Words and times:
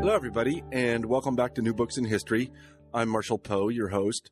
Hello, 0.00 0.14
everybody, 0.14 0.64
and 0.72 1.04
welcome 1.04 1.36
back 1.36 1.54
to 1.54 1.60
New 1.60 1.74
Books 1.74 1.98
in 1.98 2.06
History. 2.06 2.50
I'm 2.94 3.10
Marshall 3.10 3.38
Poe, 3.38 3.68
your 3.68 3.88
host. 3.88 4.30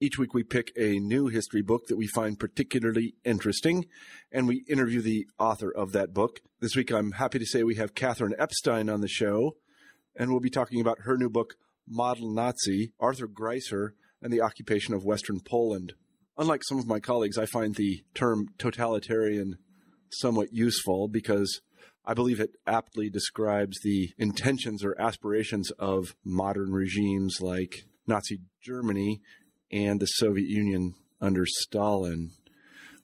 Each 0.00 0.18
week 0.18 0.32
we 0.32 0.42
pick 0.42 0.72
a 0.74 0.98
new 1.00 1.26
history 1.26 1.60
book 1.60 1.82
that 1.88 1.98
we 1.98 2.06
find 2.06 2.40
particularly 2.40 3.14
interesting, 3.22 3.84
and 4.32 4.48
we 4.48 4.64
interview 4.70 5.02
the 5.02 5.26
author 5.38 5.70
of 5.70 5.92
that 5.92 6.14
book. 6.14 6.40
This 6.60 6.74
week 6.74 6.90
I'm 6.90 7.12
happy 7.12 7.38
to 7.38 7.44
say 7.44 7.62
we 7.62 7.74
have 7.74 7.94
Catherine 7.94 8.34
Epstein 8.38 8.88
on 8.88 9.02
the 9.02 9.06
show, 9.06 9.56
and 10.16 10.30
we'll 10.30 10.40
be 10.40 10.48
talking 10.48 10.80
about 10.80 11.00
her 11.00 11.18
new 11.18 11.28
book, 11.28 11.56
Model 11.86 12.32
Nazi 12.32 12.94
Arthur 12.98 13.28
Greiser 13.28 13.90
and 14.22 14.32
the 14.32 14.40
Occupation 14.40 14.94
of 14.94 15.04
Western 15.04 15.40
Poland. 15.40 15.92
Unlike 16.38 16.64
some 16.64 16.78
of 16.78 16.86
my 16.86 17.00
colleagues, 17.00 17.36
I 17.36 17.44
find 17.44 17.74
the 17.74 18.02
term 18.14 18.46
totalitarian 18.56 19.56
somewhat 20.10 20.48
useful 20.52 21.06
because 21.06 21.60
I 22.04 22.14
believe 22.14 22.40
it 22.40 22.56
aptly 22.66 23.08
describes 23.08 23.78
the 23.82 24.10
intentions 24.18 24.84
or 24.84 25.00
aspirations 25.00 25.70
of 25.78 26.16
modern 26.24 26.72
regimes 26.72 27.38
like 27.40 27.84
Nazi 28.06 28.40
Germany 28.60 29.20
and 29.70 30.00
the 30.00 30.06
Soviet 30.06 30.48
Union 30.48 30.94
under 31.20 31.46
Stalin. 31.46 32.32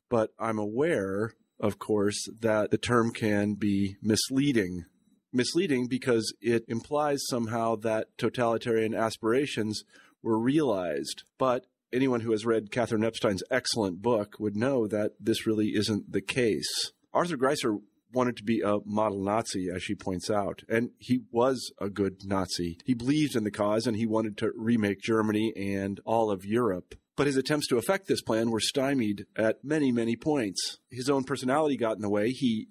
But 0.08 0.30
I'm 0.38 0.58
aware, 0.58 1.34
of 1.60 1.78
course, 1.78 2.28
that 2.40 2.70
the 2.70 2.78
term 2.78 3.12
can 3.12 3.54
be 3.54 3.96
misleading. 4.02 4.84
Misleading 5.32 5.86
because 5.86 6.34
it 6.40 6.64
implies 6.66 7.20
somehow 7.28 7.76
that 7.76 8.08
totalitarian 8.16 8.94
aspirations 8.94 9.84
were 10.22 10.38
realized. 10.38 11.22
But 11.38 11.66
anyone 11.92 12.20
who 12.20 12.32
has 12.32 12.46
read 12.46 12.72
Catherine 12.72 13.04
Epstein's 13.04 13.42
excellent 13.50 14.02
book 14.02 14.40
would 14.40 14.56
know 14.56 14.88
that 14.88 15.12
this 15.20 15.46
really 15.46 15.68
isn't 15.76 16.10
the 16.10 16.22
case. 16.22 16.92
Arthur 17.12 17.36
Greiser 17.36 17.80
wanted 18.12 18.36
to 18.38 18.44
be 18.44 18.60
a 18.60 18.78
model 18.84 19.22
Nazi, 19.22 19.68
as 19.74 19.82
she 19.82 19.94
points 19.94 20.30
out. 20.30 20.62
And 20.68 20.90
he 20.98 21.20
was 21.30 21.72
a 21.80 21.88
good 21.88 22.24
Nazi. 22.24 22.78
He 22.84 22.94
believed 22.94 23.36
in 23.36 23.44
the 23.44 23.50
cause 23.50 23.86
and 23.86 23.96
he 23.96 24.06
wanted 24.06 24.36
to 24.38 24.52
remake 24.56 25.00
Germany 25.00 25.52
and 25.56 26.00
all 26.04 26.30
of 26.30 26.44
Europe. 26.44 26.94
But 27.16 27.26
his 27.26 27.36
attempts 27.36 27.66
to 27.68 27.78
effect 27.78 28.06
this 28.06 28.22
plan 28.22 28.50
were 28.50 28.60
stymied 28.60 29.26
at 29.36 29.64
many, 29.64 29.90
many 29.90 30.14
points. 30.14 30.78
His 30.88 31.10
own 31.10 31.24
personality 31.24 31.76
got 31.76 31.96
in 31.96 32.02
the 32.02 32.08
way. 32.08 32.30
He 32.30 32.68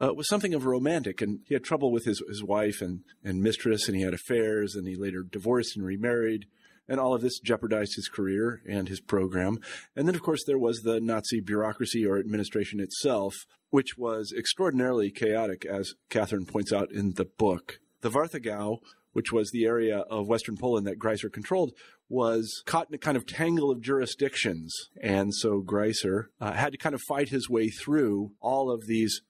uh, 0.00 0.14
was 0.14 0.28
something 0.28 0.54
of 0.54 0.64
a 0.64 0.68
romantic, 0.68 1.20
and 1.20 1.40
he 1.44 1.54
had 1.54 1.62
trouble 1.62 1.92
with 1.92 2.04
his, 2.06 2.22
his 2.26 2.42
wife 2.42 2.80
and, 2.80 3.00
and 3.22 3.42
mistress, 3.42 3.86
and 3.86 3.96
he 3.96 4.02
had 4.02 4.14
affairs, 4.14 4.74
and 4.74 4.86
he 4.88 4.96
later 4.96 5.22
divorced 5.22 5.76
and 5.76 5.84
remarried. 5.84 6.46
And 6.88 6.98
all 6.98 7.14
of 7.14 7.22
this 7.22 7.38
jeopardized 7.38 7.94
his 7.96 8.08
career 8.08 8.60
and 8.68 8.88
his 8.88 9.00
program. 9.00 9.58
And 9.96 10.06
then, 10.06 10.14
of 10.14 10.22
course, 10.22 10.44
there 10.44 10.58
was 10.58 10.82
the 10.82 11.00
Nazi 11.00 11.40
bureaucracy 11.40 12.04
or 12.04 12.18
administration 12.18 12.80
itself, 12.80 13.46
which 13.70 13.96
was 13.96 14.32
extraordinarily 14.36 15.10
chaotic, 15.10 15.64
as 15.64 15.94
Catherine 16.10 16.44
points 16.44 16.72
out 16.72 16.90
in 16.92 17.14
the 17.14 17.24
book. 17.24 17.78
The 18.00 18.10
Warthegau, 18.10 18.78
which 19.12 19.32
was 19.32 19.50
the 19.50 19.64
area 19.64 19.98
of 20.10 20.26
Western 20.26 20.56
Poland 20.56 20.86
that 20.86 20.98
Greiser 20.98 21.32
controlled, 21.32 21.72
was 22.08 22.62
caught 22.66 22.88
in 22.88 22.94
a 22.94 22.98
kind 22.98 23.16
of 23.16 23.26
tangle 23.26 23.70
of 23.70 23.80
jurisdictions. 23.80 24.90
And 25.00 25.34
so 25.34 25.62
Greiser 25.62 26.26
uh, 26.40 26.52
had 26.52 26.72
to 26.72 26.78
kind 26.78 26.94
of 26.94 27.00
fight 27.08 27.30
his 27.30 27.48
way 27.48 27.68
through 27.68 28.32
all 28.40 28.70
of 28.70 28.86
these 28.86 29.22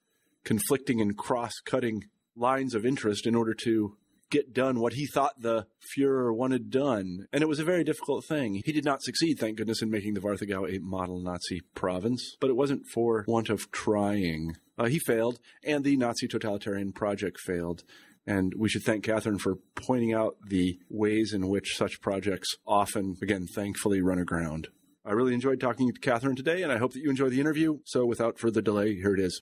conflicting 0.43 0.99
and 0.99 1.17
cross 1.17 1.53
cutting 1.63 2.03
lines 2.35 2.75
of 2.75 2.85
interest 2.85 3.25
in 3.25 3.35
order 3.35 3.53
to 3.53 3.95
get 4.33 4.51
done 4.51 4.79
what 4.79 4.93
he 4.93 5.05
thought 5.05 5.39
the 5.39 5.67
Fuhrer 5.95 6.35
wanted 6.35 6.71
done. 6.71 7.27
And 7.31 7.43
it 7.43 7.47
was 7.47 7.59
a 7.59 7.63
very 7.63 7.83
difficult 7.83 8.25
thing. 8.25 8.63
He 8.65 8.71
did 8.71 8.83
not 8.83 9.03
succeed, 9.03 9.37
thank 9.39 9.57
goodness, 9.57 9.83
in 9.83 9.91
making 9.91 10.15
the 10.15 10.21
Warthegau 10.21 10.75
a 10.75 10.79
model 10.79 11.19
Nazi 11.19 11.61
province, 11.75 12.35
but 12.41 12.49
it 12.49 12.55
wasn't 12.55 12.87
for 12.87 13.23
want 13.27 13.49
of 13.49 13.71
trying. 13.71 14.57
Uh, 14.77 14.85
he 14.85 14.97
failed, 14.97 15.39
and 15.63 15.83
the 15.83 15.95
Nazi 15.95 16.27
totalitarian 16.27 16.91
project 16.93 17.39
failed. 17.39 17.83
And 18.25 18.53
we 18.57 18.69
should 18.69 18.83
thank 18.83 19.03
Catherine 19.03 19.37
for 19.37 19.57
pointing 19.75 20.13
out 20.13 20.37
the 20.47 20.79
ways 20.89 21.31
in 21.31 21.47
which 21.47 21.77
such 21.77 22.01
projects 22.01 22.55
often, 22.65 23.15
again, 23.21 23.45
thankfully 23.53 24.01
run 24.01 24.17
aground. 24.17 24.69
I 25.05 25.11
really 25.11 25.33
enjoyed 25.33 25.59
talking 25.59 25.91
to 25.91 25.99
Catherine 25.99 26.35
today, 26.35 26.63
and 26.63 26.71
I 26.71 26.77
hope 26.77 26.93
that 26.93 27.01
you 27.01 27.09
enjoy 27.09 27.29
the 27.29 27.41
interview. 27.41 27.79
So 27.85 28.05
without 28.05 28.39
further 28.39 28.61
delay, 28.61 28.95
here 28.95 29.13
it 29.13 29.19
is. 29.19 29.41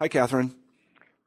Hi, 0.00 0.08
Catherine. 0.08 0.56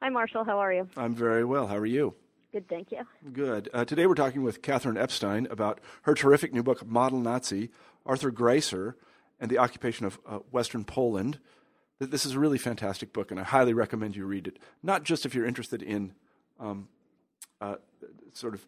Hi, 0.03 0.09
Marshall. 0.09 0.43
How 0.43 0.59
are 0.59 0.73
you? 0.73 0.89
I'm 0.95 1.15
very 1.15 1.45
well. 1.45 1.67
How 1.67 1.77
are 1.77 1.85
you? 1.85 2.15
Good, 2.55 2.69
thank 2.69 2.93
you. 2.93 3.01
Good. 3.33 3.67
Uh, 3.73 3.83
today 3.83 4.07
we're 4.07 4.15
talking 4.15 4.41
with 4.41 4.61
Catherine 4.61 4.95
Epstein 4.95 5.45
about 5.51 5.81
her 6.03 6.13
terrific 6.13 6.53
new 6.53 6.63
book, 6.63 6.87
Model 6.87 7.19
Nazi 7.19 7.69
Arthur 8.05 8.31
Greiser 8.31 8.93
and 9.41 9.51
the 9.51 9.57
Occupation 9.57 10.05
of 10.05 10.17
uh, 10.25 10.37
Western 10.51 10.85
Poland. 10.85 11.39
This 11.99 12.25
is 12.25 12.31
a 12.31 12.39
really 12.39 12.57
fantastic 12.57 13.11
book, 13.11 13.29
and 13.29 13.41
I 13.41 13.43
highly 13.43 13.73
recommend 13.73 14.15
you 14.15 14.25
read 14.25 14.47
it. 14.47 14.57
Not 14.81 15.03
just 15.03 15.25
if 15.25 15.35
you're 15.35 15.45
interested 15.45 15.83
in 15.83 16.13
um, 16.57 16.87
uh, 17.59 17.75
sort 18.31 18.53
of 18.53 18.65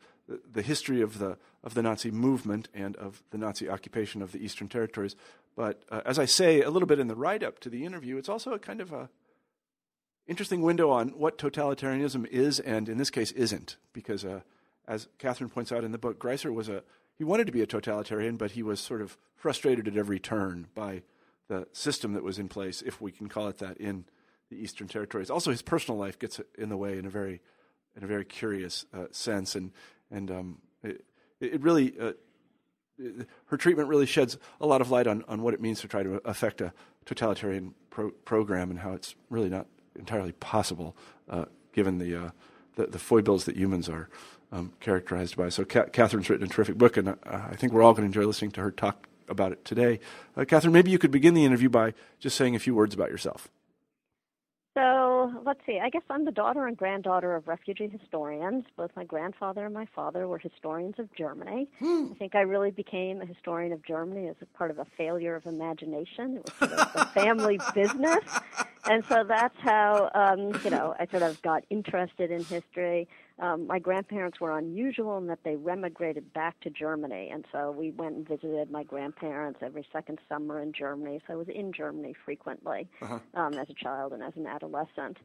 the 0.51 0.63
history 0.63 0.99
of 0.99 1.19
the 1.19 1.37
of 1.63 1.73
the 1.73 1.81
Nazi 1.81 2.11
movement 2.11 2.67
and 2.73 2.97
of 2.97 3.23
the 3.31 3.37
Nazi 3.37 3.69
occupation 3.69 4.21
of 4.21 4.33
the 4.33 4.43
Eastern 4.43 4.67
Territories, 4.67 5.15
but 5.55 5.83
uh, 5.89 6.01
as 6.05 6.19
I 6.19 6.25
say 6.25 6.61
a 6.61 6.69
little 6.69 6.87
bit 6.87 6.99
in 6.99 7.07
the 7.07 7.15
write 7.15 7.41
up 7.41 7.59
to 7.59 7.69
the 7.69 7.85
interview, 7.85 8.17
it's 8.17 8.27
also 8.27 8.51
a 8.51 8.59
kind 8.59 8.81
of 8.81 8.91
a 8.91 9.07
interesting 10.27 10.61
window 10.61 10.89
on 10.89 11.09
what 11.09 11.37
totalitarianism 11.37 12.25
is 12.27 12.59
and 12.59 12.89
in 12.89 12.97
this 12.97 13.09
case 13.09 13.31
isn't 13.31 13.77
because 13.93 14.25
uh, 14.25 14.41
as 14.87 15.07
catherine 15.17 15.49
points 15.49 15.71
out 15.71 15.83
in 15.83 15.91
the 15.91 15.97
book 15.97 16.19
greiser 16.19 16.53
was 16.53 16.69
a 16.69 16.83
he 17.15 17.23
wanted 17.23 17.45
to 17.45 17.51
be 17.51 17.61
a 17.61 17.67
totalitarian 17.67 18.35
but 18.35 18.51
he 18.51 18.63
was 18.63 18.79
sort 18.79 19.01
of 19.01 19.17
frustrated 19.35 19.87
at 19.87 19.95
every 19.95 20.19
turn 20.19 20.67
by 20.75 21.01
the 21.47 21.67
system 21.71 22.13
that 22.13 22.23
was 22.23 22.39
in 22.39 22.49
place 22.49 22.81
if 22.81 23.01
we 23.01 23.11
can 23.11 23.29
call 23.29 23.47
it 23.47 23.57
that 23.59 23.77
in 23.77 24.05
the 24.49 24.57
eastern 24.57 24.87
territories. 24.87 25.29
Also 25.29 25.51
his 25.51 25.61
personal 25.61 25.99
life 25.99 26.19
gets 26.19 26.39
in 26.57 26.69
the 26.69 26.77
way 26.77 26.97
in 26.97 27.05
a 27.05 27.09
very 27.09 27.41
in 27.95 28.03
a 28.03 28.07
very 28.07 28.25
curious 28.25 28.85
uh, 28.93 29.05
sense 29.11 29.55
and 29.55 29.71
and 30.11 30.31
um, 30.31 30.57
it, 30.83 31.03
it 31.39 31.61
really 31.61 31.93
uh, 31.99 32.13
her 33.45 33.57
treatment 33.57 33.89
really 33.89 34.05
sheds 34.05 34.37
a 34.59 34.65
lot 34.65 34.81
of 34.81 34.89
light 34.89 35.07
on, 35.07 35.23
on 35.27 35.41
what 35.41 35.53
it 35.53 35.61
means 35.61 35.81
to 35.81 35.87
try 35.87 36.01
to 36.01 36.15
affect 36.25 36.61
a 36.61 36.73
totalitarian 37.05 37.73
pro- 37.89 38.11
program 38.11 38.71
and 38.71 38.79
how 38.79 38.93
it's 38.93 39.15
really 39.29 39.49
not 39.49 39.67
entirely 39.97 40.31
possible 40.33 40.95
uh, 41.29 41.45
given 41.73 41.97
the, 41.97 42.15
uh, 42.15 42.29
the, 42.75 42.87
the 42.87 42.99
foibles 42.99 43.45
that 43.45 43.55
humans 43.55 43.89
are 43.89 44.09
um, 44.51 44.73
characterized 44.79 45.35
by. 45.35 45.49
So 45.49 45.65
Catherine's 45.65 46.29
written 46.29 46.45
a 46.45 46.49
terrific 46.49 46.77
book, 46.77 46.97
and 46.97 47.09
uh, 47.09 47.15
I 47.25 47.55
think 47.55 47.73
we're 47.73 47.83
all 47.83 47.93
going 47.93 48.03
to 48.03 48.17
enjoy 48.17 48.27
listening 48.27 48.51
to 48.51 48.61
her 48.61 48.71
talk 48.71 49.07
about 49.29 49.51
it 49.51 49.65
today. 49.65 49.99
Uh, 50.35 50.45
Catherine, 50.45 50.73
maybe 50.73 50.91
you 50.91 50.97
could 50.97 51.11
begin 51.11 51.33
the 51.33 51.45
interview 51.45 51.69
by 51.69 51.93
just 52.19 52.37
saying 52.37 52.55
a 52.55 52.59
few 52.59 52.73
words 52.73 52.93
about 52.93 53.09
yourself. 53.09 53.49
So 54.77 55.16
let's 55.45 55.59
see. 55.65 55.79
I 55.79 55.89
guess 55.89 56.03
I'm 56.09 56.25
the 56.25 56.31
daughter 56.31 56.67
and 56.67 56.75
granddaughter 56.75 57.35
of 57.35 57.47
refugee 57.47 57.87
historians. 57.87 58.65
Both 58.75 58.91
my 58.95 59.03
grandfather 59.03 59.65
and 59.65 59.73
my 59.73 59.87
father 59.95 60.27
were 60.27 60.37
historians 60.37 60.95
of 60.97 61.13
Germany. 61.15 61.67
Hmm. 61.79 62.07
I 62.11 62.15
think 62.15 62.35
I 62.35 62.41
really 62.41 62.71
became 62.71 63.21
a 63.21 63.25
historian 63.25 63.73
of 63.73 63.83
Germany 63.85 64.27
as 64.27 64.35
a 64.41 64.45
part 64.57 64.71
of 64.71 64.79
a 64.79 64.85
failure 64.97 65.35
of 65.35 65.45
imagination. 65.45 66.37
It 66.37 66.43
was 66.45 66.53
sort 66.69 66.71
of 66.71 66.89
a 66.95 67.05
family 67.07 67.59
business. 67.73 68.23
And 68.85 69.03
so 69.05 69.23
that's 69.23 69.57
how, 69.59 70.09
um, 70.13 70.59
you 70.63 70.69
know, 70.69 70.95
I 70.99 71.07
sort 71.07 71.23
of 71.23 71.41
got 71.41 71.63
interested 71.69 72.31
in 72.31 72.43
history. 72.43 73.07
Um, 73.39 73.67
my 73.67 73.77
grandparents 73.77 74.39
were 74.39 74.57
unusual 74.57 75.17
in 75.19 75.27
that 75.27 75.39
they 75.43 75.55
remigrated 75.55 76.33
back 76.33 76.59
to 76.61 76.71
Germany, 76.71 77.29
and 77.31 77.45
so 77.51 77.71
we 77.71 77.91
went 77.91 78.15
and 78.15 78.27
visited 78.27 78.71
my 78.71 78.83
grandparents 78.83 79.59
every 79.61 79.85
second 79.93 80.19
summer 80.27 80.59
in 80.61 80.73
Germany. 80.73 81.21
So 81.27 81.33
I 81.33 81.35
was 81.35 81.47
in 81.47 81.71
Germany 81.71 82.15
frequently 82.25 82.87
uh-huh. 83.01 83.19
um, 83.35 83.53
as 83.53 83.69
a 83.69 83.75
child 83.75 84.13
and 84.13 84.23
as 84.23 84.33
an 84.35 84.47
adolescent. 84.47 85.17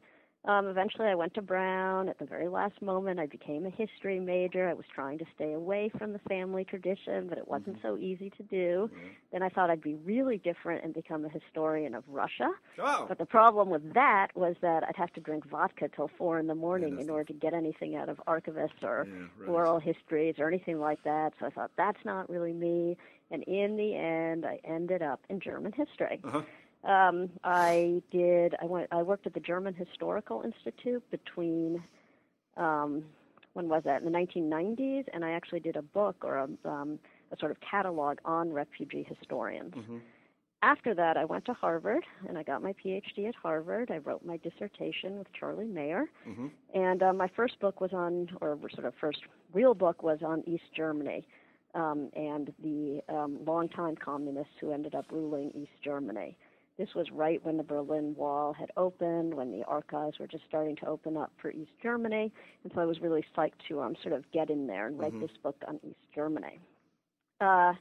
Um, 0.45 0.67
eventually, 0.67 1.07
I 1.07 1.15
went 1.15 1.33
to 1.35 1.41
Brown. 1.41 2.09
At 2.09 2.19
the 2.19 2.25
very 2.25 2.49
last 2.49 2.81
moment, 2.81 3.17
I 3.17 3.27
became 3.27 3.65
a 3.65 3.69
history 3.69 4.19
major. 4.19 4.67
I 4.67 4.73
was 4.73 4.85
trying 4.93 5.17
to 5.19 5.25
stay 5.35 5.53
away 5.53 5.89
from 5.97 6.11
the 6.11 6.19
family 6.27 6.65
tradition, 6.65 7.27
but 7.29 7.37
it 7.37 7.47
wasn't 7.47 7.77
mm-hmm. 7.77 7.87
so 7.87 7.97
easy 7.97 8.29
to 8.31 8.43
do. 8.43 8.89
Mm-hmm. 8.93 9.07
Then 9.31 9.41
I 9.41 9.47
thought 9.47 9.69
I'd 9.69 9.81
be 9.81 9.95
really 9.95 10.39
different 10.39 10.83
and 10.83 10.93
become 10.93 11.23
a 11.23 11.29
historian 11.29 11.95
of 11.95 12.03
Russia. 12.09 12.49
Oh. 12.77 13.05
But 13.07 13.19
the 13.19 13.25
problem 13.25 13.69
with 13.69 13.93
that 13.93 14.29
was 14.35 14.55
that 14.61 14.83
I'd 14.83 14.97
have 14.97 15.13
to 15.13 15.21
drink 15.21 15.47
vodka 15.49 15.87
till 15.95 16.09
four 16.17 16.39
in 16.39 16.47
the 16.47 16.55
morning 16.55 16.95
yeah, 16.95 17.03
in 17.03 17.09
order 17.09 17.23
to 17.25 17.33
get 17.33 17.53
anything 17.53 17.95
out 17.95 18.09
of 18.09 18.19
archivists 18.27 18.83
or 18.83 19.07
yeah, 19.07 19.27
right. 19.39 19.49
oral 19.49 19.79
histories 19.79 20.35
or 20.39 20.49
anything 20.49 20.79
like 20.79 21.01
that. 21.05 21.31
So 21.39 21.45
I 21.45 21.51
thought 21.51 21.71
that's 21.77 22.03
not 22.03 22.29
really 22.29 22.53
me. 22.53 22.97
And 23.31 23.43
in 23.43 23.77
the 23.77 23.95
end, 23.95 24.45
I 24.45 24.59
ended 24.63 25.01
up 25.01 25.21
in 25.29 25.39
German 25.39 25.71
history. 25.71 26.19
Uh-huh. 26.23 26.41
Um, 26.83 27.29
I 27.43 28.01
did. 28.11 28.55
I 28.61 28.65
went. 28.65 28.87
I 28.91 29.01
worked 29.03 29.25
at 29.25 29.33
the 29.33 29.39
German 29.39 29.73
Historical 29.73 30.41
Institute 30.43 31.03
between. 31.11 31.83
Um, 32.57 33.03
when 33.53 33.69
was 33.69 33.83
that? 33.85 34.01
In 34.01 34.11
the 34.11 34.17
1990s, 34.17 35.05
and 35.13 35.23
I 35.23 35.31
actually 35.31 35.59
did 35.59 35.75
a 35.75 35.81
book 35.83 36.15
or 36.23 36.37
a, 36.37 36.67
um, 36.67 36.97
a 37.31 37.37
sort 37.37 37.51
of 37.51 37.57
catalog 37.61 38.17
on 38.25 38.51
refugee 38.51 39.05
historians. 39.07 39.75
Mm-hmm. 39.75 39.97
After 40.63 40.95
that, 40.95 41.17
I 41.17 41.25
went 41.25 41.45
to 41.45 41.53
Harvard 41.53 42.03
and 42.27 42.37
I 42.37 42.43
got 42.43 42.63
my 42.63 42.73
PhD 42.73 43.27
at 43.27 43.35
Harvard. 43.35 43.91
I 43.91 43.97
wrote 43.97 44.25
my 44.25 44.37
dissertation 44.37 45.17
with 45.19 45.27
Charlie 45.33 45.67
Maier, 45.67 46.05
Mm-hmm. 46.27 46.47
and 46.73 47.03
uh, 47.03 47.13
my 47.13 47.29
first 47.35 47.59
book 47.59 47.81
was 47.81 47.91
on, 47.93 48.29
or 48.41 48.57
sort 48.73 48.85
of 48.85 48.93
first 48.99 49.19
real 49.53 49.73
book 49.73 50.01
was 50.01 50.19
on 50.25 50.41
East 50.47 50.63
Germany 50.75 51.27
um, 51.75 52.09
and 52.15 52.53
the 52.63 53.01
um, 53.09 53.39
longtime 53.45 53.97
communists 53.97 54.53
who 54.61 54.71
ended 54.71 54.95
up 54.95 55.05
ruling 55.11 55.51
East 55.53 55.83
Germany. 55.83 56.37
This 56.77 56.95
was 56.95 57.11
right 57.11 57.43
when 57.45 57.57
the 57.57 57.63
Berlin 57.63 58.15
Wall 58.15 58.51
had 58.51 58.71
opened, 58.77 59.35
when 59.35 59.51
the 59.51 59.63
archives 59.65 60.17
were 60.17 60.25
just 60.27 60.43
starting 60.47 60.75
to 60.77 60.87
open 60.87 61.17
up 61.17 61.31
for 61.39 61.51
East 61.51 61.71
Germany, 61.81 62.31
and 62.63 62.73
so 62.73 62.81
I 62.81 62.85
was 62.85 62.99
really 62.99 63.23
psyched 63.35 63.59
to 63.67 63.81
um, 63.81 63.95
sort 64.01 64.13
of 64.13 64.29
get 64.31 64.49
in 64.49 64.65
there 64.65 64.87
and 64.87 64.99
write 64.99 65.13
Mhm. 65.13 65.21
this 65.21 65.37
book 65.37 65.55
on 65.67 65.79
East 65.83 66.11
Germany. 66.15 66.59
Uh, 67.39 67.75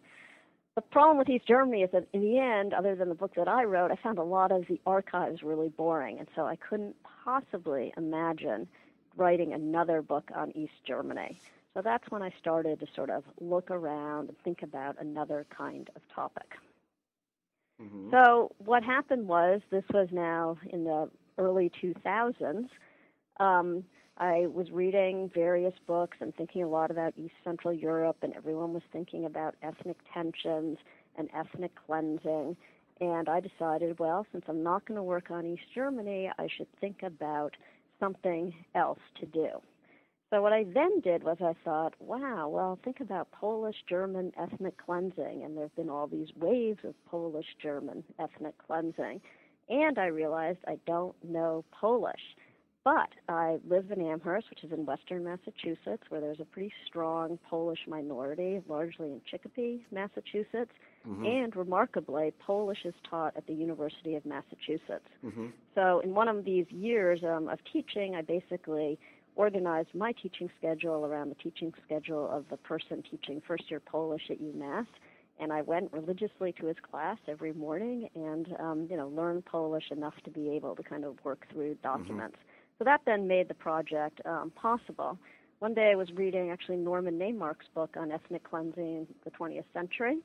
the 0.74 0.82
problem 0.82 1.16
with 1.16 1.28
East 1.30 1.46
Germany 1.46 1.82
is 1.82 1.90
that 1.92 2.06
in 2.12 2.20
the 2.20 2.38
end, 2.38 2.74
other 2.74 2.94
than 2.94 3.08
the 3.08 3.14
book 3.14 3.34
that 3.34 3.48
I 3.48 3.64
wrote, 3.64 3.90
I 3.90 3.96
found 3.96 4.18
a 4.18 4.22
lot 4.22 4.52
of 4.52 4.66
the 4.66 4.80
archives 4.86 5.42
really 5.42 5.70
boring, 5.70 6.18
and 6.18 6.28
so 6.34 6.46
I 6.46 6.56
couldn't 6.56 6.96
possibly 7.02 7.94
imagine 7.96 8.68
writing 9.16 9.52
another 9.54 10.02
book 10.02 10.30
on 10.34 10.50
East 10.56 10.84
Germany. 10.84 11.38
So 11.74 11.80
that's 11.80 12.10
when 12.10 12.22
I 12.22 12.30
started 12.38 12.80
to 12.80 12.86
sort 12.94 13.08
of 13.08 13.24
look 13.40 13.70
around 13.70 14.28
and 14.28 14.38
think 14.40 14.62
about 14.62 15.00
another 15.00 15.46
kind 15.48 15.88
of 15.96 16.02
topic. 16.08 16.58
Mm-hmm. 17.80 18.10
So 18.10 18.52
what 18.58 18.82
happened 18.82 19.28
was 19.28 19.60
this 19.70 19.84
was 19.92 20.08
now 20.12 20.58
in 20.70 20.84
the 20.84 21.08
early 21.38 21.70
2000s. 21.82 22.68
Um, 23.40 23.84
I 24.18 24.46
was 24.46 24.70
reading 24.70 25.30
various 25.34 25.74
books 25.86 26.18
and 26.20 26.34
thinking 26.36 26.62
a 26.62 26.68
lot 26.68 26.90
about 26.90 27.14
East 27.16 27.34
Central 27.42 27.72
Europe, 27.72 28.18
and 28.22 28.34
everyone 28.34 28.72
was 28.72 28.82
thinking 28.92 29.24
about 29.24 29.54
ethnic 29.62 29.96
tensions 30.12 30.78
and 31.16 31.28
ethnic 31.34 31.72
cleansing. 31.86 32.56
And 33.00 33.28
I 33.28 33.40
decided, 33.40 33.98
well, 33.98 34.26
since 34.30 34.44
I'm 34.48 34.62
not 34.62 34.84
going 34.86 34.96
to 34.96 35.02
work 35.02 35.30
on 35.30 35.46
East 35.46 35.64
Germany, 35.74 36.30
I 36.38 36.46
should 36.56 36.68
think 36.80 37.02
about 37.02 37.56
something 37.98 38.54
else 38.74 39.00
to 39.20 39.26
do. 39.26 39.48
So 40.32 40.40
what 40.40 40.54
I 40.54 40.64
then 40.64 41.00
did 41.00 41.24
was 41.24 41.36
I 41.42 41.52
thought, 41.62 41.92
wow, 42.00 42.48
well, 42.48 42.78
think 42.82 43.00
about 43.00 43.30
Polish 43.32 43.76
German 43.86 44.32
ethnic 44.40 44.74
cleansing, 44.82 45.42
and 45.44 45.54
there 45.54 45.64
have 45.64 45.76
been 45.76 45.90
all 45.90 46.06
these 46.06 46.28
waves 46.36 46.78
of 46.84 46.94
Polish 47.04 47.44
German 47.62 48.02
ethnic 48.18 48.54
cleansing. 48.66 49.20
And 49.68 49.98
I 49.98 50.06
realized 50.06 50.60
I 50.66 50.78
don't 50.86 51.14
know 51.22 51.66
Polish. 51.70 52.14
But 52.82 53.10
I 53.28 53.58
live 53.68 53.92
in 53.92 54.00
Amherst, 54.00 54.48
which 54.48 54.64
is 54.64 54.72
in 54.72 54.86
western 54.86 55.22
Massachusetts, 55.22 56.02
where 56.08 56.20
there's 56.20 56.40
a 56.40 56.44
pretty 56.46 56.72
strong 56.86 57.38
Polish 57.48 57.78
minority, 57.86 58.60
largely 58.68 59.08
in 59.08 59.20
Chicopee, 59.30 59.84
Massachusetts. 59.92 60.72
Mm-hmm. 61.06 61.24
And 61.24 61.54
remarkably, 61.54 62.32
Polish 62.44 62.84
is 62.84 62.94
taught 63.08 63.36
at 63.36 63.46
the 63.46 63.52
University 63.52 64.14
of 64.16 64.24
Massachusetts. 64.24 65.06
Mm-hmm. 65.24 65.48
So, 65.74 66.00
in 66.00 66.14
one 66.14 66.26
of 66.26 66.44
these 66.44 66.66
years 66.70 67.20
um, 67.22 67.48
of 67.48 67.58
teaching, 67.72 68.16
I 68.16 68.22
basically 68.22 68.98
organized 69.36 69.94
my 69.94 70.12
teaching 70.12 70.50
schedule 70.58 71.04
around 71.04 71.30
the 71.30 71.34
teaching 71.36 71.72
schedule 71.84 72.30
of 72.30 72.44
the 72.50 72.56
person 72.56 73.02
teaching 73.08 73.42
first 73.46 73.70
year 73.70 73.80
Polish 73.80 74.30
at 74.30 74.40
UMass. 74.40 74.86
And 75.40 75.52
I 75.52 75.62
went 75.62 75.92
religiously 75.92 76.52
to 76.60 76.66
his 76.66 76.76
class 76.88 77.16
every 77.26 77.52
morning 77.52 78.08
and, 78.14 78.54
um, 78.60 78.86
you 78.90 78.96
know, 78.96 79.08
learned 79.08 79.44
Polish 79.44 79.90
enough 79.90 80.14
to 80.24 80.30
be 80.30 80.50
able 80.50 80.76
to 80.76 80.82
kind 80.82 81.04
of 81.04 81.16
work 81.24 81.46
through 81.50 81.76
documents. 81.82 82.36
So 82.78 82.84
that 82.84 83.00
then 83.06 83.26
made 83.26 83.48
the 83.48 83.54
project 83.54 84.20
um, 84.26 84.50
possible. 84.54 85.18
One 85.60 85.74
day 85.74 85.92
I 85.92 85.94
was 85.94 86.12
reading 86.12 86.50
actually 86.50 86.76
Norman 86.76 87.18
Naimark's 87.18 87.66
book 87.74 87.96
on 87.96 88.10
ethnic 88.10 88.42
cleansing 88.42 88.84
in 88.84 89.06
the 89.24 89.30
20th 89.30 89.64
century, 89.72 90.18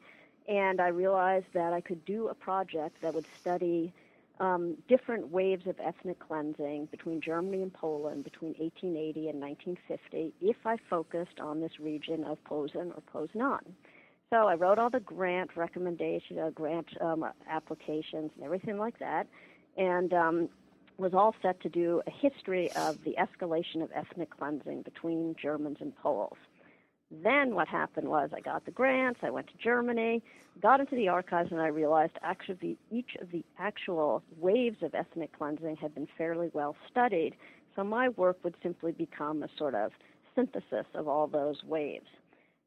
and 0.48 0.82
I 0.82 0.88
realized 0.88 1.46
that 1.54 1.74
I 1.74 1.82
could 1.82 2.04
do 2.06 2.28
a 2.28 2.34
project 2.34 3.02
that 3.02 3.14
would 3.14 3.26
study 3.40 3.94
um, 4.40 4.76
different 4.88 5.32
waves 5.32 5.66
of 5.68 5.76
ethnic 5.80 6.20
cleansing 6.20 6.88
between 6.92 7.22
Germany 7.22 7.64
and 7.64 7.74
Poland 7.74 8.24
between 8.24 8.54
1880 8.58 9.30
and 9.30 9.42
1950 9.42 10.34
if 10.42 10.58
I 10.66 10.78
focused 10.90 11.40
on 11.40 11.60
this 11.60 11.80
region 11.80 12.24
of 12.24 12.44
Posen 12.44 12.94
or 12.96 13.02
Poznan. 13.14 13.62
So 14.30 14.48
I 14.48 14.56
wrote 14.56 14.78
all 14.78 14.90
the 14.90 15.00
grant 15.00 15.56
recommendation, 15.56 16.38
uh, 16.38 16.50
grant 16.50 16.88
um, 17.00 17.26
applications, 17.50 18.32
and 18.36 18.44
everything 18.44 18.78
like 18.78 19.00
that, 19.00 19.26
and 19.78 20.14
um, 20.14 20.50
was 20.98 21.14
all 21.14 21.34
set 21.42 21.62
to 21.62 21.70
do 21.70 22.02
a 22.06 22.12
history 22.12 22.70
of 22.74 23.04
the 23.06 23.16
escalation 23.18 23.82
of 23.82 23.90
ethnic 23.96 24.30
cleansing 24.38 24.82
between 24.82 25.36
Germans 25.42 25.78
and 25.80 25.96
Poles. 25.96 26.38
Then 27.10 27.56
what 27.56 27.68
happened 27.68 28.10
was 28.10 28.32
I 28.36 28.42
got 28.42 28.66
the 28.66 28.72
grants, 28.72 29.20
I 29.24 29.30
went 29.30 29.48
to 29.48 29.54
Germany, 29.64 30.22
got 30.62 30.80
into 30.80 30.96
the 30.96 31.08
archives, 31.08 31.52
and 31.52 31.62
I 31.62 31.68
realized 31.68 32.14
actually 32.22 32.78
each 32.92 33.16
of 33.22 33.32
the 33.32 33.44
actual 33.58 34.24
waves 34.38 34.78
of 34.82 34.94
ethnic 34.94 35.38
cleansing 35.38 35.78
had 35.78 35.96
been 35.96 36.08
fairly 36.18 36.50
well 36.54 36.76
studied. 36.90 37.36
So 37.76 37.84
my 37.84 38.10
work 38.10 38.38
would 38.44 38.56
simply 38.62 38.92
become 38.92 39.44
a 39.44 39.50
sort 39.58 39.76
of 39.76 39.92
synthesis 40.36 40.86
of 40.94 41.08
all 41.08 41.28
those 41.28 41.64
waves. 41.64 42.08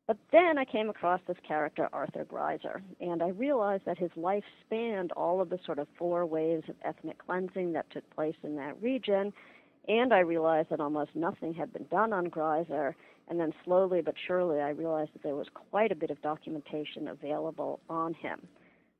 But 0.06 0.16
then 0.32 0.58
I 0.58 0.64
came 0.64 0.90
across 0.90 1.20
this 1.28 1.36
character, 1.46 1.88
Arthur 1.92 2.24
Greiser, 2.24 2.82
and 3.00 3.22
I 3.22 3.28
realized 3.28 3.84
that 3.84 3.98
his 3.98 4.10
life 4.16 4.42
spanned 4.66 5.12
all 5.12 5.40
of 5.40 5.50
the 5.50 5.58
sort 5.64 5.78
of 5.78 5.86
four 5.96 6.26
waves 6.26 6.68
of 6.68 6.74
ethnic 6.84 7.18
cleansing 7.24 7.74
that 7.74 7.90
took 7.90 8.08
place 8.10 8.34
in 8.42 8.56
that 8.56 8.80
region. 8.82 9.32
And 9.86 10.12
I 10.12 10.20
realized 10.20 10.70
that 10.70 10.80
almost 10.80 11.14
nothing 11.14 11.54
had 11.54 11.72
been 11.72 11.86
done 11.90 12.12
on 12.12 12.26
Greiser. 12.26 12.94
And 13.30 13.38
then 13.38 13.52
slowly 13.64 14.02
but 14.02 14.14
surely, 14.26 14.60
I 14.60 14.70
realized 14.70 15.12
that 15.14 15.22
there 15.22 15.36
was 15.36 15.46
quite 15.54 15.92
a 15.92 15.94
bit 15.94 16.10
of 16.10 16.20
documentation 16.20 17.08
available 17.08 17.80
on 17.88 18.12
him. 18.14 18.40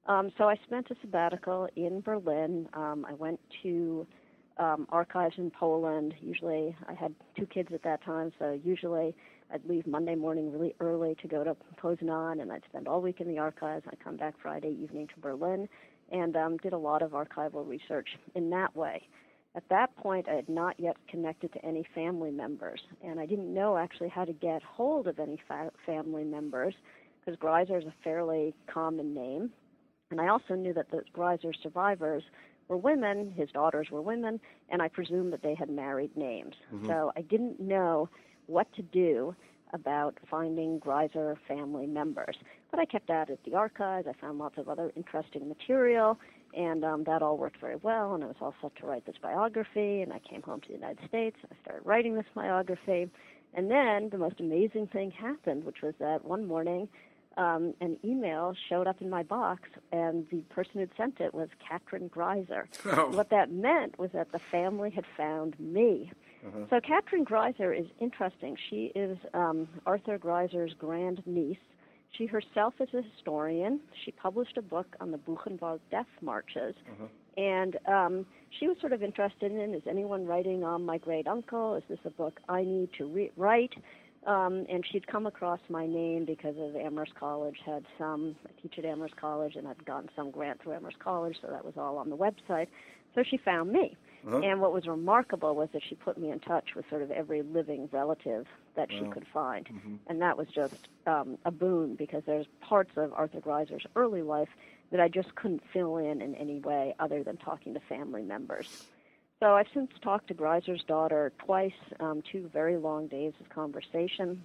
Um, 0.07 0.33
so 0.39 0.49
I 0.49 0.55
spent 0.67 0.91
a 0.91 0.95
sabbatical 1.01 1.69
in 1.77 2.01
Berlin. 2.01 2.69
Um, 2.73 3.05
I 3.07 3.13
went 3.15 3.41
to 3.63 4.07
um, 4.57 4.87
archives 4.91 5.35
in 5.37 5.51
Poland. 5.51 6.15
Usually, 6.21 6.77
I 6.89 6.95
had 6.95 7.13
two 7.37 7.47
kids 7.47 7.71
at 7.75 7.83
that 7.83 8.05
time, 8.05 8.33
so 8.39 8.59
usually 8.65 9.15
I'd 9.53 9.65
leave 9.65 9.87
Monday 9.87 10.15
morning 10.15 10.53
really 10.53 10.75
early 10.79 11.17
to 11.23 11.29
go 11.29 11.43
to 11.43 11.57
Poznan, 11.83 12.41
and 12.41 12.53
I'd 12.53 12.63
spend 12.69 12.87
all 12.87 13.01
week 13.01 13.21
in 13.21 13.29
the 13.29 13.39
archives. 13.39 13.85
I'd 13.89 14.03
come 14.03 14.17
back 14.17 14.35
Friday 14.41 14.77
evening 14.81 15.09
to 15.09 15.21
Berlin, 15.21 15.69
and 16.13 16.37
um, 16.37 16.57
did 16.59 16.73
a 16.73 16.79
lot 16.79 17.03
of 17.03 17.13
archival 17.13 17.67
research 17.67 18.09
in 18.35 18.51
that 18.51 18.77
way. 18.77 19.09
At 19.57 19.69
that 19.69 19.95
point, 19.97 20.29
I 20.29 20.35
had 20.35 20.49
not 20.49 20.79
yet 20.79 20.97
connected 21.09 21.53
to 21.55 21.65
any 21.65 21.85
family 21.95 22.31
members, 22.31 22.81
and 23.03 23.19
I 23.19 23.27
didn't 23.27 23.53
know 23.53 23.77
actually 23.77 24.09
how 24.09 24.25
to 24.25 24.33
get 24.33 24.63
hold 24.63 25.09
of 25.09 25.19
any 25.19 25.41
fa- 25.49 25.73
family 25.85 26.25
members 26.25 26.75
because 27.19 27.39
Greiser 27.39 27.79
is 27.79 27.85
a 27.85 27.95
fairly 28.05 28.55
common 28.73 29.13
name. 29.13 29.51
And 30.11 30.21
I 30.21 30.29
also 30.29 30.55
knew 30.55 30.73
that 30.75 30.91
the 30.91 31.03
Greiser 31.13 31.53
survivors 31.63 32.23
were 32.69 32.77
women, 32.77 33.33
his 33.37 33.51
daughters 33.51 33.89
were 33.91 34.03
women, 34.03 34.41
and 34.69 34.81
I 34.81 34.89
presumed 34.89 35.33
that 35.33 35.43
they 35.43 35.57
had 35.57 35.69
married 35.69 36.17
names. 36.17 36.55
Mm-hmm. 36.73 36.87
So 36.87 37.13
I 37.17 37.23
didn't 37.23 37.59
know 37.59 38.09
what 38.47 38.73
to 38.75 38.83
do 38.83 39.35
about 39.73 40.17
finding 40.31 40.81
Greiser 40.81 41.37
family 41.47 41.87
members. 41.87 42.37
But 42.71 42.81
I 42.81 42.85
kept 42.85 43.11
at 43.11 43.31
it 43.31 43.35
at 43.35 43.45
the 43.45 43.57
archives. 43.57 44.07
I 44.09 44.21
found 44.21 44.39
lots 44.39 44.59
of 44.59 44.69
other 44.69 44.93
interesting 44.97 45.49
material, 45.49 46.19
and 46.57 46.85
um, 46.85 47.05
that 47.05 47.23
all 47.23 47.37
worked 47.37 47.61
very 47.61 47.77
well. 47.77 48.15
And 48.15 48.25
I 48.25 48.27
was 48.27 48.37
all 48.41 48.55
set 48.61 48.75
to 48.77 48.87
write 48.87 49.07
this 49.07 49.17
biography. 49.21 50.03
And 50.03 50.13
I 50.13 50.19
came 50.19 50.43
home 50.43 50.61
to 50.63 50.69
the 50.69 50.75
United 50.75 51.07
States. 51.09 51.37
I 51.51 51.55
started 51.63 51.87
writing 51.87 52.15
this 52.15 52.27
biography, 52.35 53.11
and 53.55 53.71
then 53.71 54.11
the 54.11 54.19
most 54.19 54.41
amazing 54.41 54.87
thing 54.89 55.11
happened, 55.11 55.65
which 55.65 55.83
was 55.83 55.95
that 55.99 56.25
one 56.25 56.47
morning. 56.47 56.89
Um, 57.37 57.75
an 57.81 57.97
email 58.05 58.55
showed 58.69 58.87
up 58.89 59.01
in 59.01 59.09
my 59.09 59.23
box, 59.23 59.69
and 59.93 60.27
the 60.31 60.41
person 60.55 60.73
who'd 60.75 60.91
sent 60.97 61.21
it 61.21 61.33
was 61.33 61.49
Katrin 61.67 62.09
Greiser. 62.11 62.67
Oh. 62.85 63.09
What 63.11 63.31
that 63.31 63.51
meant 63.53 63.99
was 63.99 64.11
that 64.13 64.33
the 64.33 64.41
family 64.41 64.91
had 64.91 65.05
found 65.17 65.59
me. 65.59 66.11
So 66.71 66.81
Katrin 66.81 67.25
Greiser 67.25 67.73
is 67.79 67.87
interesting. 68.01 68.57
She 68.69 68.93
is 68.95 69.17
um, 69.35 69.69
Arthur 69.87 70.19
Greiser's 70.19 70.75
grand 70.75 71.23
niece. 71.27 71.59
She 72.17 72.27
herself 72.27 72.75
is 72.81 72.89
a 72.93 73.03
historian. 73.03 73.81
She 74.05 74.11
published 74.13 74.57
a 74.57 74.63
book 74.63 74.97
on 75.01 75.11
the 75.11 75.19
Buchenwald 75.19 75.81
death 75.91 76.07
marches. 76.21 76.75
And 77.37 77.79
um, 77.87 78.27
she 78.59 78.67
was 78.67 78.77
sort 78.81 78.93
of 78.93 79.03
interested 79.03 79.53
in 79.53 79.75
is 79.75 79.83
anyone 79.89 80.27
writing 80.27 80.65
on 80.65 80.85
my 80.85 80.99
great 80.99 81.27
uncle? 81.27 81.77
Is 81.77 81.85
this 81.89 82.01
a 82.05 82.11
book 82.11 82.41
I 82.49 82.63
need 82.63 82.91
to 82.99 83.07
re- 83.07 83.31
write? 83.37 83.73
Um, 84.27 84.67
and 84.69 84.85
she'd 84.91 85.07
come 85.07 85.27
across 85.27 85.61
my 85.71 85.87
name 85.87 86.27
because 86.27 86.55
of 86.59 86.77
Amherst 86.77 87.15
College 87.15 87.57
had 87.65 87.85
some. 87.97 88.37
I 88.47 88.61
teach 88.61 88.75
at 88.79 88.85
Amherst 88.85 89.17
College, 89.17 89.57
and 89.57 89.67
I'd 89.67 89.83
gotten 89.87 90.11
some 90.15 90.31
grant 90.31 90.61
through 90.63 90.75
Amherst 90.75 90.99
College, 90.99 91.37
so 91.41 91.49
that 91.49 91.65
was 91.65 91.75
all 91.79 91.97
on 91.97 92.11
the 92.11 92.17
website. 92.17 92.67
So 93.15 93.23
she 93.23 93.39
found 93.39 93.73
me. 93.73 93.97
And 94.45 94.61
what 94.61 94.73
was 94.73 94.87
remarkable 94.87 95.55
was 95.55 95.69
that 95.73 95.83
she 95.89 95.95
put 95.95 96.19
me 96.19 96.31
in 96.31 96.41
touch 96.41 96.75
with 96.75 96.89
sort 96.91 97.03
of 97.03 97.11
every 97.11 97.43
living 97.43 97.89
relative 97.93 98.47
that 98.77 98.91
she 98.91 99.01
could 99.13 99.27
find. 99.33 99.67
And 100.09 100.21
that 100.21 100.37
was 100.37 100.49
just 100.49 100.89
um, 101.07 101.39
a 101.45 101.51
boon 101.51 101.95
because 101.95 102.23
there's 102.27 102.47
parts 102.61 102.91
of 102.97 103.13
Arthur 103.13 103.41
Greiser's 103.41 103.87
early 103.97 104.23
life 104.23 104.49
that 104.91 105.01
I 105.01 105.09
just 105.09 105.35
couldn't 105.37 105.63
fill 105.73 105.97
in 105.99 106.21
in 106.21 106.35
any 106.35 106.59
way 106.61 106.95
other 106.99 107.23
than 107.23 107.37
talking 107.37 107.75
to 107.75 107.81
family 107.81 108.23
members. 108.23 108.85
So 109.41 109.55
I've 109.55 109.69
since 109.73 109.91
talked 110.03 110.29
to 110.29 110.35
Greiser's 110.35 110.83
daughter 110.87 111.33
twice, 111.39 111.73
um, 111.99 112.23
two 112.31 112.51
very 112.53 112.77
long 112.77 113.07
days 113.09 113.33
of 113.41 113.49
conversation. 113.49 114.43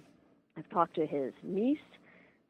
I've 0.56 0.68
talked 0.70 0.94
to 0.94 1.06
his 1.06 1.34
niece. 1.42 1.78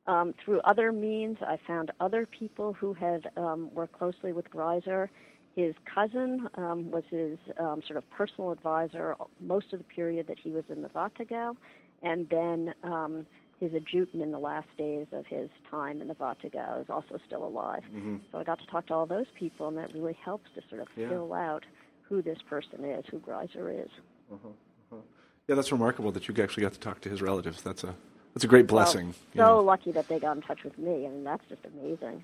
Um, 0.06 0.33
through 0.45 0.61
other 0.61 0.92
means, 0.92 1.38
I 1.42 1.59
found 1.66 1.90
other 1.99 2.26
people 2.26 2.73
who 2.73 2.92
had 2.92 3.28
um, 3.37 3.75
worked 3.75 3.99
closely 3.99 4.33
with 4.33 4.49
Greiser. 4.50 5.09
His 5.57 5.75
cousin 5.93 6.49
um, 6.57 6.91
was 6.91 7.03
his 7.11 7.39
um, 7.59 7.83
sort 7.87 7.97
of 7.97 8.09
personal 8.11 8.53
advisor 8.53 9.17
most 9.41 9.73
of 9.73 9.79
the 9.79 9.85
period 9.85 10.27
that 10.29 10.39
he 10.39 10.51
was 10.51 10.65
in 10.69 10.83
the 10.83 10.89
Warthegau, 10.91 11.57
and 12.03 12.29
then 12.29 12.75
um, 12.85 13.27
his 13.59 13.73
adjutant 13.73 14.23
in 14.23 14.33
the 14.33 14.39
last 14.39 14.69
days 14.77 15.07
of 15.13 15.25
his 15.25 15.49
time 15.71 16.03
in 16.03 16.09
the 16.09 16.15
Warthegau 16.15 16.83
is 16.83 16.91
also 16.91 17.19
still 17.27 17.43
alive. 17.43 17.83
Mm-hmm. 17.91 18.17
So 18.31 18.39
I 18.39 18.45
got 18.45 18.59
to 18.59 18.67
talk 18.67 18.87
to 18.89 18.95
all 18.95 19.07
those 19.07 19.25
people, 19.35 19.67
and 19.69 19.79
that 19.79 19.95
really 19.95 20.19
helps 20.23 20.51
to 20.57 20.63
sort 20.69 20.83
of 20.83 20.89
Yeah. 20.95 21.09
fill 21.09 21.33
out 21.33 21.65
who 22.03 22.21
this 22.21 22.39
person 22.49 22.85
is, 22.85 23.07
who 23.11 23.19
Greiser 23.19 23.71
is. 23.83 23.91
Yeah, 25.49 25.55
that's 25.55 25.73
remarkable 25.73 26.13
that 26.13 26.29
you 26.29 26.35
actually 26.43 26.65
got 26.65 26.75
to 26.75 26.81
talk 26.81 27.01
to 27.01 27.09
his 27.09 27.23
relatives. 27.23 27.63
That's 27.63 27.83
a 27.83 27.95
that's 28.35 28.45
a 28.45 28.49
great 28.49 28.67
blessing. 28.67 29.15
Well, 29.35 29.61
so 29.61 29.65
lucky 29.65 29.93
that 29.93 30.09
they 30.09 30.19
got 30.19 30.37
in 30.37 30.43
touch 30.43 30.65
with 30.65 30.77
me. 30.77 31.07
I 31.07 31.09
mean, 31.09 31.25
that's 31.25 31.45
just 31.49 31.63
amazing. 31.65 32.23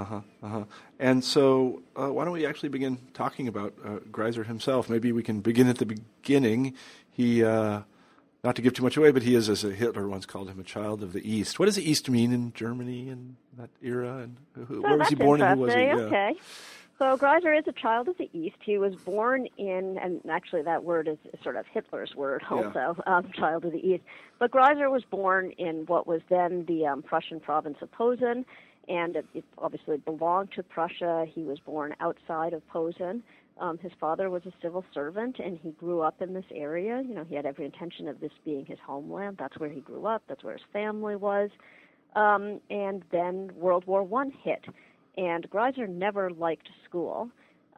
Uh 0.00 0.04
huh. 0.04 0.20
Uh 0.42 0.48
huh. 0.48 0.64
And 0.98 1.22
so, 1.22 1.82
uh, 1.94 2.08
why 2.08 2.24
don't 2.24 2.32
we 2.32 2.46
actually 2.46 2.70
begin 2.70 2.96
talking 3.12 3.48
about 3.48 3.74
uh, 3.84 3.98
Greiser 4.10 4.46
himself? 4.46 4.88
Maybe 4.88 5.12
we 5.12 5.22
can 5.22 5.40
begin 5.40 5.68
at 5.68 5.76
the 5.76 5.86
beginning. 5.86 6.74
He, 7.10 7.44
uh, 7.44 7.80
not 8.42 8.56
to 8.56 8.62
give 8.62 8.72
too 8.72 8.82
much 8.82 8.96
away, 8.96 9.10
but 9.10 9.22
he 9.22 9.34
is, 9.34 9.50
as 9.50 9.60
Hitler 9.60 10.08
once 10.08 10.24
called 10.24 10.48
him, 10.48 10.58
a 10.58 10.62
child 10.62 11.02
of 11.02 11.12
the 11.12 11.30
East. 11.30 11.58
What 11.58 11.66
does 11.66 11.76
the 11.76 11.88
East 11.88 12.08
mean 12.08 12.32
in 12.32 12.54
Germany 12.54 13.10
in 13.10 13.36
that 13.58 13.68
era? 13.82 14.18
And 14.18 14.36
who, 14.68 14.80
where 14.80 14.96
was 14.96 15.08
he 15.08 15.16
born 15.16 15.42
and 15.42 15.58
who 15.58 15.64
was 15.66 15.74
he? 15.74 15.80
Yeah. 15.80 15.94
Okay. 15.94 16.32
So 16.98 17.16
Greiser 17.16 17.58
is 17.58 17.64
a 17.66 17.72
child 17.72 18.08
of 18.08 18.16
the 18.18 18.28
East. 18.34 18.56
He 18.62 18.76
was 18.76 18.94
born 18.94 19.48
in, 19.56 19.98
and 20.02 20.20
actually 20.30 20.62
that 20.62 20.84
word 20.84 21.08
is 21.08 21.16
sort 21.42 21.56
of 21.56 21.66
Hitler's 21.66 22.14
word 22.14 22.42
Yeah. 22.50 22.56
also, 22.56 23.02
um, 23.06 23.30
child 23.32 23.64
of 23.64 23.72
the 23.72 23.86
East. 23.86 24.04
But 24.38 24.50
Greiser 24.50 24.90
was 24.90 25.02
born 25.04 25.50
in 25.52 25.86
what 25.86 26.06
was 26.06 26.20
then 26.28 26.66
the 26.66 26.86
um, 26.86 27.02
Prussian 27.02 27.40
province 27.40 27.78
of 27.80 27.90
Posen, 27.92 28.44
and 28.88 29.16
it, 29.16 29.26
obviously 29.58 29.98
belonged 29.98 30.50
to 30.56 30.62
Prussia. 30.62 31.26
He 31.32 31.42
was 31.42 31.58
born 31.60 31.94
outside 32.00 32.52
of 32.52 32.66
Posen. 32.68 33.22
Um, 33.60 33.76
his 33.78 33.92
father 34.00 34.30
was 34.30 34.42
a 34.46 34.52
civil 34.62 34.84
servant, 34.94 35.38
and 35.38 35.58
he 35.62 35.72
grew 35.72 36.00
up 36.00 36.22
in 36.22 36.32
this 36.32 36.44
area. 36.54 37.02
You 37.06 37.14
know, 37.14 37.24
he 37.24 37.34
had 37.34 37.44
every 37.44 37.66
intention 37.66 38.08
of 38.08 38.18
this 38.20 38.32
being 38.44 38.64
his 38.64 38.78
homeland. 38.84 39.36
That's 39.38 39.58
where 39.58 39.68
he 39.68 39.80
grew 39.80 40.06
up. 40.06 40.22
That's 40.28 40.42
where 40.42 40.54
his 40.54 40.62
family 40.72 41.16
was. 41.16 41.50
Um, 42.16 42.60
and 42.70 43.04
then 43.12 43.50
World 43.54 43.86
War 43.86 44.02
One 44.02 44.32
hit, 44.42 44.64
and 45.16 45.48
Greiser 45.50 45.88
never 45.88 46.30
liked 46.30 46.68
school. 46.88 47.30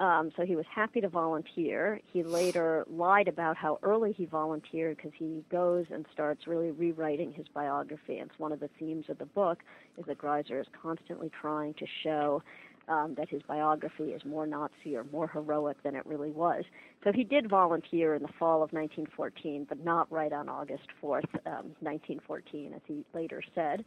Um, 0.03 0.33
so 0.37 0.45
he 0.45 0.57
was 0.57 0.65
happy 0.69 1.01
to 1.01 1.09
volunteer. 1.09 2.01
He 2.13 2.25
later 2.25 2.85
lied 2.91 3.29
about 3.29 3.57
how 3.57 3.79
early 3.85 4.13
he 4.13 4.25
volunteered 4.25 4.97
because 4.97 5.13
he 5.15 5.45
goes 5.49 5.87
and 5.93 6.05
starts 6.13 6.49
really 6.49 6.73
rewriting 6.73 7.33
his 7.33 7.47
biography. 7.47 8.19
And 8.19 8.29
it's 8.29 8.39
one 8.41 8.51
of 8.51 8.59
the 8.59 8.69
themes 8.81 9.05
of 9.09 9.19
the 9.19 9.27
book 9.27 9.61
is 9.97 10.05
that 10.07 10.19
Greiser 10.19 10.61
is 10.61 10.67
constantly 10.83 11.31
trying 11.41 11.75
to 11.75 11.87
show 12.03 12.43
um, 12.89 13.15
that 13.17 13.29
his 13.29 13.43
biography 13.43 14.11
is 14.11 14.25
more 14.25 14.45
Nazi 14.45 14.97
or 14.97 15.05
more 15.13 15.29
heroic 15.29 15.81
than 15.85 15.95
it 15.95 16.05
really 16.05 16.33
was. 16.33 16.65
So 17.05 17.13
he 17.13 17.23
did 17.23 17.49
volunteer 17.49 18.17
in 18.17 18.23
the 18.23 18.33
fall 18.41 18.65
of 18.65 18.73
1914, 18.73 19.67
but 19.69 19.85
not 19.85 20.11
right 20.11 20.33
on 20.33 20.49
August 20.49 20.89
4th, 21.01 21.33
um, 21.47 21.77
1914, 21.79 22.73
as 22.75 22.81
he 22.89 23.05
later 23.15 23.41
said. 23.55 23.85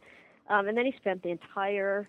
Um, 0.48 0.66
and 0.66 0.78
then 0.78 0.86
he 0.86 0.94
spent 0.96 1.22
the 1.22 1.28
entire 1.28 2.08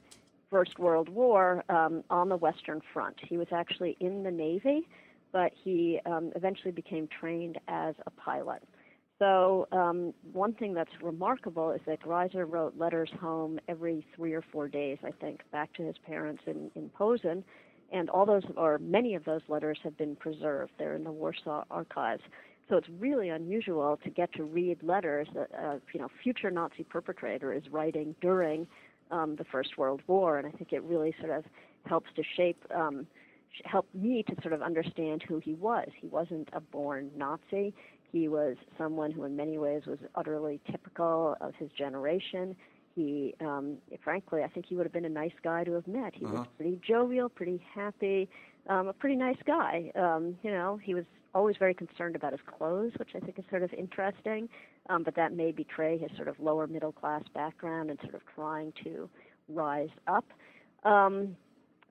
First 0.50 0.80
World 0.80 1.10
War 1.10 1.64
um, 1.70 2.04
on 2.10 2.30
the 2.30 2.38
Western 2.38 2.82
Front. 2.94 3.18
He 3.28 3.38
was 3.38 3.48
actually 3.52 3.98
in 4.00 4.24
the 4.24 4.32
Navy, 4.32 4.88
but 5.32 5.52
he 5.64 6.00
um, 6.06 6.32
eventually 6.36 6.72
became 6.72 7.08
trained 7.20 7.60
as 7.68 7.96
a 8.06 8.12
pilot. 8.12 8.64
So 9.20 9.68
um, 9.72 10.14
one 10.32 10.54
thing 10.54 10.74
that's 10.74 10.92
remarkable 11.02 11.72
is 11.72 11.82
that 11.88 12.02
Greiser 12.02 12.46
wrote 12.50 12.78
letters 12.78 13.10
home 13.20 13.60
every 13.68 14.06
three 14.16 14.34
or 14.34 14.44
four 14.52 14.68
days, 14.68 15.00
I 15.04 15.12
think, 15.12 15.42
back 15.52 15.74
to 15.74 15.84
his 15.84 15.96
parents 16.06 16.44
in, 16.46 16.70
in 16.76 16.90
Posen, 16.90 17.44
and 17.92 18.10
all 18.10 18.26
those, 18.26 18.44
or 18.56 18.78
many 18.78 19.16
of 19.16 19.26
those 19.26 19.42
letters 19.48 19.80
have 19.84 19.98
been 19.98 20.16
preserved. 20.16 20.72
They're 20.78 20.94
in 20.96 21.04
the 21.04 21.12
Warsaw 21.12 21.64
archives. 21.72 22.22
So 22.70 22.76
it's 22.76 22.88
really 23.00 23.30
unusual 23.30 23.98
to 24.04 24.10
get 24.10 24.34
to 24.34 24.44
read 24.44 24.84
letters 24.84 25.28
that 25.34 25.50
a 25.54 25.80
you 25.94 26.02
know 26.02 26.10
future 26.22 26.52
Nazi 26.52 26.84
perpetrator 26.84 27.54
is 27.54 27.64
writing 27.72 28.14
during 28.22 28.68
um, 29.12 29.36
the 29.36 29.44
First 29.46 29.78
World 29.78 30.02
War, 30.08 30.38
and 30.38 30.48
I 30.48 30.52
think 30.52 30.74
it 30.74 30.84
really 30.84 31.14
sort 31.20 31.38
of 31.38 31.46
helps 31.86 32.10
to 32.16 32.24
shape, 32.36 32.64
um, 32.76 33.08
help 33.66 33.88
me 33.94 34.24
to 34.24 34.36
sort 34.42 34.54
of 34.54 34.62
understand 34.62 35.24
who 35.28 35.40
he 35.40 35.54
was. 35.56 35.88
He 36.00 36.08
wasn't 36.08 36.50
a 36.54 36.60
born 36.60 37.12
Nazi. 37.16 37.74
He 38.12 38.28
was 38.28 38.56
someone 38.78 39.12
who, 39.12 39.24
in 39.24 39.36
many 39.36 39.58
ways, 39.58 39.84
was 39.86 40.00
utterly 40.16 40.60
typical 40.72 41.36
of 41.42 41.54
his 41.56 41.70
generation. 41.72 42.56
He, 42.96 43.36
um, 43.42 43.78
frankly, 44.04 44.44
I 44.44 44.48
think 44.48 44.66
he 44.68 44.76
would 44.76 44.86
have 44.86 44.94
been 44.94 45.06
a 45.06 45.10
nice 45.10 45.34
guy 45.44 45.64
to 45.64 45.74
have 45.74 45.88
met. 45.88 46.14
He 46.16 46.26
Uh-huh. 46.26 46.38
was 46.38 46.48
pretty 46.58 46.80
jovial, 46.88 47.30
pretty 47.30 47.58
happy, 47.74 48.28
um, 48.68 48.88
a 48.88 48.94
pretty 48.94 49.16
nice 49.16 49.42
guy. 49.46 49.92
Um, 49.96 50.38
you 50.44 50.52
know, 50.52 50.78
he 50.78 50.94
was 50.94 51.06
always 51.34 51.56
very 51.58 51.74
concerned 51.74 52.16
about 52.16 52.32
his 52.32 52.42
clothes, 52.58 52.94
which 52.98 53.10
I 53.16 53.20
think 53.20 53.38
is 53.40 53.46
sort 53.50 53.64
of 53.64 53.74
interesting. 53.74 54.50
Um, 54.90 55.04
but 55.04 55.16
that 55.16 55.34
may 55.34 55.52
betray 55.52 55.98
his 55.98 56.10
sort 56.16 56.28
of 56.28 56.40
lower 56.40 56.68
middle 56.68 56.92
class 56.92 57.24
background 57.34 57.90
and 57.90 58.00
sort 58.02 58.16
of 58.16 58.22
trying 58.36 58.74
to 58.84 59.10
rise 59.50 59.90
up. 60.08 60.26
Um, 60.84 61.36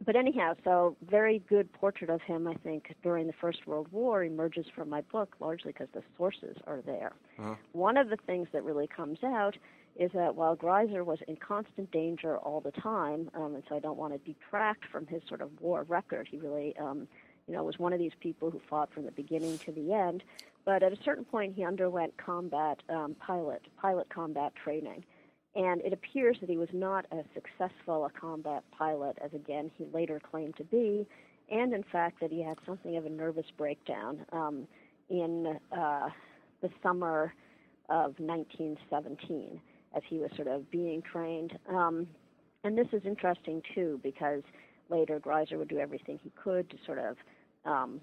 but 0.04 0.14
anyhow, 0.14 0.54
so 0.62 0.96
very 1.08 1.42
good 1.48 1.72
portrait 1.72 2.10
of 2.10 2.20
him, 2.22 2.46
I 2.46 2.54
think, 2.54 2.94
during 3.02 3.26
the 3.26 3.32
First 3.40 3.66
World 3.66 3.88
War 3.92 4.24
emerges 4.24 4.66
from 4.74 4.90
my 4.90 5.00
book 5.00 5.34
largely 5.40 5.72
because 5.72 5.88
the 5.94 6.02
sources 6.18 6.56
are 6.66 6.82
there. 6.84 7.12
Uh-huh. 7.38 7.54
One 7.72 7.96
of 7.96 8.10
the 8.10 8.18
things 8.26 8.48
that 8.52 8.62
really 8.62 8.86
comes 8.86 9.18
out 9.24 9.56
is 9.98 10.10
that 10.12 10.34
while 10.34 10.54
Greiser 10.54 11.02
was 11.04 11.18
in 11.26 11.36
constant 11.36 11.90
danger 11.90 12.36
all 12.36 12.60
the 12.60 12.72
time, 12.72 13.30
um, 13.34 13.54
and 13.54 13.62
so 13.68 13.76
I 13.76 13.78
don't 13.78 13.96
want 13.96 14.12
to 14.12 14.18
detract 14.18 14.84
from 14.92 15.06
his 15.06 15.22
sort 15.26 15.40
of 15.40 15.50
war 15.60 15.84
record, 15.88 16.28
he 16.30 16.36
really, 16.36 16.76
um, 16.78 17.08
you 17.46 17.54
know, 17.54 17.62
was 17.62 17.78
one 17.78 17.92
of 17.92 17.98
these 17.98 18.12
people 18.20 18.50
who 18.50 18.60
fought 18.68 18.92
from 18.92 19.04
the 19.04 19.12
beginning 19.12 19.58
to 19.58 19.72
the 19.72 19.92
end. 19.92 20.22
But 20.64 20.82
at 20.82 20.92
a 20.92 21.02
certain 21.04 21.24
point, 21.24 21.54
he 21.54 21.64
underwent 21.64 22.16
combat 22.16 22.82
um, 22.88 23.14
pilot 23.24 23.62
pilot 23.80 24.08
combat 24.08 24.52
training, 24.62 25.04
and 25.54 25.80
it 25.82 25.92
appears 25.92 26.36
that 26.40 26.50
he 26.50 26.56
was 26.56 26.68
not 26.72 27.06
as 27.12 27.24
successful 27.34 28.04
a 28.04 28.10
combat 28.10 28.64
pilot 28.76 29.16
as 29.24 29.32
again 29.32 29.70
he 29.78 29.86
later 29.92 30.20
claimed 30.20 30.56
to 30.56 30.64
be, 30.64 31.06
and 31.50 31.72
in 31.72 31.84
fact 31.84 32.20
that 32.20 32.32
he 32.32 32.42
had 32.42 32.58
something 32.66 32.96
of 32.96 33.06
a 33.06 33.08
nervous 33.08 33.46
breakdown 33.56 34.26
um, 34.32 34.66
in 35.08 35.56
uh, 35.70 36.08
the 36.62 36.70
summer 36.82 37.32
of 37.88 38.18
1917 38.18 39.60
as 39.94 40.02
he 40.08 40.18
was 40.18 40.30
sort 40.34 40.48
of 40.48 40.68
being 40.70 41.00
trained. 41.00 41.56
Um, 41.68 42.08
and 42.64 42.76
this 42.76 42.88
is 42.92 43.02
interesting 43.04 43.62
too 43.72 44.00
because 44.02 44.42
later 44.90 45.20
Greiser 45.20 45.58
would 45.58 45.68
do 45.68 45.78
everything 45.78 46.18
he 46.22 46.32
could 46.42 46.68
to 46.70 46.76
sort 46.84 46.98
of 46.98 47.16
um, 47.66 48.00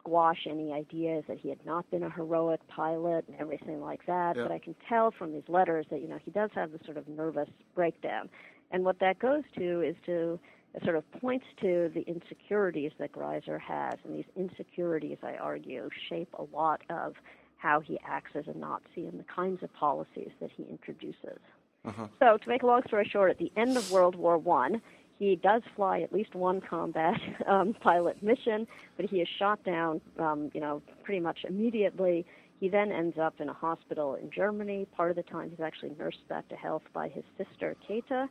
squash 0.00 0.46
any 0.48 0.72
ideas 0.72 1.24
that 1.28 1.38
he 1.38 1.48
had 1.48 1.64
not 1.64 1.90
been 1.90 2.02
a 2.02 2.10
heroic 2.10 2.60
pilot 2.68 3.24
and 3.28 3.36
everything 3.38 3.80
like 3.80 4.04
that. 4.06 4.36
Yeah. 4.36 4.42
But 4.42 4.52
I 4.52 4.58
can 4.58 4.74
tell 4.88 5.10
from 5.10 5.32
these 5.32 5.48
letters 5.48 5.86
that 5.90 6.00
you 6.00 6.08
know 6.08 6.18
he 6.24 6.30
does 6.30 6.50
have 6.54 6.72
this 6.72 6.80
sort 6.84 6.96
of 6.96 7.06
nervous 7.08 7.48
breakdown, 7.74 8.28
and 8.70 8.84
what 8.84 8.98
that 9.00 9.18
goes 9.18 9.44
to 9.56 9.82
is 9.82 9.96
to 10.06 10.38
it 10.74 10.84
sort 10.84 10.96
of 10.96 11.10
points 11.20 11.46
to 11.60 11.90
the 11.94 12.02
insecurities 12.02 12.92
that 12.98 13.12
Greiser 13.12 13.60
has, 13.60 13.94
and 14.04 14.14
these 14.14 14.26
insecurities, 14.36 15.18
I 15.22 15.34
argue, 15.34 15.88
shape 16.08 16.32
a 16.38 16.44
lot 16.54 16.82
of 16.90 17.14
how 17.56 17.80
he 17.80 17.98
acts 18.06 18.30
as 18.34 18.44
a 18.46 18.56
Nazi 18.56 19.06
and 19.06 19.18
the 19.18 19.24
kinds 19.24 19.62
of 19.62 19.72
policies 19.74 20.30
that 20.40 20.50
he 20.56 20.62
introduces. 20.64 21.38
Uh-huh. 21.84 22.06
So, 22.18 22.36
to 22.36 22.48
make 22.48 22.62
a 22.62 22.66
long 22.66 22.82
story 22.86 23.08
short, 23.10 23.30
at 23.30 23.38
the 23.38 23.50
end 23.56 23.76
of 23.76 23.90
World 23.90 24.14
War 24.14 24.38
One, 24.38 24.80
he 25.20 25.36
does 25.36 25.60
fly 25.76 26.00
at 26.00 26.14
least 26.14 26.34
one 26.34 26.62
combat 26.62 27.20
um, 27.46 27.74
pilot 27.82 28.20
mission, 28.22 28.66
but 28.96 29.04
he 29.04 29.18
is 29.18 29.28
shot 29.38 29.62
down, 29.64 30.00
um, 30.18 30.50
you 30.54 30.60
know, 30.60 30.82
pretty 31.04 31.20
much 31.20 31.40
immediately. 31.46 32.24
He 32.58 32.70
then 32.70 32.90
ends 32.90 33.18
up 33.20 33.34
in 33.38 33.50
a 33.50 33.52
hospital 33.52 34.14
in 34.14 34.30
Germany. 34.34 34.86
Part 34.96 35.10
of 35.10 35.16
the 35.16 35.22
time, 35.22 35.50
he's 35.50 35.60
actually 35.60 35.92
nursed 35.98 36.26
back 36.28 36.48
to 36.48 36.56
health 36.56 36.82
by 36.94 37.08
his 37.08 37.22
sister 37.36 37.76
Kata. 37.86 38.28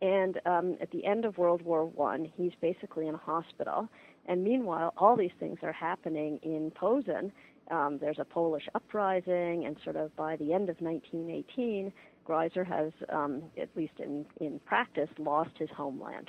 And 0.00 0.40
um, 0.46 0.78
at 0.80 0.90
the 0.92 1.04
end 1.04 1.26
of 1.26 1.36
World 1.36 1.60
War 1.60 1.84
One, 1.84 2.30
he's 2.36 2.52
basically 2.62 3.06
in 3.06 3.14
a 3.14 3.18
hospital. 3.18 3.86
And 4.24 4.42
meanwhile, 4.42 4.94
all 4.96 5.16
these 5.16 5.30
things 5.38 5.58
are 5.62 5.72
happening 5.72 6.40
in 6.42 6.72
Posen. 6.74 7.32
Um, 7.70 7.98
there's 8.00 8.18
a 8.18 8.24
Polish 8.24 8.66
uprising, 8.74 9.66
and 9.66 9.76
sort 9.84 9.96
of 9.96 10.14
by 10.16 10.36
the 10.36 10.54
end 10.54 10.70
of 10.70 10.80
1918, 10.80 11.92
Greiser 12.30 12.64
has, 12.64 12.92
um, 13.08 13.42
at 13.60 13.68
least 13.74 13.94
in, 13.98 14.24
in 14.40 14.60
practice, 14.64 15.08
lost 15.18 15.50
his 15.58 15.68
homeland. 15.76 16.28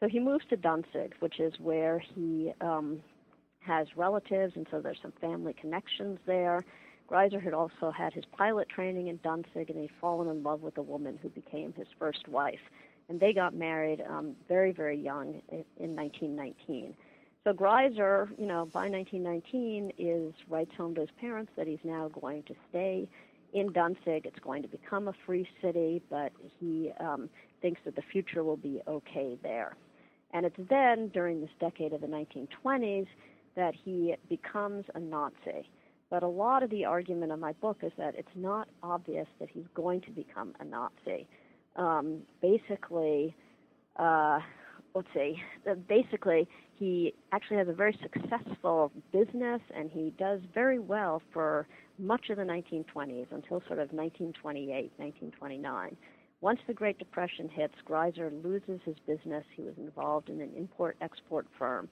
So 0.00 0.08
he 0.08 0.18
moves 0.18 0.44
to 0.50 0.56
Danzig, 0.56 1.14
which 1.20 1.38
is 1.38 1.54
where 1.60 2.00
he 2.00 2.52
um, 2.60 3.00
has 3.60 3.86
relatives, 3.96 4.54
and 4.56 4.66
so 4.72 4.80
there's 4.80 4.98
some 5.00 5.12
family 5.20 5.54
connections 5.54 6.18
there. 6.26 6.64
Greiser 7.08 7.40
had 7.40 7.54
also 7.54 7.92
had 7.96 8.12
his 8.12 8.24
pilot 8.36 8.68
training 8.68 9.06
in 9.06 9.20
Danzig, 9.22 9.70
and 9.70 9.78
he'd 9.78 9.90
fallen 10.00 10.28
in 10.28 10.42
love 10.42 10.62
with 10.62 10.76
a 10.78 10.82
woman 10.82 11.16
who 11.22 11.28
became 11.28 11.72
his 11.74 11.86
first 11.96 12.26
wife. 12.26 12.64
and 13.08 13.20
they 13.20 13.32
got 13.32 13.54
married 13.54 14.02
um, 14.10 14.34
very, 14.48 14.72
very 14.72 14.98
young 14.98 15.40
in, 15.48 15.64
in 15.78 15.94
1919. 15.94 16.92
So 17.44 17.52
Greiser, 17.52 18.28
you 18.36 18.46
know, 18.46 18.66
by 18.72 18.88
1919 18.88 19.92
is 19.96 20.34
writes 20.50 20.72
home 20.76 20.96
to 20.96 21.02
his 21.02 21.10
parents 21.20 21.52
that 21.56 21.68
he's 21.68 21.84
now 21.84 22.08
going 22.08 22.42
to 22.48 22.54
stay 22.68 23.08
in 23.56 23.72
Danzig. 23.72 24.26
It's 24.26 24.38
going 24.38 24.62
to 24.62 24.68
become 24.68 25.08
a 25.08 25.14
free 25.24 25.48
city, 25.62 26.02
but 26.10 26.30
he 26.60 26.92
um, 27.00 27.30
thinks 27.62 27.80
that 27.84 27.96
the 27.96 28.02
future 28.02 28.44
will 28.44 28.58
be 28.58 28.80
okay 28.86 29.38
there. 29.42 29.76
And 30.32 30.44
it's 30.44 30.56
then, 30.68 31.08
during 31.08 31.40
this 31.40 31.50
decade 31.58 31.92
of 31.92 32.02
the 32.02 32.06
1920s, 32.06 33.06
that 33.54 33.74
he 33.74 34.14
becomes 34.28 34.84
a 34.94 35.00
Nazi. 35.00 35.70
But 36.10 36.22
a 36.22 36.28
lot 36.28 36.62
of 36.62 36.70
the 36.70 36.84
argument 36.84 37.32
of 37.32 37.38
my 37.38 37.52
book 37.52 37.78
is 37.82 37.92
that 37.96 38.14
it's 38.14 38.28
not 38.34 38.68
obvious 38.82 39.26
that 39.40 39.48
he's 39.50 39.64
going 39.74 40.02
to 40.02 40.10
become 40.10 40.54
a 40.60 40.64
Nazi. 40.64 41.26
Um, 41.76 42.20
basically, 42.42 43.34
uh, 43.98 44.40
let's 44.96 45.08
see, 45.12 45.36
basically, 45.88 46.48
he 46.74 47.14
actually 47.32 47.58
has 47.58 47.68
a 47.68 47.72
very 47.72 47.98
successful 48.02 48.90
business 49.12 49.60
and 49.74 49.90
he 49.90 50.12
does 50.18 50.40
very 50.54 50.78
well 50.78 51.20
for 51.32 51.68
much 51.98 52.30
of 52.30 52.38
the 52.38 52.42
1920s 52.42 53.26
until 53.30 53.60
sort 53.66 53.78
of 53.78 53.92
1928, 53.92 54.92
1929. 54.96 55.96
Once 56.40 56.60
the 56.66 56.72
Great 56.72 56.98
Depression 56.98 57.48
hits, 57.48 57.74
Greiser 57.86 58.30
loses 58.42 58.80
his 58.84 58.96
business. 59.06 59.44
He 59.54 59.62
was 59.62 59.74
involved 59.76 60.30
in 60.30 60.40
an 60.40 60.50
import 60.56 60.96
export 61.02 61.46
firm. 61.58 61.88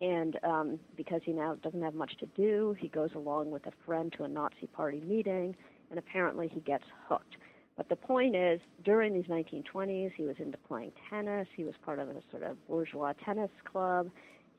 And 0.00 0.38
um, 0.44 0.78
because 0.96 1.22
he 1.24 1.32
now 1.32 1.56
doesn't 1.56 1.82
have 1.82 1.94
much 1.94 2.16
to 2.18 2.26
do, 2.36 2.76
he 2.78 2.88
goes 2.88 3.10
along 3.16 3.50
with 3.50 3.66
a 3.66 3.72
friend 3.84 4.12
to 4.16 4.24
a 4.24 4.28
Nazi 4.28 4.66
party 4.72 5.00
meeting, 5.00 5.56
and 5.90 5.98
apparently 5.98 6.48
he 6.48 6.60
gets 6.60 6.84
hooked. 7.08 7.36
But 7.76 7.88
the 7.88 7.96
point 7.96 8.36
is, 8.36 8.60
during 8.84 9.14
these 9.14 9.24
1920s, 9.24 10.12
he 10.16 10.22
was 10.22 10.36
into 10.38 10.58
playing 10.68 10.92
tennis. 11.10 11.48
He 11.56 11.64
was 11.64 11.74
part 11.84 11.98
of 11.98 12.08
a 12.08 12.14
sort 12.30 12.44
of 12.44 12.56
bourgeois 12.68 13.14
tennis 13.24 13.50
club. 13.64 14.10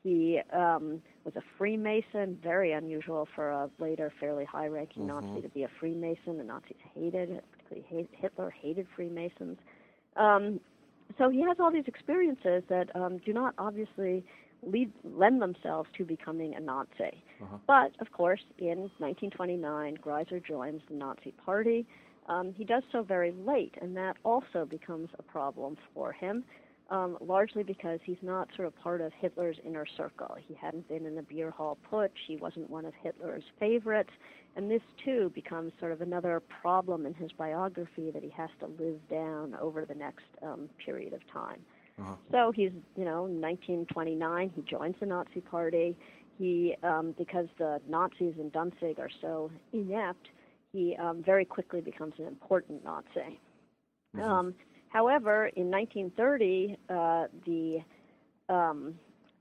He 0.02 0.40
um, 0.52 1.00
was 1.24 1.34
a 1.36 1.42
Freemason, 1.58 2.38
very 2.42 2.72
unusual 2.72 3.26
for 3.34 3.50
a 3.50 3.70
later 3.78 4.12
fairly 4.20 4.44
high-ranking 4.44 5.04
mm-hmm. 5.04 5.26
Nazi 5.26 5.42
to 5.42 5.48
be 5.48 5.64
a 5.64 5.68
Freemason. 5.80 6.38
The 6.38 6.44
Nazis 6.44 6.76
hated, 6.94 7.40
particularly 7.68 8.08
Hitler 8.12 8.50
hated 8.50 8.86
Freemasons. 8.94 9.58
Um, 10.16 10.60
so 11.18 11.30
he 11.30 11.40
has 11.42 11.56
all 11.58 11.72
these 11.72 11.86
experiences 11.86 12.62
that 12.68 12.94
um, 12.94 13.18
do 13.24 13.32
not 13.32 13.54
obviously 13.58 14.24
lead, 14.62 14.92
lend 15.04 15.40
themselves 15.40 15.88
to 15.96 16.04
becoming 16.04 16.54
a 16.54 16.60
Nazi. 16.60 17.24
Uh-huh. 17.42 17.56
But 17.66 17.92
of 18.00 18.12
course, 18.12 18.42
in 18.58 18.90
1929, 18.98 19.96
Greiser 20.04 20.44
joins 20.44 20.82
the 20.88 20.94
Nazi 20.94 21.32
Party. 21.44 21.86
Um, 22.28 22.52
he 22.52 22.64
does 22.64 22.82
so 22.90 23.02
very 23.02 23.32
late, 23.32 23.74
and 23.80 23.96
that 23.96 24.16
also 24.24 24.64
becomes 24.64 25.08
a 25.18 25.22
problem 25.22 25.76
for 25.94 26.12
him 26.12 26.44
um, 26.90 27.18
largely 27.20 27.62
because 27.62 27.98
he's 28.04 28.18
not 28.22 28.48
sort 28.54 28.68
of 28.68 28.76
part 28.76 29.00
of 29.00 29.12
Hitler's 29.18 29.56
inner 29.64 29.86
circle. 29.96 30.36
He 30.46 30.54
hadn't 30.54 30.88
been 30.88 31.06
in 31.06 31.16
the 31.16 31.22
beer 31.22 31.50
hall 31.50 31.78
putsch. 31.90 32.10
He 32.26 32.36
wasn't 32.36 32.70
one 32.70 32.84
of 32.84 32.92
Hitler's 33.02 33.42
favorites. 33.58 34.10
And 34.56 34.70
this, 34.70 34.82
too, 35.04 35.30
becomes 35.34 35.72
sort 35.80 35.92
of 35.92 36.00
another 36.00 36.40
problem 36.40 37.04
in 37.04 37.14
his 37.14 37.30
biography 37.32 38.10
that 38.12 38.22
he 38.22 38.30
has 38.30 38.50
to 38.60 38.66
live 38.82 38.96
down 39.10 39.54
over 39.60 39.84
the 39.84 39.94
next 39.94 40.24
um, 40.42 40.68
period 40.82 41.12
of 41.12 41.20
time. 41.30 41.60
Uh-huh. 41.98 42.14
So 42.30 42.52
he's, 42.54 42.70
you 42.96 43.04
know, 43.04 43.22
1929, 43.22 44.52
he 44.54 44.62
joins 44.62 44.94
the 45.00 45.06
Nazi 45.06 45.40
Party. 45.40 45.96
He, 46.38 46.76
um, 46.82 47.14
because 47.18 47.46
the 47.58 47.80
Nazis 47.88 48.34
in 48.38 48.50
Danzig 48.50 48.98
are 48.98 49.10
so 49.20 49.50
inept, 49.72 50.28
he 50.76 50.96
um, 50.96 51.22
very 51.22 51.44
quickly 51.44 51.80
becomes 51.80 52.14
an 52.18 52.26
important 52.26 52.84
Nazi. 52.84 53.40
Mm-hmm. 54.14 54.20
Um, 54.22 54.54
However, 54.96 55.50
in 55.56 55.70
1930, 55.70 56.78
uh, 56.88 57.26
the 57.44 57.80
um, 58.48 58.94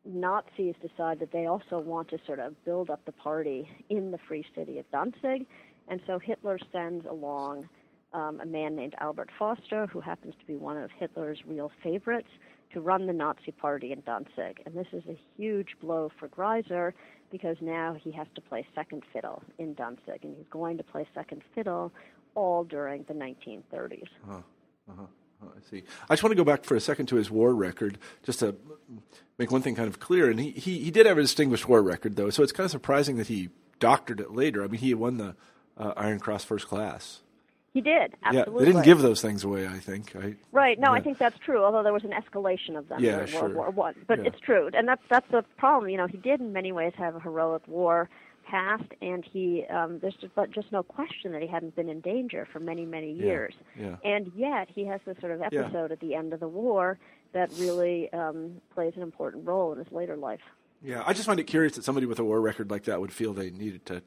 Nazis 0.03 0.75
decide 0.81 1.19
that 1.19 1.31
they 1.31 1.45
also 1.45 1.79
want 1.79 2.09
to 2.09 2.17
sort 2.25 2.39
of 2.39 2.61
build 2.65 2.89
up 2.89 3.05
the 3.05 3.13
party 3.13 3.69
in 3.89 4.11
the 4.11 4.17
free 4.27 4.45
city 4.55 4.79
of 4.79 4.91
Danzig, 4.91 5.45
and 5.87 6.01
so 6.07 6.19
Hitler 6.19 6.59
sends 6.73 7.05
along 7.05 7.69
um, 8.15 8.39
a 8.39 8.45
man 8.45 8.75
named 8.75 8.95
Albert 8.99 9.29
Forster, 9.37 9.87
who 9.87 9.99
happens 9.99 10.33
to 10.39 10.45
be 10.45 10.55
one 10.55 10.77
of 10.77 10.89
Hitler's 10.97 11.39
real 11.45 11.71
favorites, 11.83 12.29
to 12.73 12.81
run 12.81 13.07
the 13.07 13.13
Nazi 13.13 13.51
party 13.51 13.91
in 13.91 14.01
Danzig. 14.01 14.61
And 14.65 14.73
this 14.73 14.87
is 14.91 15.03
a 15.07 15.17
huge 15.37 15.75
blow 15.81 16.11
for 16.17 16.27
Greiser 16.29 16.93
because 17.31 17.57
now 17.61 17.95
he 18.01 18.11
has 18.11 18.27
to 18.35 18.41
play 18.41 18.65
second 18.73 19.03
fiddle 19.11 19.43
in 19.59 19.73
Danzig, 19.73 20.23
and 20.23 20.35
he's 20.35 20.47
going 20.49 20.77
to 20.77 20.83
play 20.83 21.05
second 21.13 21.41
fiddle 21.53 21.91
all 22.35 22.63
during 22.63 23.03
the 23.03 23.13
1930s. 23.13 24.03
Uh-huh. 24.23 24.37
Uh-huh. 24.89 25.05
I 25.43 25.69
see. 25.69 25.83
I 26.09 26.13
just 26.13 26.23
want 26.23 26.31
to 26.31 26.37
go 26.37 26.45
back 26.45 26.63
for 26.63 26.75
a 26.75 26.79
second 26.79 27.07
to 27.07 27.17
his 27.17 27.29
war 27.29 27.53
record, 27.53 27.99
just 28.23 28.39
to 28.39 28.55
make 29.37 29.51
one 29.51 29.61
thing 29.61 29.75
kind 29.75 29.89
of 29.89 29.99
clear. 29.99 30.29
And 30.29 30.39
he, 30.39 30.51
he, 30.51 30.79
he 30.79 30.91
did 30.91 31.05
have 31.05 31.17
a 31.17 31.21
distinguished 31.21 31.67
war 31.67 31.83
record, 31.83 32.15
though, 32.15 32.29
so 32.29 32.41
it's 32.41 32.53
kind 32.53 32.65
of 32.65 32.71
surprising 32.71 33.17
that 33.17 33.27
he 33.27 33.49
doctored 33.79 34.21
it 34.21 34.31
later. 34.31 34.63
I 34.63 34.67
mean, 34.67 34.79
he 34.79 34.93
won 34.93 35.17
the 35.17 35.35
uh, 35.77 35.93
Iron 35.97 36.19
Cross 36.19 36.45
First 36.45 36.67
Class. 36.67 37.21
He 37.75 37.81
did, 37.81 38.15
absolutely. 38.23 38.53
Yeah, 38.53 38.59
they 38.59 38.65
didn't 38.71 38.85
give 38.85 39.01
those 39.01 39.21
things 39.21 39.43
away, 39.43 39.67
I 39.67 39.79
think. 39.79 40.15
I, 40.15 40.35
right. 40.53 40.79
No, 40.79 40.91
yeah. 40.91 40.93
I 40.93 41.01
think 41.01 41.17
that's 41.17 41.37
true. 41.39 41.61
Although 41.61 41.83
there 41.83 41.91
was 41.91 42.05
an 42.05 42.13
escalation 42.13 42.77
of 42.77 42.87
them 42.87 43.03
yeah, 43.03 43.17
during 43.17 43.27
sure. 43.27 43.41
World 43.41 43.55
War 43.55 43.69
One, 43.71 43.95
but 44.07 44.19
yeah. 44.19 44.27
it's 44.27 44.39
true, 44.39 44.69
and 44.73 44.87
that's 44.87 45.01
that's 45.09 45.29
the 45.29 45.43
problem. 45.57 45.89
You 45.89 45.97
know, 45.97 46.07
he 46.07 46.15
did 46.15 46.39
in 46.39 46.53
many 46.53 46.71
ways 46.71 46.93
have 46.97 47.17
a 47.17 47.19
heroic 47.19 47.67
war 47.67 48.09
past, 48.49 48.85
and 49.01 49.25
he 49.25 49.65
um, 49.65 49.99
there's 49.99 50.15
just, 50.15 50.33
but 50.35 50.51
just 50.51 50.71
no 50.71 50.83
question 50.83 51.33
that 51.33 51.41
he 51.41 51.49
hadn't 51.49 51.75
been 51.75 51.89
in 51.89 51.99
danger 51.99 52.47
for 52.53 52.61
many 52.61 52.85
many 52.85 53.11
years. 53.11 53.53
Yeah. 53.77 53.97
And 54.05 54.31
yet 54.37 54.69
he 54.73 54.85
has 54.85 55.01
this 55.05 55.17
sort 55.19 55.33
of 55.33 55.41
episode 55.41 55.91
at 55.91 55.99
the 55.99 56.15
end 56.15 56.31
of 56.31 56.39
the 56.39 56.47
war 56.47 56.97
that 57.33 57.51
really 57.59 58.09
um, 58.13 58.61
plays 58.73 58.93
an 58.95 59.01
important 59.01 59.45
role 59.45 59.73
in 59.73 59.79
his 59.79 59.91
later 59.91 60.15
life. 60.15 60.39
Yeah, 60.81 61.03
I 61.05 61.11
just 61.11 61.25
find 61.25 61.41
it 61.41 61.43
curious 61.43 61.75
that 61.75 61.83
somebody 61.83 62.05
with 62.05 62.19
a 62.19 62.23
war 62.23 62.39
record 62.39 62.71
like 62.71 62.85
that 62.85 63.01
would 63.01 63.11
feel 63.11 63.33
they 63.33 63.49
needed 63.49 63.85
to 63.87 64.01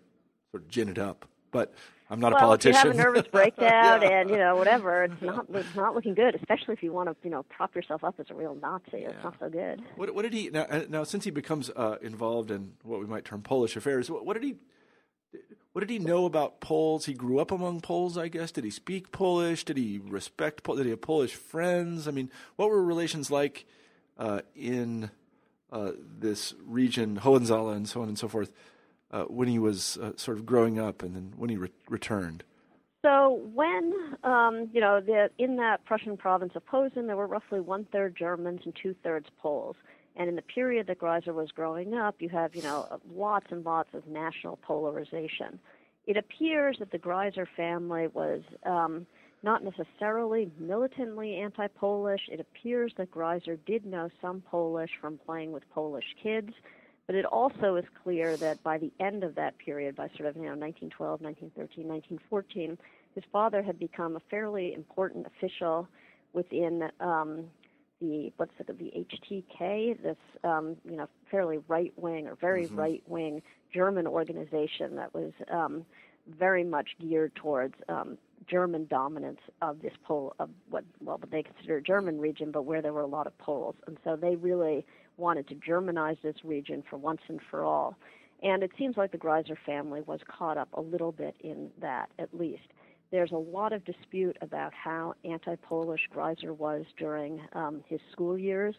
sort 0.53 0.63
of 0.63 0.69
gin 0.69 0.89
it 0.89 0.97
up, 0.99 1.27
but 1.51 1.75
I'm 2.11 2.21
not 2.21 2.33
well, 2.33 2.39
a 2.39 2.45
politician. 2.45 2.75
If 2.75 2.85
you 2.85 2.91
have 2.91 2.99
a 2.99 3.03
nervous 3.03 3.29
breakdown 3.33 4.03
yeah. 4.03 4.21
and 4.21 4.31
you 4.31 4.37
know 4.39 4.57
whatever, 4.57 5.05
it's 5.05 5.21
not 5.21 5.47
it's 5.53 5.75
not 5.75 5.95
looking 5.95 6.15
good. 6.15 6.35
Especially 6.35 6.75
if 6.75 6.83
you 6.83 6.93
want 6.93 7.09
to 7.09 7.17
you 7.23 7.31
know 7.31 7.43
prop 7.45 7.75
yourself 7.75 8.03
up 8.03 8.15
as 8.19 8.27
a 8.31 8.35
real 8.35 8.55
Nazi, 8.55 8.85
yeah. 8.93 9.11
it's 9.11 9.25
not 9.25 9.35
so 9.39 9.49
good. 9.49 9.83
What, 9.97 10.15
what 10.15 10.23
did 10.23 10.33
he 10.33 10.49
now? 10.51 10.67
uh, 10.71 10.85
Now, 10.89 11.05
since 11.05 11.25
he 11.25 11.31
becomes 11.31 11.71
uh, 11.77 11.97
involved 12.01 12.51
in 12.51 12.73
what 12.83 13.01
we 13.01 13.07
might 13.07 13.25
term 13.25 13.43
Polish 13.43 13.77
affairs, 13.77 14.11
what, 14.11 14.25
what 14.25 14.35
did 14.35 14.43
he? 14.43 14.57
What 15.73 15.87
did 15.87 15.91
he 15.91 15.99
know 15.99 16.25
about 16.25 16.61
Poles? 16.61 17.05
He 17.05 17.15
grew 17.15 17.39
up 17.39 17.53
among 17.53 17.83
Poles, 17.83 18.17
I 18.17 18.29
guess. 18.29 18.51
Did 18.51 18.65
he 18.65 18.71
speak 18.71 19.13
Polish? 19.13 19.65
Did 19.65 19.77
he 19.77 20.01
respect? 20.03 20.63
Poles? 20.63 20.79
Did 20.79 20.87
he 20.87 20.91
have 20.91 21.03
Polish 21.03 21.35
friends? 21.35 22.09
I 22.09 22.11
mean, 22.11 22.31
what 22.57 22.71
were 22.71 22.83
relations 22.83 23.31
like 23.31 23.67
uh, 24.17 24.41
in 24.57 25.11
uh, 25.71 25.93
this 26.19 26.55
region, 26.67 27.17
Hohenzollern, 27.17 27.77
and 27.77 27.89
so 27.89 28.01
on 28.01 28.09
and 28.09 28.19
so 28.19 28.29
forth? 28.29 28.51
Uh, 29.11 29.25
when 29.25 29.49
he 29.49 29.59
was 29.59 29.97
uh, 29.97 30.13
sort 30.17 30.37
of 30.37 30.45
growing 30.45 30.79
up 30.79 31.03
and 31.03 31.17
then 31.17 31.33
when 31.37 31.49
he 31.49 31.57
re- 31.57 31.71
returned? 31.89 32.45
So 33.03 33.41
when 33.55 33.95
um, 34.25 34.69
you 34.73 34.81
know 34.81 35.01
the, 35.01 35.31
in 35.39 35.57
that 35.57 35.85
Prussian 35.85 36.17
province 36.17 36.53
of 36.57 36.67
Posen, 36.67 37.07
there 37.07 37.17
were 37.17 37.27
roughly 37.27 37.61
one 37.61 37.87
third 37.91 38.17
Germans 38.17 38.61
and 38.65 38.75
two 38.75 38.95
thirds 39.03 39.29
Poles. 39.41 39.77
And 40.17 40.29
in 40.29 40.35
the 40.35 40.43
period 40.43 40.89
that 40.89 40.99
Greiser 40.99 41.33
was 41.33 41.53
growing 41.53 41.95
up, 41.95 42.17
you 42.19 42.29
have 42.31 42.55
you 42.55 42.63
know 42.63 43.01
lots 43.15 43.47
and 43.51 43.65
lots 43.65 43.91
of 43.95 44.07
national 44.09 44.57
polarization. 44.59 45.59
It 46.07 46.17
appears 46.17 46.79
that 46.81 46.91
the 46.91 46.99
Greiser 46.99 47.47
family 47.57 48.09
was 48.09 48.43
um, 48.65 49.07
not 49.43 49.63
necessarily 49.63 50.51
militantly 50.59 51.37
anti-Polish. 51.37 52.23
It 52.31 52.41
appears 52.41 52.93
that 52.97 53.11
Greiser 53.11 53.59
did 53.65 53.87
know 53.87 54.11
some 54.21 54.43
Polish 54.51 54.91
from 55.01 55.19
playing 55.25 55.53
with 55.53 55.63
Polish 55.71 56.17
kids 56.21 56.53
but 57.09 57.17
it 57.17 57.25
also 57.25 57.77
is 57.77 57.87
clear 58.05 58.37
that 58.37 58.63
by 58.63 58.77
the 58.77 58.93
end 59.01 59.25
of 59.25 59.35
that 59.35 59.57
period, 59.59 59.97
by 59.97 60.09
sort 60.09 60.29
of 60.29 60.37
you 60.37 60.43
know 60.43 60.55
1912, 60.55 61.23
1913, 61.23 61.89
1914, 61.89 62.79
his 63.15 63.25
father 63.33 63.63
had 63.63 63.79
become 63.79 64.15
a 64.15 64.21
fairly 64.31 64.75
important 64.75 65.27
official 65.27 65.89
within 66.35 66.91
um, 67.01 67.45
the 68.03 68.31
what's 68.37 68.53
it, 68.59 68.67
the 68.67 68.93
HTK, 68.95 70.01
this 70.03 70.19
um, 70.45 70.77
you 70.85 70.97
know 70.97 71.09
fairly 71.31 71.59
right 71.67 71.95
wing 71.97 72.29
or 72.29 72.35
very 72.35 72.67
mm-hmm. 72.67 72.77
right 72.77 73.03
wing 73.07 73.43
German 73.73 74.07
organization 74.07 74.95
that 74.97 75.13
was 75.15 75.33
um, 75.51 75.87
very 76.39 76.63
much 76.63 76.91
geared 77.01 77.35
towards 77.35 77.75
um, 77.89 78.19
German 78.47 78.87
dominance 78.87 79.41
of 79.63 79.81
this 79.81 79.95
Pole 80.05 80.35
of 80.39 80.51
what 80.69 80.85
well 81.03 81.17
what 81.17 81.31
they 81.31 81.43
consider 81.43 81.79
a 81.79 81.83
German 81.83 82.21
region, 82.21 82.51
but 82.51 82.67
where 82.67 82.83
there 82.83 82.93
were 82.93 83.01
a 83.01 83.07
lot 83.07 83.27
of 83.27 83.37
Poles, 83.39 83.77
and 83.87 83.97
so 84.05 84.15
they 84.15 84.37
really 84.37 84.85
wanted 85.19 85.49
to 85.49 85.55
Germanize 85.55 86.21
this 86.23 86.37
region 86.45 86.83
for 86.89 86.97
once 86.97 87.21
and 87.29 87.41
for 87.51 87.65
all. 87.65 87.97
And 88.43 88.63
it 88.63 88.71
seems 88.79 88.97
like 88.97 89.13
the 89.13 89.19
Greiser 89.19 89.57
family 89.67 90.01
was 90.03 90.21
caught 90.29 90.57
up 90.57 90.69
a 90.75 90.81
little 90.81 91.13
bit 91.13 91.35
in 91.41 91.71
that, 91.81 92.11
at 92.19 92.33
least. 92.33 92.69
There's 93.11 93.33
a 93.33 93.37
lot 93.37 93.73
of 93.73 93.85
dispute 93.85 94.37
about 94.43 94.73
how 94.75 95.15
anti 95.25 95.57
Polish 95.57 96.09
Greiser 96.15 96.57
was 96.57 96.85
during 96.99 97.41
um, 97.55 97.83
his 97.89 98.01
school 98.13 98.39
years. 98.39 98.77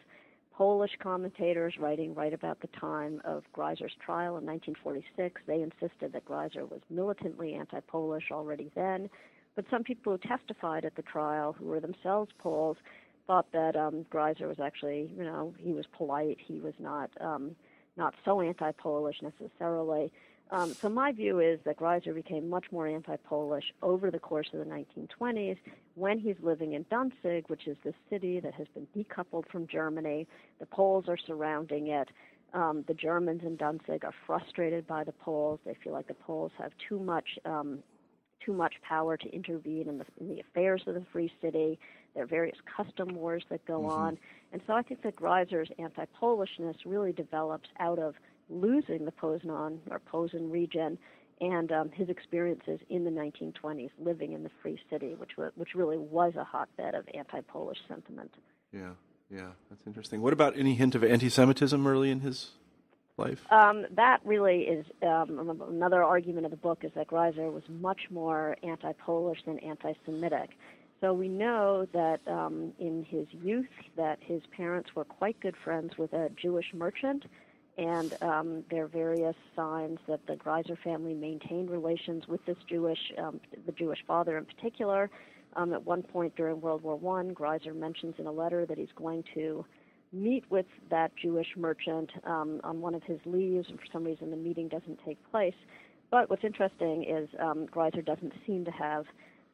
Polish 0.53 0.91
commentators 1.01 1.75
writing 1.79 2.13
right 2.13 2.33
about 2.33 2.59
the 2.59 2.67
time 2.79 3.21
of 3.23 3.43
Greiser's 3.55 3.93
trial 4.05 4.37
in 4.37 4.45
1946, 4.45 5.41
they 5.47 5.61
insisted 5.61 6.11
that 6.13 6.25
Greiser 6.25 6.69
was 6.69 6.81
militantly 6.89 7.53
anti 7.55 7.79
Polish 7.81 8.25
already 8.31 8.69
then. 8.75 9.09
But 9.55 9.65
some 9.71 9.83
people 9.83 10.13
who 10.13 10.27
testified 10.27 10.85
at 10.85 10.95
the 10.95 11.01
trial, 11.01 11.53
who 11.53 11.65
were 11.65 11.79
themselves 11.79 12.31
Poles, 12.39 12.77
thought 13.29 13.51
that 13.51 13.75
um, 13.75 14.07
Greiser 14.11 14.47
was 14.47 14.59
actually, 14.59 15.11
you 15.15 15.23
know, 15.23 15.53
he 15.59 15.71
was 15.71 15.85
polite. 15.95 16.39
He 16.43 16.59
was 16.59 16.73
not 16.79 17.11
um, 17.21 17.55
not 17.95 18.15
so 18.25 18.41
anti-Polish 18.41 19.17
necessarily. 19.21 20.11
Um, 20.49 20.73
so 20.73 20.89
my 20.89 21.11
view 21.11 21.39
is 21.39 21.59
that 21.65 21.77
Greiser 21.77 22.15
became 22.15 22.49
much 22.49 22.65
more 22.71 22.87
anti-Polish 22.87 23.65
over 23.83 24.09
the 24.09 24.17
course 24.17 24.47
of 24.51 24.57
the 24.57 24.65
1920s 24.65 25.57
when 25.93 26.17
he's 26.17 26.37
living 26.41 26.73
in 26.73 26.87
Danzig, 26.89 27.47
which 27.49 27.67
is 27.67 27.77
the 27.83 27.93
city 28.09 28.39
that 28.39 28.55
has 28.55 28.65
been 28.73 28.87
decoupled 28.97 29.47
from 29.51 29.67
Germany. 29.67 30.27
The 30.59 30.65
Poles 30.65 31.05
are 31.07 31.17
surrounding 31.27 31.89
it. 31.89 32.09
Um, 32.55 32.83
the 32.87 32.95
Germans 32.95 33.43
in 33.43 33.57
Danzig 33.57 34.05
are 34.05 34.13
frustrated 34.25 34.87
by 34.87 35.03
the 35.03 35.11
Poles. 35.11 35.59
They 35.67 35.77
feel 35.83 35.93
like 35.93 36.07
the 36.07 36.15
Poles 36.15 36.51
have 36.57 36.71
too 36.89 36.99
much 36.99 37.37
um, 37.45 37.83
too 38.43 38.53
much 38.53 38.73
power 38.87 39.17
to 39.17 39.29
intervene 39.29 39.87
in 39.87 39.97
the, 39.97 40.05
in 40.19 40.29
the 40.29 40.39
affairs 40.39 40.81
of 40.87 40.95
the 40.95 41.05
free 41.11 41.31
city. 41.41 41.77
There 42.19 42.25
are 42.25 42.27
various 42.27 42.57
custom 42.75 43.15
wars 43.15 43.45
that 43.49 43.65
go 43.65 43.79
mm-hmm. 43.79 43.91
on. 43.91 44.17
And 44.51 44.61
so 44.67 44.73
I 44.73 44.81
think 44.81 45.03
that 45.03 45.15
Greiser's 45.15 45.69
anti 45.79 46.03
Polishness 46.21 46.75
really 46.85 47.13
develops 47.13 47.69
out 47.79 47.97
of 47.97 48.15
losing 48.49 49.05
the 49.05 49.13
Poznan 49.13 49.77
or 49.89 49.99
Posen 49.99 50.51
region 50.51 50.97
and 51.39 51.71
um, 51.71 51.89
his 51.91 52.09
experiences 52.09 52.81
in 52.89 53.05
the 53.05 53.09
1920s 53.09 53.91
living 53.97 54.33
in 54.33 54.43
the 54.43 54.49
free 54.61 54.77
city, 54.89 55.15
which, 55.15 55.29
w- 55.37 55.53
which 55.55 55.75
really 55.75 55.97
was 55.97 56.33
a 56.35 56.43
hotbed 56.43 56.93
of 56.93 57.07
anti 57.13 57.39
Polish 57.39 57.77
sentiment. 57.87 58.33
Yeah, 58.73 58.95
yeah, 59.31 59.51
that's 59.69 59.87
interesting. 59.87 60.21
What 60.21 60.33
about 60.33 60.57
any 60.57 60.75
hint 60.75 60.95
of 60.95 61.05
anti 61.05 61.29
Semitism 61.29 61.87
early 61.87 62.11
in 62.11 62.19
his 62.19 62.51
life? 63.15 63.45
Um, 63.49 63.85
that 63.95 64.19
really 64.25 64.63
is 64.63 64.85
um, 65.03 65.61
another 65.69 66.03
argument 66.03 66.43
of 66.43 66.51
the 66.51 66.57
book 66.57 66.79
is 66.83 66.91
that 66.95 67.07
Greiser 67.07 67.49
was 67.49 67.63
much 67.69 68.01
more 68.09 68.57
anti-Polish 68.61 69.39
than 69.45 69.59
anti-Semitic. 69.59 70.49
So 71.01 71.13
we 71.13 71.29
know 71.29 71.87
that 71.93 72.19
um, 72.27 72.73
in 72.77 73.03
his 73.03 73.27
youth 73.31 73.69
that 73.95 74.19
his 74.21 74.41
parents 74.55 74.89
were 74.95 75.05
quite 75.05 75.39
good 75.39 75.55
friends 75.63 75.97
with 75.97 76.11
a 76.11 76.29
Jewish 76.35 76.73
merchant, 76.73 77.23
and 77.77 78.17
um, 78.21 78.63
there 78.69 78.83
are 78.83 78.87
various 78.87 79.35
signs 79.55 79.99
that 80.07 80.19
the 80.27 80.35
Greiser 80.35 80.77
family 80.83 81.13
maintained 81.13 81.69
relations 81.69 82.27
with 82.27 82.45
this 82.45 82.57
Jewish, 82.67 82.99
um, 83.17 83.39
the 83.65 83.71
Jewish 83.71 83.99
father 84.05 84.37
in 84.37 84.45
particular. 84.45 85.09
Um, 85.55 85.73
at 85.73 85.83
one 85.83 86.03
point 86.03 86.35
during 86.35 86.61
World 86.61 86.83
War 86.83 86.95
One, 86.95 87.33
Greiser 87.33 87.73
mentions 87.73 88.15
in 88.19 88.27
a 88.27 88.31
letter 88.31 88.65
that 88.65 88.77
he's 88.77 88.91
going 88.95 89.23
to 89.33 89.65
meet 90.11 90.43
with 90.51 90.65
that 90.89 91.15
Jewish 91.15 91.47
merchant 91.55 92.11
um, 92.25 92.59
on 92.63 92.81
one 92.81 92.93
of 92.93 93.03
his 93.03 93.19
leaves, 93.25 93.67
and 93.69 93.79
for 93.79 93.85
some 93.91 94.03
reason 94.03 94.31
the 94.31 94.37
meeting 94.37 94.67
doesn't 94.67 94.99
take 95.05 95.17
place. 95.31 95.55
But 96.11 96.29
what's 96.29 96.43
interesting 96.43 97.03
is 97.03 97.29
um, 97.39 97.67
Greiser 97.67 98.05
doesn't 98.05 98.33
seem 98.45 98.65
to 98.65 98.71
have 98.71 99.05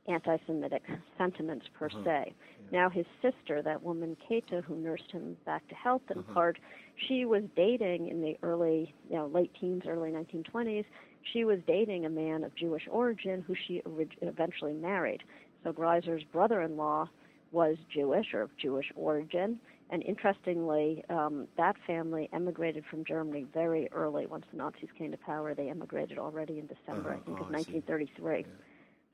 anti-Semitic 0.07 0.83
sentiments 1.17 1.65
per 1.77 1.87
uh-huh. 1.87 2.03
se. 2.03 2.33
Yeah. 2.71 2.79
Now 2.79 2.89
his 2.89 3.05
sister, 3.21 3.61
that 3.61 3.83
woman 3.83 4.17
Kata, 4.27 4.61
who 4.61 4.75
nursed 4.75 5.11
him 5.11 5.37
back 5.45 5.67
to 5.69 5.75
health 5.75 6.03
in 6.09 6.19
uh-huh. 6.19 6.33
part, 6.33 6.59
she 7.07 7.25
was 7.25 7.43
dating 7.55 8.07
in 8.07 8.21
the 8.21 8.37
early, 8.43 8.93
you 9.09 9.17
know, 9.17 9.27
late 9.27 9.51
teens, 9.59 9.83
early 9.87 10.11
1920s. 10.11 10.85
She 11.33 11.43
was 11.43 11.59
dating 11.67 12.05
a 12.05 12.09
man 12.09 12.43
of 12.43 12.55
Jewish 12.55 12.87
origin 12.89 13.43
who 13.45 13.55
she 13.67 13.81
orig- 13.81 14.17
eventually 14.21 14.73
married. 14.73 15.23
So 15.63 15.73
Greiser's 15.73 16.23
brother-in-law 16.31 17.09
was 17.51 17.77
Jewish 17.93 18.33
or 18.33 18.41
of 18.41 18.55
Jewish 18.57 18.91
origin. 18.95 19.59
And 19.89 20.03
interestingly, 20.03 21.03
um, 21.09 21.47
that 21.57 21.75
family 21.85 22.27
emigrated 22.33 22.85
from 22.89 23.05
Germany 23.05 23.45
very 23.53 23.87
early. 23.91 24.25
Once 24.25 24.45
the 24.51 24.57
Nazis 24.57 24.89
came 24.97 25.11
to 25.11 25.17
power, 25.17 25.53
they 25.53 25.69
emigrated 25.69 26.17
already 26.17 26.59
in 26.59 26.67
December, 26.67 27.11
uh-huh. 27.11 27.19
I 27.21 27.25
think, 27.25 27.37
oh, 27.39 27.45
of 27.45 27.51
1933. 27.51 28.45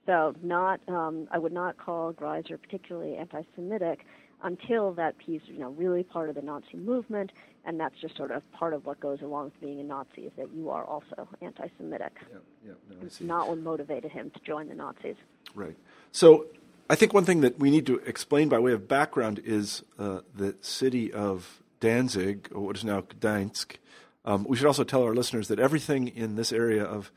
So, 0.05 0.33
not 0.41 0.79
um, 0.87 1.27
I 1.31 1.37
would 1.37 1.53
not 1.53 1.77
call 1.77 2.11
Greiser 2.11 2.59
particularly 2.59 3.17
anti-Semitic 3.17 4.05
until 4.43 4.93
that 4.93 5.17
piece, 5.19 5.41
you 5.45 5.59
know, 5.59 5.69
really 5.71 6.03
part 6.03 6.29
of 6.29 6.35
the 6.35 6.41
Nazi 6.41 6.75
movement, 6.75 7.31
and 7.65 7.79
that's 7.79 7.93
just 8.01 8.17
sort 8.17 8.31
of 8.31 8.41
part 8.51 8.73
of 8.73 8.85
what 8.85 8.99
goes 8.99 9.21
along 9.21 9.45
with 9.45 9.61
being 9.61 9.79
a 9.79 9.83
Nazi 9.83 10.23
is 10.23 10.31
that 10.37 10.51
you 10.53 10.69
are 10.71 10.83
also 10.83 11.27
anti-Semitic. 11.41 12.13
Yeah, 12.31 12.37
yeah, 12.65 12.73
no, 12.89 12.95
it's 13.05 13.21
not 13.21 13.49
what 13.49 13.59
motivated 13.59 14.11
him 14.11 14.31
to 14.31 14.39
join 14.39 14.67
the 14.67 14.75
Nazis. 14.75 15.15
Right. 15.53 15.75
So 16.11 16.47
I 16.89 16.95
think 16.95 17.13
one 17.13 17.25
thing 17.25 17.41
that 17.41 17.59
we 17.59 17.69
need 17.69 17.85
to 17.85 17.99
explain 17.99 18.49
by 18.49 18.59
way 18.59 18.73
of 18.73 18.87
background 18.87 19.41
is 19.45 19.83
uh, 19.99 20.21
the 20.35 20.55
city 20.61 21.13
of 21.13 21.61
Danzig, 21.79 22.49
or 22.53 22.61
what 22.61 22.75
is 22.75 22.83
now 22.83 23.01
Gdańsk. 23.01 23.77
Um, 24.25 24.45
we 24.47 24.57
should 24.57 24.67
also 24.67 24.83
tell 24.83 25.03
our 25.03 25.13
listeners 25.13 25.47
that 25.47 25.59
everything 25.59 26.07
in 26.07 26.35
this 26.35 26.51
area 26.51 26.83
of 26.83 27.11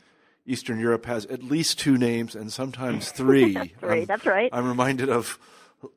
Eastern 0.46 0.78
Europe 0.78 1.06
has 1.06 1.26
at 1.26 1.42
least 1.42 1.78
two 1.78 1.96
names 1.96 2.34
and 2.34 2.52
sometimes 2.52 3.10
three. 3.12 3.54
three, 3.54 4.00
I'm, 4.00 4.04
that's 4.04 4.26
right. 4.26 4.50
I'm 4.52 4.68
reminded 4.68 5.08
of 5.08 5.38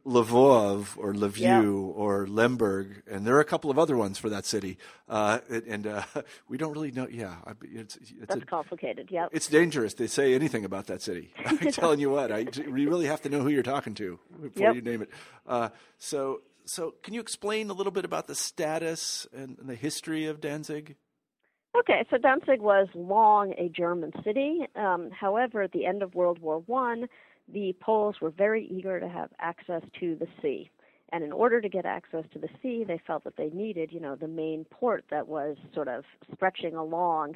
Lvov 0.06 0.98
or 0.98 1.14
Lviv 1.14 1.38
yeah. 1.38 1.62
or 1.64 2.28
Lemberg, 2.28 3.04
and 3.10 3.26
there 3.26 3.36
are 3.36 3.40
a 3.40 3.46
couple 3.46 3.70
of 3.70 3.80
other 3.80 3.98
ones 3.98 4.18
for 4.18 4.30
that 4.30 4.46
city. 4.46 4.78
Uh, 5.08 5.40
and 5.50 5.88
uh, 5.88 6.04
we 6.48 6.58
don't 6.58 6.74
really 6.74 6.92
know. 6.92 7.08
Yeah, 7.10 7.36
it's, 7.62 7.96
it's 7.98 8.14
that's 8.28 8.42
a, 8.42 8.46
complicated. 8.46 9.10
Yeah, 9.12 9.28
it's 9.32 9.48
dangerous 9.48 9.94
to 9.96 10.08
say 10.08 10.34
anything 10.34 10.66
about 10.66 10.88
that 10.88 11.02
city. 11.02 11.34
I'm 11.46 11.58
telling 11.72 12.00
you 12.00 12.10
what, 12.10 12.32
I, 12.32 12.48
you 12.54 12.90
really 12.90 13.08
have 13.08 13.22
to 13.24 13.30
know 13.30 13.42
who 13.42 13.50
you're 13.50 13.64
talking 13.64 13.94
to 13.96 14.20
before 14.42 14.68
yep. 14.68 14.76
you 14.76 14.82
name 14.82 15.02
it. 15.02 15.10
Uh, 15.46 15.70
so, 15.98 16.42
so 16.66 16.96
can 17.04 17.14
you 17.14 17.22
explain 17.22 17.70
a 17.70 17.74
little 17.74 17.92
bit 17.92 18.06
about 18.06 18.28
the 18.28 18.36
status 18.36 19.28
and, 19.36 19.58
and 19.60 19.70
the 19.70 19.76
history 19.76 20.26
of 20.26 20.42
Danzig? 20.42 20.96
Okay, 21.80 22.04
so 22.10 22.18
Danzig 22.18 22.60
was 22.60 22.88
long 22.96 23.54
a 23.58 23.70
German 23.70 24.12
city. 24.24 24.62
Um, 24.76 25.12
however, 25.12 25.62
at 25.62 25.72
the 25.74 25.86
end 25.86 26.02
of 26.02 26.16
World 26.16 26.40
War 26.40 26.60
One, 26.66 27.08
the 27.52 27.76
Poles 27.80 28.16
were 28.20 28.32
very 28.32 28.66
eager 28.68 29.00
to 29.00 29.08
have 29.08 29.30
access 29.40 29.84
to 30.00 30.16
the 30.16 30.28
sea. 30.42 30.70
And 31.12 31.24
in 31.24 31.32
order 31.32 31.62
to 31.62 31.70
get 31.70 31.86
access 31.86 32.26
to 32.34 32.40
the 32.40 32.50
sea, 32.62 32.84
they 32.86 33.00
felt 33.06 33.24
that 33.26 33.38
they 33.38 33.50
needed, 33.50 33.92
you 33.92 34.00
know, 34.00 34.16
the 34.16 34.28
main 34.28 34.66
port 34.66 35.06
that 35.10 35.28
was 35.28 35.56
sort 35.74 35.88
of 35.88 36.04
stretching 36.34 36.76
along 36.76 37.36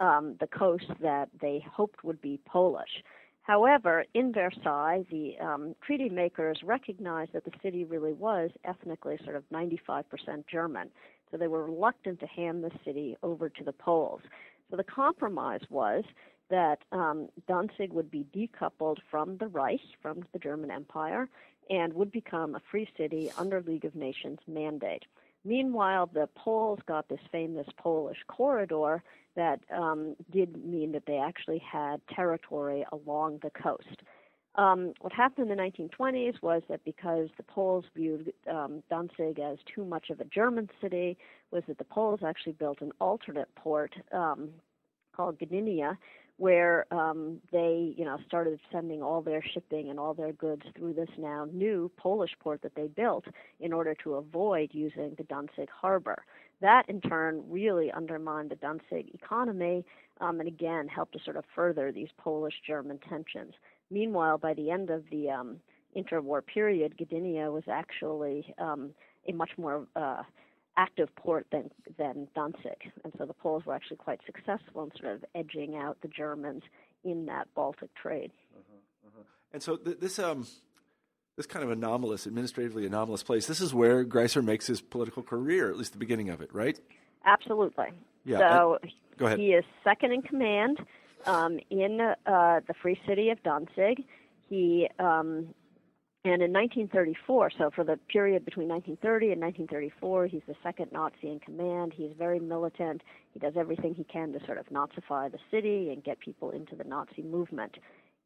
um, 0.00 0.36
the 0.40 0.46
coast 0.46 0.86
that 1.00 1.28
they 1.40 1.64
hoped 1.70 2.02
would 2.02 2.20
be 2.20 2.40
Polish. 2.46 3.02
However, 3.42 4.04
in 4.14 4.32
Versailles, 4.32 5.04
the 5.10 5.34
um, 5.40 5.74
treaty 5.84 6.08
makers 6.08 6.60
recognized 6.64 7.32
that 7.32 7.44
the 7.44 7.52
city 7.62 7.84
really 7.84 8.12
was 8.12 8.50
ethnically 8.64 9.18
sort 9.24 9.36
of 9.36 9.44
95% 9.52 10.04
German. 10.50 10.90
So 11.32 11.38
they 11.38 11.48
were 11.48 11.64
reluctant 11.64 12.20
to 12.20 12.26
hand 12.26 12.62
the 12.62 12.70
city 12.84 13.16
over 13.24 13.48
to 13.48 13.64
the 13.64 13.72
Poles. 13.72 14.20
So 14.70 14.76
the 14.76 14.84
compromise 14.84 15.62
was 15.70 16.04
that 16.50 16.80
um, 16.92 17.28
Danzig 17.48 17.92
would 17.92 18.10
be 18.10 18.26
decoupled 18.36 18.98
from 19.10 19.38
the 19.38 19.48
Reich, 19.48 19.80
from 20.02 20.22
the 20.32 20.38
German 20.38 20.70
Empire, 20.70 21.28
and 21.70 21.92
would 21.94 22.12
become 22.12 22.54
a 22.54 22.62
free 22.70 22.86
city 22.96 23.32
under 23.38 23.62
League 23.62 23.86
of 23.86 23.94
Nations 23.94 24.38
mandate. 24.46 25.04
Meanwhile, 25.44 26.10
the 26.12 26.28
Poles 26.36 26.80
got 26.86 27.08
this 27.08 27.20
famous 27.32 27.66
Polish 27.76 28.18
corridor 28.28 29.02
that 29.34 29.60
um, 29.74 30.14
did 30.30 30.64
mean 30.64 30.92
that 30.92 31.06
they 31.06 31.16
actually 31.16 31.58
had 31.58 32.00
territory 32.14 32.84
along 32.92 33.40
the 33.42 33.50
coast. 33.50 34.02
Um, 34.56 34.92
what 35.00 35.12
happened 35.12 35.50
in 35.50 35.56
the 35.56 35.62
1920s 35.62 36.42
was 36.42 36.62
that 36.68 36.84
because 36.84 37.28
the 37.36 37.42
Poles 37.42 37.86
viewed 37.96 38.32
um, 38.50 38.82
Danzig 38.90 39.38
as 39.38 39.56
too 39.74 39.84
much 39.84 40.10
of 40.10 40.20
a 40.20 40.24
German 40.24 40.68
city, 40.80 41.16
was 41.50 41.62
that 41.68 41.78
the 41.78 41.84
Poles 41.84 42.20
actually 42.26 42.52
built 42.52 42.82
an 42.82 42.92
alternate 43.00 43.54
port 43.54 43.94
um, 44.12 44.50
called 45.16 45.38
Gdynia, 45.38 45.96
where 46.36 46.86
um, 46.92 47.38
they, 47.50 47.94
you 47.96 48.04
know, 48.04 48.18
started 48.26 48.58
sending 48.70 49.02
all 49.02 49.22
their 49.22 49.42
shipping 49.42 49.88
and 49.90 49.98
all 49.98 50.12
their 50.12 50.32
goods 50.32 50.62
through 50.76 50.94
this 50.94 51.10
now 51.16 51.46
new 51.52 51.90
Polish 51.96 52.32
port 52.40 52.60
that 52.62 52.74
they 52.74 52.88
built 52.88 53.24
in 53.60 53.72
order 53.72 53.94
to 54.02 54.14
avoid 54.14 54.70
using 54.72 55.14
the 55.16 55.24
Danzig 55.24 55.68
harbor. 55.70 56.24
That, 56.60 56.88
in 56.88 57.00
turn, 57.00 57.42
really 57.48 57.90
undermined 57.92 58.50
the 58.50 58.56
Danzig 58.56 59.14
economy 59.14 59.84
um, 60.20 60.40
and 60.40 60.48
again 60.48 60.88
helped 60.88 61.12
to 61.12 61.20
sort 61.24 61.36
of 61.36 61.44
further 61.54 61.92
these 61.92 62.08
Polish-German 62.18 62.98
tensions. 63.08 63.54
Meanwhile, 63.92 64.38
by 64.38 64.54
the 64.54 64.70
end 64.70 64.90
of 64.90 65.04
the 65.10 65.30
um, 65.30 65.56
interwar 65.96 66.44
period, 66.44 66.94
Gdynia 66.98 67.52
was 67.52 67.64
actually 67.70 68.54
um, 68.58 68.90
a 69.28 69.32
much 69.32 69.50
more 69.58 69.86
uh, 69.94 70.22
active 70.76 71.14
port 71.16 71.46
than 71.52 71.70
than 71.98 72.26
Danzig, 72.34 72.90
and 73.04 73.12
so 73.18 73.26
the 73.26 73.34
Poles 73.34 73.66
were 73.66 73.74
actually 73.74 73.98
quite 73.98 74.20
successful 74.24 74.84
in 74.84 74.90
sort 74.98 75.14
of 75.14 75.24
edging 75.34 75.76
out 75.76 75.98
the 76.00 76.08
Germans 76.08 76.62
in 77.04 77.26
that 77.26 77.48
Baltic 77.54 77.94
trade. 77.94 78.32
Uh-huh, 78.56 79.08
uh-huh. 79.08 79.22
And 79.52 79.62
so 79.62 79.76
th- 79.76 79.98
this 80.00 80.18
um 80.18 80.46
this 81.36 81.46
kind 81.46 81.64
of 81.64 81.70
anomalous, 81.70 82.26
administratively 82.26 82.86
anomalous 82.86 83.22
place. 83.22 83.46
This 83.46 83.60
is 83.60 83.74
where 83.74 84.04
Greiser 84.04 84.42
makes 84.42 84.66
his 84.66 84.80
political 84.80 85.22
career, 85.22 85.70
at 85.70 85.76
least 85.76 85.92
the 85.92 85.98
beginning 85.98 86.30
of 86.30 86.40
it, 86.40 86.52
right? 86.54 86.78
Absolutely. 87.24 87.86
Yeah. 88.24 88.38
So 88.38 88.78
go 89.18 89.26
ahead. 89.26 89.38
he 89.38 89.48
is 89.48 89.64
second 89.84 90.12
in 90.12 90.22
command 90.22 90.78
um, 91.26 91.58
in 91.70 92.00
uh, 92.00 92.60
the 92.66 92.74
Free 92.80 92.98
City 93.06 93.30
of 93.30 93.42
Danzig. 93.42 94.04
He 94.48 94.88
um, 94.98 95.54
and 96.24 96.40
in 96.40 96.52
1934, 96.52 97.50
so 97.58 97.70
for 97.74 97.82
the 97.82 97.98
period 98.08 98.44
between 98.44 98.68
1930 98.68 99.32
and 99.32 99.40
1934, 99.40 100.26
he's 100.28 100.42
the 100.46 100.54
second 100.62 100.92
Nazi 100.92 101.16
in 101.24 101.40
command. 101.40 101.92
He's 101.96 102.12
very 102.16 102.38
militant. 102.38 103.02
He 103.32 103.40
does 103.40 103.54
everything 103.56 103.92
he 103.94 104.04
can 104.04 104.32
to 104.32 104.38
sort 104.46 104.58
of 104.58 104.66
Nazify 104.66 105.32
the 105.32 105.40
city 105.50 105.90
and 105.90 106.04
get 106.04 106.20
people 106.20 106.50
into 106.50 106.76
the 106.76 106.84
Nazi 106.84 107.22
movement. 107.22 107.76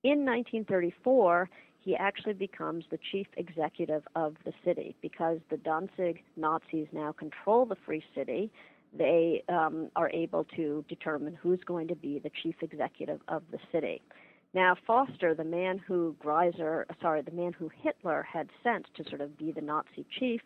In 0.05 0.27
1934, 0.27 1.49
he 1.81 1.97
actually 1.97 2.35
becomes 2.35 2.85
the 2.91 2.99
chief 3.11 3.29
executive 3.39 4.03
of 4.15 4.37
the 4.45 4.53
city 4.63 4.95
because 5.01 5.39
the 5.49 5.57
Danzig 5.57 6.23
Nazis 6.37 6.89
now 6.93 7.13
control 7.13 7.65
the 7.65 7.77
Free 7.87 8.05
City. 8.15 8.51
They 8.93 9.43
um, 9.49 9.91
are 9.97 10.11
able 10.11 10.45
to 10.57 10.85
determine 10.89 11.35
who's 11.35 11.61
going 11.65 11.89
to 11.89 11.95
be 11.95 12.19
the 12.19 12.31
chief 12.43 12.57
executive 12.63 13.21
of 13.29 13.43
the 13.51 13.59
city. 13.73 14.03
Now, 14.55 14.75
Forster, 14.87 15.35
the 15.35 15.45
man 15.45 15.79
who 15.79 16.17
Greiser, 16.23 16.87
sorry, 17.03 17.21
the 17.23 17.33
man 17.33 17.53
who 17.53 17.71
Hitler 17.83 18.23
had 18.23 18.49
sent 18.63 18.87
to 18.97 19.05
sort 19.09 19.21
of 19.21 19.37
be 19.37 19.53
the 19.53 19.61
Nazi 19.61 20.07
chief, 20.19 20.41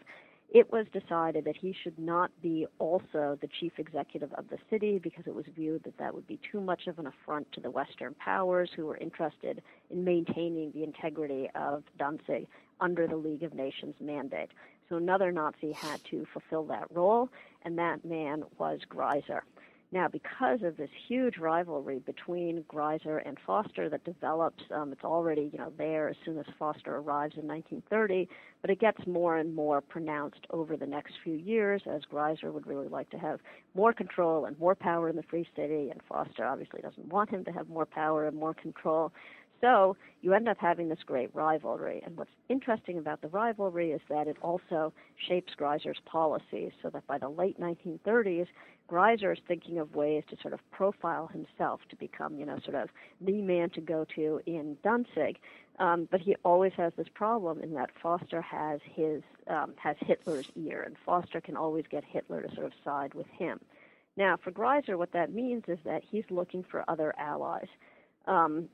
it 0.52 0.72
was 0.72 0.86
decided 0.92 1.44
that 1.44 1.56
he 1.56 1.72
should 1.80 1.96
not 1.96 2.32
be 2.42 2.66
also 2.80 3.38
the 3.40 3.48
chief 3.60 3.72
executive 3.78 4.32
of 4.32 4.48
the 4.48 4.58
city 4.68 4.98
because 4.98 5.24
it 5.26 5.34
was 5.34 5.44
viewed 5.54 5.84
that 5.84 5.96
that 5.98 6.12
would 6.12 6.26
be 6.26 6.40
too 6.50 6.60
much 6.60 6.88
of 6.88 6.98
an 6.98 7.06
affront 7.06 7.52
to 7.52 7.60
the 7.60 7.70
Western 7.70 8.14
powers 8.14 8.68
who 8.74 8.86
were 8.86 8.96
interested 8.96 9.62
in 9.90 10.02
maintaining 10.02 10.72
the 10.72 10.82
integrity 10.82 11.48
of 11.54 11.84
Danzig 11.98 12.48
under 12.80 13.06
the 13.06 13.16
League 13.16 13.44
of 13.44 13.54
Nations 13.54 13.94
mandate. 14.00 14.50
So 14.88 14.96
another 14.96 15.30
Nazi 15.30 15.70
had 15.70 16.02
to 16.10 16.26
fulfill 16.32 16.64
that 16.64 16.88
role, 16.92 17.28
and 17.62 17.78
that 17.78 18.04
man 18.04 18.44
was 18.58 18.80
Greiser. 18.88 19.40
Now, 19.92 20.06
because 20.06 20.62
of 20.62 20.76
this 20.76 20.90
huge 21.08 21.38
rivalry 21.38 21.98
between 21.98 22.62
Greiser 22.68 23.20
and 23.26 23.36
Forster 23.44 23.88
that 23.88 24.04
develops, 24.04 24.62
um, 24.72 24.92
it's 24.92 25.02
already 25.02 25.50
you 25.52 25.58
know 25.58 25.72
there 25.76 26.08
as 26.08 26.14
soon 26.24 26.38
as 26.38 26.46
Forster 26.58 26.94
arrives 26.96 27.34
in 27.36 27.48
1930, 27.48 28.28
but 28.60 28.70
it 28.70 28.78
gets 28.78 29.04
more 29.04 29.36
and 29.36 29.52
more 29.52 29.80
pronounced 29.80 30.46
over 30.50 30.76
the 30.76 30.86
next 30.86 31.14
few 31.24 31.34
years 31.34 31.82
as 31.86 32.02
Greiser 32.04 32.52
would 32.52 32.68
really 32.68 32.86
like 32.86 33.10
to 33.10 33.18
have 33.18 33.40
more 33.74 33.92
control 33.92 34.44
and 34.44 34.56
more 34.60 34.76
power 34.76 35.08
in 35.08 35.16
the 35.16 35.24
Free 35.24 35.48
City, 35.56 35.90
and 35.90 36.00
Forster 36.06 36.46
obviously 36.46 36.80
doesn't 36.80 37.08
want 37.08 37.30
him 37.30 37.44
to 37.46 37.50
have 37.50 37.68
more 37.68 37.86
power 37.86 38.28
and 38.28 38.36
more 38.36 38.54
control. 38.54 39.12
So 39.60 39.96
you 40.22 40.32
end 40.32 40.48
up 40.48 40.58
having 40.58 40.88
this 40.88 41.02
great 41.04 41.34
rivalry. 41.34 42.02
And 42.04 42.16
what's 42.16 42.30
interesting 42.48 42.98
about 42.98 43.20
the 43.20 43.28
rivalry 43.28 43.92
is 43.92 44.00
that 44.08 44.26
it 44.26 44.36
also 44.42 44.92
shapes 45.28 45.52
Greiser's 45.58 46.00
policies 46.06 46.72
so 46.82 46.90
that 46.90 47.06
by 47.06 47.18
the 47.18 47.28
late 47.28 47.60
1930s, 47.60 48.46
Greiser 48.90 49.32
is 49.32 49.38
thinking 49.46 49.78
of 49.78 49.94
ways 49.94 50.24
to 50.30 50.36
sort 50.40 50.52
of 50.52 50.60
profile 50.70 51.28
himself 51.28 51.80
to 51.90 51.96
become, 51.96 52.36
you 52.36 52.46
know, 52.46 52.58
sort 52.64 52.74
of 52.74 52.88
the 53.20 53.40
man 53.40 53.70
to 53.70 53.80
go 53.80 54.04
to 54.16 54.40
in 54.46 54.76
Danzig. 54.82 55.38
Um, 55.78 56.08
but 56.10 56.20
he 56.20 56.36
always 56.44 56.72
has 56.76 56.92
this 56.96 57.08
problem 57.14 57.60
in 57.60 57.72
that 57.74 57.90
Forster 58.02 58.42
has 58.42 58.80
his 58.84 59.22
um, 59.46 59.72
has 59.76 59.96
Hitler's 60.00 60.50
ear, 60.54 60.82
and 60.82 60.96
Forster 61.04 61.40
can 61.40 61.56
always 61.56 61.84
get 61.90 62.04
Hitler 62.04 62.42
to 62.42 62.54
sort 62.54 62.66
of 62.66 62.72
side 62.84 63.14
with 63.14 63.28
him. 63.28 63.60
Now, 64.16 64.36
for 64.36 64.50
Greiser, 64.50 64.98
what 64.98 65.12
that 65.12 65.32
means 65.32 65.64
is 65.68 65.78
that 65.84 66.02
he's 66.04 66.24
looking 66.28 66.64
for 66.64 66.84
other 66.88 67.14
allies. 67.16 67.68
Um, 68.26 68.68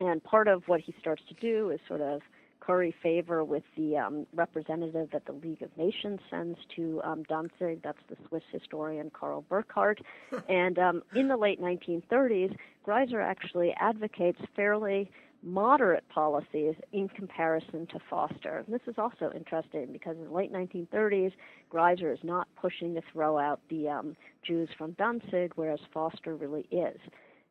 and 0.00 0.22
part 0.24 0.48
of 0.48 0.62
what 0.66 0.80
he 0.80 0.94
starts 1.00 1.22
to 1.28 1.34
do 1.34 1.70
is 1.70 1.80
sort 1.86 2.00
of 2.00 2.22
curry 2.60 2.94
favor 3.02 3.42
with 3.42 3.62
the 3.76 3.96
um, 3.96 4.26
representative 4.34 5.08
that 5.12 5.24
the 5.26 5.32
League 5.32 5.62
of 5.62 5.76
Nations 5.76 6.20
sends 6.30 6.58
to 6.76 7.00
um, 7.04 7.22
Danzig. 7.24 7.82
That's 7.82 7.98
the 8.08 8.16
Swiss 8.28 8.42
historian 8.52 9.10
Carl 9.10 9.44
Burckhardt. 9.48 10.00
and 10.48 10.78
um, 10.78 11.02
in 11.14 11.28
the 11.28 11.36
late 11.36 11.60
1930s, 11.60 12.54
Greiser 12.86 13.22
actually 13.22 13.74
advocates 13.80 14.38
fairly 14.54 15.10
moderate 15.42 16.06
policies 16.10 16.74
in 16.92 17.08
comparison 17.08 17.86
to 17.86 17.98
Forster. 18.10 18.62
And 18.64 18.74
this 18.74 18.86
is 18.86 18.96
also 18.98 19.32
interesting 19.34 19.88
because 19.90 20.16
in 20.16 20.24
the 20.24 20.32
late 20.32 20.52
1930s, 20.52 21.32
Greiser 21.72 22.12
is 22.12 22.20
not 22.22 22.46
pushing 22.60 22.94
to 22.94 23.00
throw 23.12 23.38
out 23.38 23.60
the 23.70 23.88
um, 23.88 24.16
Jews 24.46 24.68
from 24.76 24.92
Danzig, 24.92 25.52
whereas 25.56 25.80
Forster 25.92 26.36
really 26.36 26.66
is. 26.70 27.00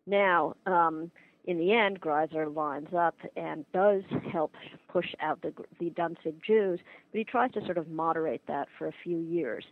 Now, 0.06 0.56
um, 0.66 1.12
in 1.46 1.58
the 1.58 1.74
end, 1.74 2.00
Greiser 2.02 2.54
lines 2.54 2.94
up 2.96 3.16
and 3.36 3.66
does 3.72 4.04
help 4.32 4.54
push 4.88 5.16
out 5.20 5.42
the, 5.42 5.54
the 5.80 5.90
Danzig 5.90 6.42
Jews, 6.46 6.80
but 7.12 7.18
he 7.18 7.24
tries 7.24 7.52
to 7.54 7.66
sort 7.66 7.78
of 7.78 7.90
moderate 7.90 8.42
that 8.48 8.68
for 8.78 8.88
a 8.88 8.94
few 9.04 9.20
years. 9.20 9.66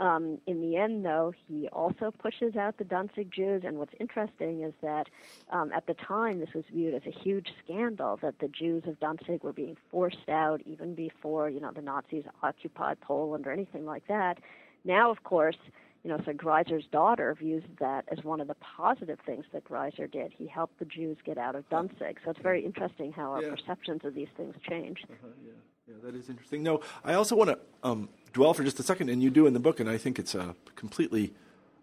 Um, 0.00 0.38
in 0.46 0.60
the 0.60 0.76
end, 0.76 1.04
though, 1.04 1.32
he 1.46 1.68
also 1.68 2.10
pushes 2.10 2.56
out 2.56 2.78
the 2.78 2.84
Danzig 2.84 3.30
Jews, 3.30 3.62
and 3.64 3.78
what's 3.78 3.92
interesting 4.00 4.62
is 4.62 4.72
that 4.82 5.08
um, 5.50 5.70
at 5.72 5.86
the 5.86 5.94
time 5.94 6.40
this 6.40 6.52
was 6.54 6.64
viewed 6.72 6.94
as 6.94 7.02
a 7.06 7.16
huge 7.16 7.52
scandal 7.62 8.18
that 8.22 8.40
the 8.40 8.48
Jews 8.48 8.82
of 8.86 8.98
Danzig 8.98 9.44
were 9.44 9.52
being 9.52 9.76
forced 9.90 10.28
out 10.28 10.60
even 10.64 10.94
before, 10.94 11.50
you 11.50 11.60
know, 11.60 11.70
the 11.72 11.82
Nazis 11.82 12.24
occupied 12.42 13.00
Poland 13.00 13.46
or 13.46 13.52
anything 13.52 13.84
like 13.84 14.06
that. 14.08 14.38
Now, 14.84 15.10
of 15.10 15.22
course, 15.22 15.58
you 16.04 16.10
know, 16.10 16.20
so 16.24 16.32
Greiser's 16.32 16.84
daughter 16.90 17.34
views 17.38 17.62
that 17.78 18.04
as 18.10 18.24
one 18.24 18.40
of 18.40 18.48
the 18.48 18.56
positive 18.76 19.20
things 19.24 19.44
that 19.52 19.64
Greiser 19.64 20.10
did. 20.10 20.32
He 20.36 20.46
helped 20.48 20.78
the 20.80 20.84
Jews 20.84 21.16
get 21.24 21.38
out 21.38 21.54
of 21.54 21.68
Danzig. 21.70 22.18
So 22.24 22.32
it's 22.32 22.40
very 22.40 22.64
interesting 22.64 23.12
how 23.12 23.32
our 23.32 23.42
yeah. 23.42 23.50
perceptions 23.50 24.04
of 24.04 24.14
these 24.14 24.28
things 24.36 24.54
change. 24.68 25.04
Uh-huh, 25.08 25.28
yeah. 25.46 25.52
yeah, 25.88 25.94
that 26.02 26.16
is 26.16 26.28
interesting. 26.28 26.64
No, 26.64 26.80
I 27.04 27.14
also 27.14 27.36
want 27.36 27.50
to 27.50 27.58
um, 27.84 28.08
dwell 28.32 28.52
for 28.52 28.64
just 28.64 28.80
a 28.80 28.82
second, 28.82 29.10
and 29.10 29.22
you 29.22 29.30
do 29.30 29.46
in 29.46 29.52
the 29.52 29.60
book, 29.60 29.78
and 29.78 29.88
I 29.88 29.96
think 29.96 30.18
it's 30.18 30.34
uh, 30.34 30.54
completely 30.74 31.32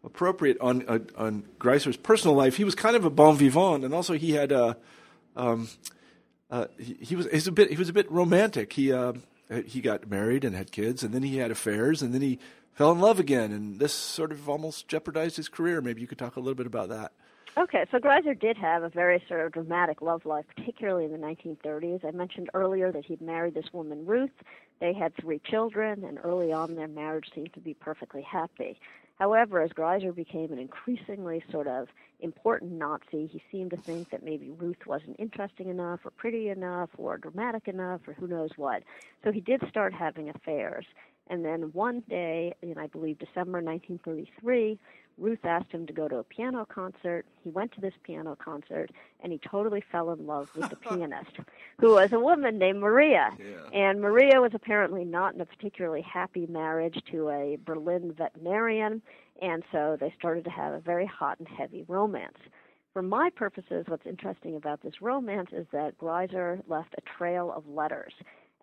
appropriate 0.03 0.57
on 0.59 0.85
uh, 0.87 0.99
on 1.17 1.45
Greiser's 1.57 1.97
personal 1.97 2.35
life. 2.35 2.57
He 2.57 2.65
was 2.65 2.75
kind 2.75 2.97
of 2.97 3.05
a 3.05 3.09
bon 3.09 3.37
vivant, 3.37 3.85
and 3.85 3.93
also 3.93 4.13
he 4.13 4.31
had 4.31 4.51
a. 4.51 4.63
Uh, 4.63 4.73
um, 5.35 5.69
uh, 6.51 6.65
he, 6.79 6.97
he, 6.99 7.15
was 7.15 7.27
he's 7.31 7.47
a 7.47 7.51
bit 7.51 7.69
he 7.69 7.77
was 7.77 7.89
a 7.89 7.93
bit 7.93 8.11
romantic. 8.11 8.73
He 8.73 8.91
uh, 8.91 9.13
he 9.65 9.81
got 9.81 10.09
married 10.09 10.43
and 10.43 10.55
had 10.55 10.71
kids, 10.71 11.03
and 11.03 11.13
then 11.13 11.23
he 11.23 11.37
had 11.37 11.51
affairs, 11.51 12.01
and 12.01 12.13
then 12.13 12.21
he 12.21 12.39
fell 12.73 12.91
in 12.91 12.99
love 12.99 13.19
again, 13.19 13.51
and 13.51 13.79
this 13.79 13.93
sort 13.93 14.31
of 14.31 14.47
almost 14.47 14.87
jeopardized 14.87 15.37
his 15.37 15.49
career. 15.49 15.81
Maybe 15.81 16.01
you 16.01 16.07
could 16.07 16.17
talk 16.17 16.35
a 16.35 16.39
little 16.39 16.55
bit 16.55 16.67
about 16.67 16.89
that. 16.89 17.11
Okay, 17.57 17.85
so 17.91 17.97
Greiser 17.97 18.39
did 18.39 18.57
have 18.57 18.83
a 18.83 18.89
very 18.89 19.21
sort 19.27 19.45
of 19.45 19.51
dramatic 19.51 20.01
love 20.01 20.25
life, 20.25 20.45
particularly 20.55 21.05
in 21.05 21.11
the 21.11 21.17
1930s. 21.17 22.05
I 22.05 22.11
mentioned 22.11 22.49
earlier 22.53 22.91
that 22.91 23.05
he'd 23.05 23.21
married 23.21 23.53
this 23.53 23.73
woman, 23.73 24.05
Ruth. 24.05 24.31
They 24.79 24.93
had 24.93 25.13
three 25.15 25.41
children, 25.43 26.05
and 26.05 26.19
early 26.23 26.53
on 26.53 26.75
their 26.75 26.87
marriage 26.87 27.29
seemed 27.35 27.53
to 27.53 27.59
be 27.59 27.73
perfectly 27.73 28.21
happy. 28.21 28.79
However, 29.17 29.61
as 29.61 29.71
Greiser 29.71 30.15
became 30.15 30.53
an 30.53 30.59
increasingly 30.59 31.43
sort 31.51 31.67
of 31.67 31.89
important 32.21 32.71
Nazi, 32.73 33.27
he 33.27 33.43
seemed 33.51 33.71
to 33.71 33.77
think 33.77 34.11
that 34.11 34.23
maybe 34.23 34.51
Ruth 34.51 34.87
wasn't 34.87 35.19
interesting 35.19 35.67
enough, 35.67 35.99
or 36.05 36.11
pretty 36.11 36.47
enough, 36.47 36.89
or 36.97 37.17
dramatic 37.17 37.67
enough, 37.67 38.07
or 38.07 38.13
who 38.13 38.27
knows 38.27 38.51
what. 38.55 38.83
So 39.23 39.33
he 39.33 39.41
did 39.41 39.61
start 39.69 39.93
having 39.93 40.29
affairs. 40.29 40.85
And 41.29 41.45
then 41.45 41.69
one 41.73 42.01
day, 42.09 42.53
in 42.61 42.77
I 42.77 42.87
believe 42.87 43.19
December 43.19 43.61
1933, 43.61 44.79
Ruth 45.19 45.43
asked 45.43 45.71
him 45.71 45.85
to 45.85 45.93
go 45.93 46.07
to 46.07 46.17
a 46.17 46.23
piano 46.23 46.65
concert. 46.65 47.25
He 47.43 47.49
went 47.49 47.73
to 47.73 47.81
this 47.81 47.93
piano 48.03 48.35
concert 48.35 48.89
and 49.21 49.31
he 49.31 49.39
totally 49.39 49.83
fell 49.91 50.11
in 50.11 50.25
love 50.25 50.49
with 50.55 50.69
the 50.69 50.75
pianist, 50.89 51.31
who 51.79 51.93
was 51.93 52.13
a 52.13 52.19
woman 52.19 52.57
named 52.57 52.79
Maria. 52.79 53.31
Yeah. 53.37 53.79
And 53.79 54.01
Maria 54.01 54.41
was 54.41 54.51
apparently 54.53 55.03
not 55.03 55.35
in 55.35 55.41
a 55.41 55.45
particularly 55.45 56.01
happy 56.01 56.47
marriage 56.47 57.01
to 57.11 57.29
a 57.29 57.57
Berlin 57.63 58.13
veterinarian, 58.17 59.01
and 59.41 59.63
so 59.71 59.97
they 59.99 60.13
started 60.17 60.45
to 60.45 60.51
have 60.51 60.73
a 60.73 60.79
very 60.79 61.05
hot 61.05 61.37
and 61.39 61.47
heavy 61.47 61.83
romance. 61.87 62.37
For 62.93 63.01
my 63.01 63.29
purposes, 63.29 63.85
what's 63.87 64.05
interesting 64.05 64.55
about 64.55 64.81
this 64.81 65.01
romance 65.01 65.49
is 65.51 65.67
that 65.71 65.97
Greiser 65.97 66.61
left 66.67 66.95
a 66.97 67.17
trail 67.17 67.53
of 67.55 67.67
letters. 67.67 68.13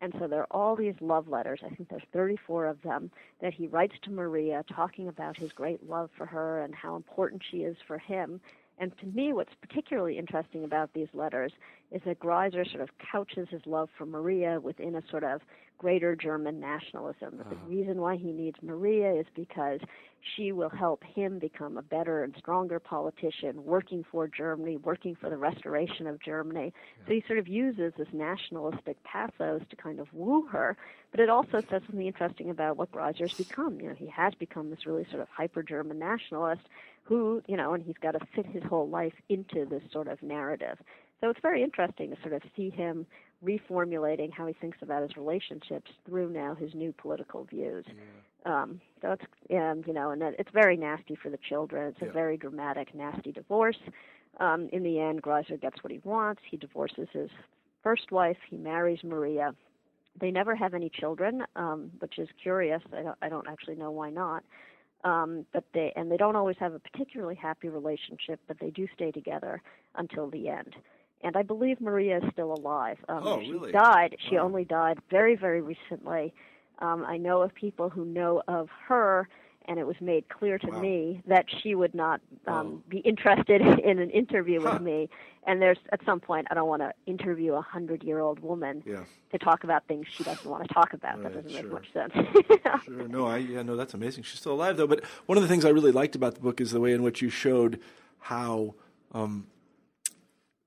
And 0.02 0.12
so 0.18 0.26
there 0.26 0.40
are 0.40 0.46
all 0.50 0.76
these 0.76 0.94
love 1.00 1.28
letters, 1.28 1.60
I 1.64 1.74
think 1.74 1.88
there's 1.88 2.02
34 2.12 2.66
of 2.66 2.82
them, 2.82 3.10
that 3.40 3.54
he 3.54 3.66
writes 3.66 3.94
to 4.02 4.10
Maria 4.10 4.62
talking 4.74 5.08
about 5.08 5.36
his 5.36 5.52
great 5.52 5.88
love 5.88 6.10
for 6.16 6.26
her 6.26 6.62
and 6.62 6.74
how 6.74 6.96
important 6.96 7.42
she 7.50 7.58
is 7.58 7.76
for 7.86 7.98
him. 7.98 8.40
And 8.78 8.92
to 8.98 9.06
me, 9.06 9.32
what's 9.32 9.54
particularly 9.60 10.18
interesting 10.18 10.64
about 10.64 10.92
these 10.92 11.08
letters 11.14 11.52
is 11.90 12.02
that 12.04 12.20
Greiser 12.20 12.68
sort 12.70 12.82
of 12.82 12.90
couches 13.10 13.48
his 13.50 13.62
love 13.64 13.88
for 13.96 14.04
Maria 14.04 14.60
within 14.60 14.96
a 14.96 15.02
sort 15.10 15.24
of 15.24 15.40
greater 15.78 16.16
German 16.16 16.60
nationalism. 16.60 17.40
Uh-huh. 17.40 17.50
The 17.50 17.74
reason 17.74 18.00
why 18.00 18.16
he 18.16 18.32
needs 18.32 18.56
Maria 18.62 19.12
is 19.12 19.26
because 19.34 19.80
she 20.34 20.50
will 20.52 20.70
help 20.70 21.04
him 21.04 21.38
become 21.38 21.76
a 21.76 21.82
better 21.82 22.24
and 22.24 22.34
stronger 22.38 22.80
politician, 22.80 23.64
working 23.64 24.04
for 24.10 24.26
Germany, 24.26 24.76
working 24.76 25.14
for 25.14 25.30
the 25.30 25.36
restoration 25.36 26.06
of 26.06 26.20
Germany. 26.20 26.72
Yeah. 26.74 27.06
So 27.06 27.12
he 27.14 27.24
sort 27.26 27.38
of 27.38 27.46
uses 27.46 27.92
this 27.96 28.08
nationalistic 28.12 29.02
pathos 29.04 29.62
to 29.70 29.76
kind 29.76 30.00
of 30.00 30.12
woo 30.12 30.46
her, 30.46 30.76
but 31.10 31.20
it 31.20 31.28
also 31.28 31.62
says 31.70 31.82
something 31.86 32.06
interesting 32.06 32.50
about 32.50 32.76
what 32.76 32.90
Greiser's 32.90 33.34
become. 33.34 33.80
You 33.80 33.90
know, 33.90 33.94
he 33.94 34.08
has 34.08 34.34
become 34.34 34.70
this 34.70 34.86
really 34.86 35.06
sort 35.10 35.22
of 35.22 35.28
hyper 35.28 35.62
German 35.62 35.98
nationalist 35.98 36.62
who, 37.04 37.42
you 37.46 37.56
know, 37.56 37.72
and 37.72 37.84
he's 37.84 37.98
got 38.02 38.12
to 38.12 38.20
fit 38.34 38.46
his 38.46 38.64
whole 38.64 38.88
life 38.88 39.14
into 39.28 39.64
this 39.64 39.82
sort 39.92 40.08
of 40.08 40.22
narrative. 40.22 40.78
So 41.20 41.30
it's 41.30 41.40
very 41.40 41.62
interesting 41.62 42.10
to 42.10 42.20
sort 42.20 42.34
of 42.34 42.42
see 42.56 42.70
him 42.70 43.06
reformulating 43.44 44.32
how 44.32 44.46
he 44.46 44.54
thinks 44.54 44.78
about 44.82 45.02
his 45.02 45.16
relationships 45.16 45.90
through 46.06 46.30
now 46.30 46.54
his 46.54 46.74
new 46.74 46.92
political 46.92 47.44
views. 47.44 47.84
Yeah. 47.86 48.62
Um, 48.62 48.80
so 49.02 49.12
it's 49.12 49.24
um, 49.50 49.82
you 49.86 49.92
know, 49.92 50.10
and 50.10 50.22
it's 50.22 50.50
very 50.52 50.76
nasty 50.76 51.16
for 51.20 51.30
the 51.30 51.38
children. 51.48 51.88
It's 51.88 52.08
a 52.08 52.12
very 52.12 52.36
dramatic, 52.36 52.94
nasty 52.94 53.32
divorce. 53.32 53.78
Um, 54.38 54.68
in 54.72 54.82
the 54.82 55.00
end, 55.00 55.22
Greiser 55.22 55.56
gets 55.60 55.82
what 55.82 55.92
he 55.92 56.00
wants. 56.04 56.42
He 56.48 56.56
divorces 56.56 57.08
his 57.12 57.30
first 57.82 58.12
wife. 58.12 58.36
He 58.48 58.56
marries 58.56 59.00
Maria. 59.02 59.54
They 60.20 60.30
never 60.30 60.54
have 60.54 60.74
any 60.74 60.88
children, 60.88 61.42
um, 61.56 61.90
which 61.98 62.18
is 62.18 62.28
curious. 62.42 62.82
I 62.96 63.02
don't, 63.02 63.18
I 63.22 63.28
don't 63.28 63.48
actually 63.48 63.76
know 63.76 63.90
why 63.90 64.10
not. 64.10 64.44
Um, 65.04 65.46
but 65.52 65.64
they 65.74 65.92
and 65.94 66.10
they 66.10 66.16
don't 66.16 66.36
always 66.36 66.56
have 66.58 66.72
a 66.72 66.78
particularly 66.78 67.34
happy 67.34 67.68
relationship, 67.68 68.40
but 68.48 68.58
they 68.60 68.70
do 68.70 68.88
stay 68.94 69.10
together 69.10 69.62
until 69.94 70.30
the 70.30 70.48
end. 70.48 70.74
And 71.22 71.36
I 71.36 71.42
believe 71.42 71.80
Maria 71.80 72.18
is 72.18 72.24
still 72.32 72.52
alive. 72.52 72.98
Um, 73.08 73.22
oh, 73.26 73.40
she 73.42 73.52
really? 73.52 73.72
died. 73.72 74.16
She 74.28 74.36
only 74.36 74.64
died 74.64 74.98
very, 75.10 75.34
very 75.36 75.60
recently. 75.60 76.32
Um, 76.80 77.04
I 77.06 77.16
know 77.16 77.42
of 77.42 77.54
people 77.54 77.88
who 77.88 78.04
know 78.04 78.42
of 78.48 78.68
her, 78.86 79.28
and 79.68 79.78
it 79.78 79.86
was 79.86 79.96
made 80.00 80.28
clear 80.28 80.58
to 80.58 80.66
Wow. 80.68 80.80
me 80.80 81.22
that 81.26 81.46
she 81.62 81.74
would 81.74 81.94
not 81.94 82.20
um, 82.46 82.82
be 82.88 82.98
interested 82.98 83.60
in 83.84 83.98
an 83.98 84.10
interview 84.10 84.60
Huh. 84.62 84.72
with 84.74 84.82
me. 84.82 85.08
And 85.46 85.62
there's 85.62 85.78
at 85.92 86.00
some 86.04 86.20
point, 86.20 86.46
I 86.50 86.54
don't 86.54 86.68
want 86.68 86.82
to 86.82 86.92
interview 87.06 87.54
a 87.54 87.62
hundred-year-old 87.62 88.40
woman 88.40 88.82
Yeah. 88.86 89.04
to 89.32 89.38
talk 89.38 89.64
about 89.64 89.86
things 89.86 90.06
she 90.16 90.22
doesn't 90.24 90.44
want 90.44 90.68
to 90.68 90.74
talk 90.74 90.92
about. 90.92 91.22
that 91.22 91.32
doesn't 91.34 91.52
make 91.52 91.70
much 91.72 91.86
sense. 91.92 92.12
Sure. 92.84 93.08
No, 93.08 93.26
I 93.26 93.38
yeah, 93.38 93.62
no, 93.62 93.74
that's 93.74 93.94
amazing. 93.94 94.22
She's 94.24 94.38
still 94.38 94.52
alive 94.52 94.76
though. 94.76 94.86
But 94.86 95.02
one 95.26 95.38
of 95.38 95.42
the 95.42 95.48
things 95.48 95.64
I 95.64 95.70
really 95.70 95.90
liked 95.92 96.14
about 96.14 96.34
the 96.34 96.40
book 96.40 96.60
is 96.60 96.70
the 96.72 96.80
way 96.80 96.92
in 96.92 97.02
which 97.02 97.20
you 97.22 97.30
showed 97.30 97.80
how 98.20 98.74
um, 99.12 99.46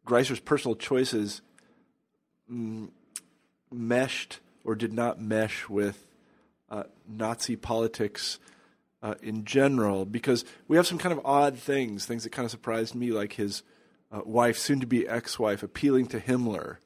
Greiser's 0.09 0.39
personal 0.39 0.75
choices 0.75 1.41
mm, 2.51 2.89
meshed 3.71 4.39
or 4.63 4.75
did 4.75 4.91
not 4.91 5.21
mesh 5.21 5.69
with 5.69 6.07
uh, 6.69 6.83
Nazi 7.07 7.55
politics 7.55 8.39
uh, 9.03 9.15
in 9.21 9.45
general. 9.45 10.05
Because 10.05 10.43
we 10.67 10.77
have 10.77 10.87
some 10.87 10.97
kind 10.97 11.13
of 11.13 11.23
odd 11.23 11.57
things, 11.57 12.05
things 12.05 12.23
that 12.23 12.31
kind 12.31 12.45
of 12.45 12.51
surprised 12.51 12.95
me, 12.95 13.11
like 13.11 13.33
his 13.33 13.63
uh, 14.11 14.21
wife, 14.25 14.57
soon 14.57 14.79
to 14.79 14.87
be 14.87 15.07
ex-wife, 15.07 15.63
appealing 15.63 16.07
to 16.07 16.19
Himmler. 16.19 16.77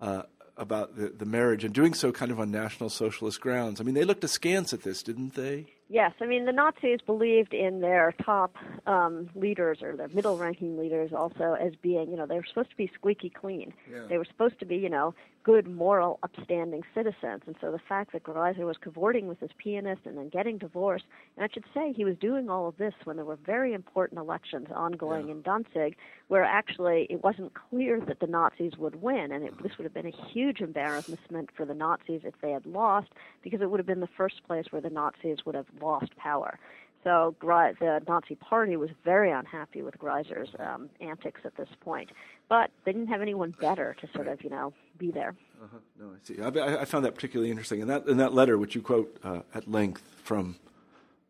Uh, 0.00 0.22
about 0.56 0.96
the, 0.96 1.08
the 1.08 1.24
marriage 1.24 1.64
and 1.64 1.72
doing 1.72 1.94
so 1.94 2.12
kind 2.12 2.30
of 2.30 2.38
on 2.38 2.50
National 2.50 2.90
Socialist 2.90 3.40
grounds. 3.40 3.80
I 3.80 3.84
mean, 3.84 3.94
they 3.94 4.04
looked 4.04 4.22
askance 4.22 4.72
at 4.72 4.82
this, 4.82 5.02
didn't 5.02 5.34
they? 5.34 5.66
Yes, 5.92 6.12
I 6.22 6.26
mean 6.26 6.46
the 6.46 6.52
Nazis 6.52 7.02
believed 7.04 7.52
in 7.52 7.82
their 7.82 8.14
top 8.24 8.56
um, 8.86 9.28
leaders 9.34 9.82
or 9.82 9.94
their 9.94 10.08
middle-ranking 10.08 10.78
leaders 10.78 11.12
also 11.12 11.54
as 11.60 11.74
being, 11.82 12.10
you 12.10 12.16
know, 12.16 12.24
they 12.24 12.36
were 12.36 12.46
supposed 12.48 12.70
to 12.70 12.76
be 12.76 12.90
squeaky 12.94 13.28
clean. 13.28 13.74
Yeah. 13.92 14.06
They 14.08 14.16
were 14.16 14.24
supposed 14.24 14.58
to 14.60 14.64
be, 14.64 14.76
you 14.76 14.88
know, 14.88 15.14
good, 15.44 15.66
moral, 15.66 16.18
upstanding 16.22 16.82
citizens. 16.94 17.42
And 17.46 17.56
so 17.60 17.72
the 17.72 17.80
fact 17.88 18.12
that 18.12 18.22
Greiser 18.22 18.64
was 18.64 18.76
cavorting 18.80 19.26
with 19.26 19.40
his 19.40 19.50
pianist 19.58 20.02
and 20.04 20.16
then 20.16 20.28
getting 20.28 20.58
divorced, 20.58 21.04
and 21.36 21.44
I 21.44 21.52
should 21.52 21.64
say 21.74 21.92
he 21.92 22.04
was 22.04 22.16
doing 22.18 22.48
all 22.48 22.68
of 22.68 22.76
this 22.76 22.94
when 23.04 23.16
there 23.16 23.24
were 23.24 23.38
very 23.44 23.72
important 23.74 24.20
elections 24.20 24.68
ongoing 24.74 25.26
Yeah. 25.26 25.34
in 25.34 25.42
Danzig, 25.42 25.96
where 26.28 26.44
actually 26.44 27.06
it 27.10 27.22
wasn't 27.24 27.52
clear 27.54 28.00
that 28.00 28.20
the 28.20 28.26
Nazis 28.26 28.76
would 28.78 29.02
win, 29.02 29.32
and 29.32 29.44
it, 29.44 29.62
this 29.62 29.76
would 29.78 29.84
have 29.84 29.94
been 29.94 30.06
a 30.06 30.26
huge 30.32 30.60
embarrassment 30.60 31.50
for 31.56 31.64
the 31.64 31.74
Nazis 31.74 32.22
if 32.24 32.34
they 32.40 32.52
had 32.52 32.64
lost, 32.66 33.08
because 33.42 33.60
it 33.60 33.70
would 33.70 33.80
have 33.80 33.86
been 33.86 34.00
the 34.00 34.08
first 34.16 34.42
place 34.46 34.66
where 34.70 34.82
the 34.82 34.90
Nazis 34.90 35.38
would 35.44 35.54
have 35.54 35.66
lost 35.80 36.14
power. 36.16 36.58
So 37.04 37.34
the 37.40 38.00
Nazi 38.06 38.36
Party 38.36 38.76
was 38.76 38.90
very 39.04 39.32
unhappy 39.32 39.82
with 39.82 39.98
Greiser's 39.98 40.48
um, 40.58 40.88
antics 41.00 41.40
at 41.44 41.56
this 41.56 41.68
point, 41.80 42.10
but 42.48 42.70
they 42.84 42.92
didn't 42.92 43.08
have 43.08 43.20
anyone 43.22 43.54
better 43.60 43.96
to 44.00 44.08
sort 44.14 44.28
of, 44.28 44.42
you 44.44 44.50
know, 44.50 44.72
be 44.98 45.10
there. 45.10 45.34
Uh-huh. 45.62 45.78
No, 45.98 46.06
I 46.10 46.18
see. 46.22 46.40
I, 46.60 46.82
I- 46.82 46.84
found 46.84 47.04
that 47.04 47.14
particularly 47.14 47.50
interesting. 47.50 47.80
And 47.80 47.90
that, 47.90 48.06
and 48.06 48.20
that 48.20 48.34
letter, 48.34 48.56
which 48.58 48.74
you 48.74 48.82
quote 48.82 49.16
uh, 49.24 49.40
at 49.54 49.68
length 49.70 50.02
from 50.22 50.56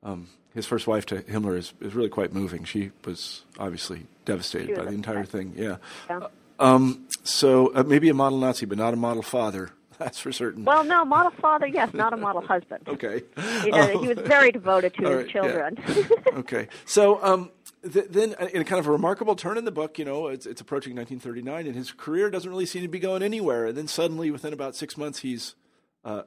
um, 0.02 0.28
his 0.54 0.66
first 0.66 0.86
wife 0.86 1.06
to 1.06 1.22
Himmler, 1.22 1.56
is, 1.56 1.72
is 1.80 1.94
really 1.94 2.08
quite 2.08 2.32
moving. 2.32 2.64
She 2.64 2.90
was 3.04 3.42
obviously 3.58 4.06
devastated 4.24 4.70
was 4.70 4.78
by 4.78 4.84
the 4.86 4.92
entire 4.92 5.24
thing. 5.24 5.54
Yeah. 5.56 5.76
Yeah. 6.10 6.26
Um, 6.58 7.08
so 7.24 7.72
uh, 7.74 7.82
maybe 7.82 8.08
a 8.08 8.14
model 8.14 8.38
Nazi, 8.38 8.66
but 8.66 8.78
not 8.78 8.92
a 8.92 8.96
model 8.96 9.22
father. 9.22 9.70
That's 9.98 10.18
for 10.18 10.32
certain. 10.32 10.64
Well, 10.64 10.84
no, 10.84 11.04
model 11.04 11.32
father, 11.40 11.66
yes, 11.66 11.92
not 11.94 12.12
a 12.12 12.16
model 12.16 12.40
husband. 12.42 12.84
okay. 12.88 13.22
You 13.64 13.70
know, 13.70 14.00
he 14.00 14.08
was 14.08 14.18
very 14.26 14.50
devoted 14.52 14.94
to 14.94 15.04
All 15.04 15.10
his 15.10 15.16
right, 15.18 15.26
yeah. 15.26 15.32
children. 15.32 15.78
okay. 16.40 16.68
So 16.84 17.22
um, 17.22 17.50
th- 17.90 18.06
then, 18.10 18.34
uh, 18.40 18.46
in 18.46 18.62
a 18.62 18.64
kind 18.64 18.78
of 18.78 18.86
a 18.86 18.90
remarkable 18.92 19.36
turn 19.36 19.58
in 19.58 19.64
the 19.64 19.72
book, 19.72 19.98
you 19.98 20.04
know, 20.04 20.28
it's, 20.28 20.46
it's 20.46 20.60
approaching 20.60 20.94
1939, 20.94 21.66
and 21.66 21.76
his 21.76 21.92
career 21.92 22.30
doesn't 22.30 22.50
really 22.50 22.66
seem 22.66 22.82
to 22.82 22.88
be 22.88 22.98
going 22.98 23.22
anywhere. 23.22 23.66
And 23.66 23.76
then 23.76 23.88
suddenly, 23.88 24.30
within 24.30 24.52
about 24.52 24.76
six 24.76 24.96
months, 24.96 25.20
he's 25.20 25.54
uh, 26.04 26.22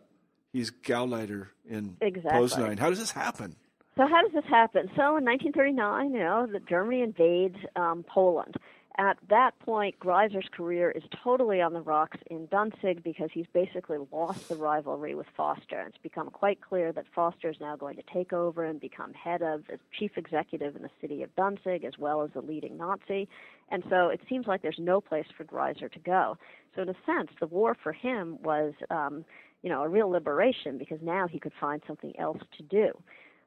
he's 0.53 0.71
Gauleiter 0.71 1.47
in 1.69 1.97
Exactly. 2.01 2.31
Poznan. 2.31 2.79
How 2.79 2.89
does 2.89 2.99
this 2.99 3.11
happen? 3.11 3.55
So 3.97 4.05
how 4.07 4.21
does 4.23 4.33
this 4.33 4.43
happen? 4.49 4.87
So 4.95 5.17
in 5.17 5.23
1939, 5.23 6.13
you 6.13 6.19
know, 6.19 6.47
Germany 6.67 7.01
invades 7.01 7.55
um, 7.77 8.03
Poland. 8.07 8.55
At 8.97 9.17
that 9.29 9.59
point, 9.59 9.99
Greiser's 9.99 10.47
career 10.49 10.89
is 10.89 11.03
totally 11.21 11.61
on 11.61 11.73
the 11.73 11.81
rocks 11.81 12.17
in 12.27 12.45
Danzig 12.45 13.03
because 13.03 13.29
he's 13.33 13.47
basically 13.53 13.97
lost 14.09 14.47
the 14.47 14.55
rivalry 14.55 15.15
with 15.15 15.27
Forster. 15.35 15.83
It's 15.89 15.97
become 15.97 16.29
quite 16.29 16.61
clear 16.61 16.93
that 16.93 17.05
Forster 17.13 17.49
is 17.49 17.57
now 17.59 17.75
going 17.75 17.97
to 17.97 18.03
take 18.13 18.31
over 18.31 18.63
and 18.63 18.79
become 18.79 19.13
head 19.13 19.41
of 19.41 19.67
the 19.67 19.79
chief 19.99 20.11
executive 20.15 20.77
in 20.77 20.81
the 20.81 20.89
city 21.01 21.23
of 21.23 21.35
Danzig 21.35 21.83
as 21.83 21.97
well 21.97 22.21
as 22.21 22.31
the 22.33 22.41
leading 22.41 22.77
Nazi. 22.77 23.27
And 23.69 23.83
so 23.89 24.07
it 24.07 24.21
seems 24.29 24.47
like 24.47 24.61
there's 24.61 24.79
no 24.79 25.01
place 25.01 25.27
for 25.35 25.43
Greiser 25.43 25.91
to 25.91 25.99
go. 25.99 26.37
So 26.73 26.81
in 26.81 26.87
a 26.87 26.95
sense, 27.05 27.31
the 27.41 27.47
war 27.47 27.75
for 27.75 27.91
him 27.91 28.41
was, 28.43 28.73
um, 28.89 29.25
you 29.61 29.69
know, 29.69 29.83
a 29.83 29.89
real 29.89 30.09
liberation 30.09 30.77
because 30.77 30.99
now 31.01 31.27
he 31.27 31.39
could 31.39 31.53
find 31.59 31.81
something 31.85 32.17
else 32.17 32.41
to 32.57 32.63
do. 32.63 32.91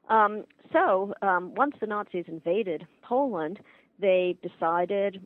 Um, 0.09 0.43
so 0.71 1.15
um, 1.23 1.55
once 1.55 1.75
the 1.79 1.87
Nazis 1.87 2.25
invaded 2.27 2.85
Poland, 3.01 3.59
they 3.99 4.37
decided 4.41 5.21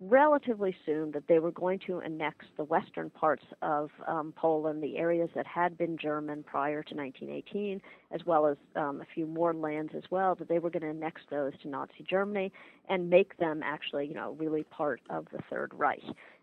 relatively 0.00 0.76
soon 0.84 1.10
that 1.12 1.26
they 1.26 1.38
were 1.38 1.50
going 1.50 1.78
to 1.86 2.00
annex 2.00 2.44
the 2.56 2.64
western 2.64 3.08
parts 3.08 3.44
of 3.62 3.90
um, 4.06 4.32
Poland, 4.36 4.82
the 4.82 4.98
areas 4.98 5.30
that 5.34 5.46
had 5.46 5.78
been 5.78 5.96
German 5.96 6.42
prior 6.42 6.82
to 6.82 6.94
1918, 6.94 7.80
as 8.10 8.20
well 8.26 8.46
as 8.46 8.56
um, 8.76 9.00
a 9.00 9.06
few 9.14 9.26
more 9.26 9.54
lands 9.54 9.92
as 9.96 10.02
well. 10.10 10.34
That 10.34 10.48
they 10.48 10.58
were 10.58 10.70
going 10.70 10.82
to 10.82 10.88
annex 10.88 11.22
those 11.30 11.52
to 11.62 11.68
Nazi 11.68 12.04
Germany 12.08 12.52
and 12.88 13.08
make 13.08 13.38
them 13.38 13.62
actually, 13.64 14.06
you 14.06 14.14
know, 14.14 14.36
really 14.38 14.64
part 14.64 15.00
of 15.08 15.26
the 15.32 15.38
Third 15.48 15.72
Reich 15.74 16.02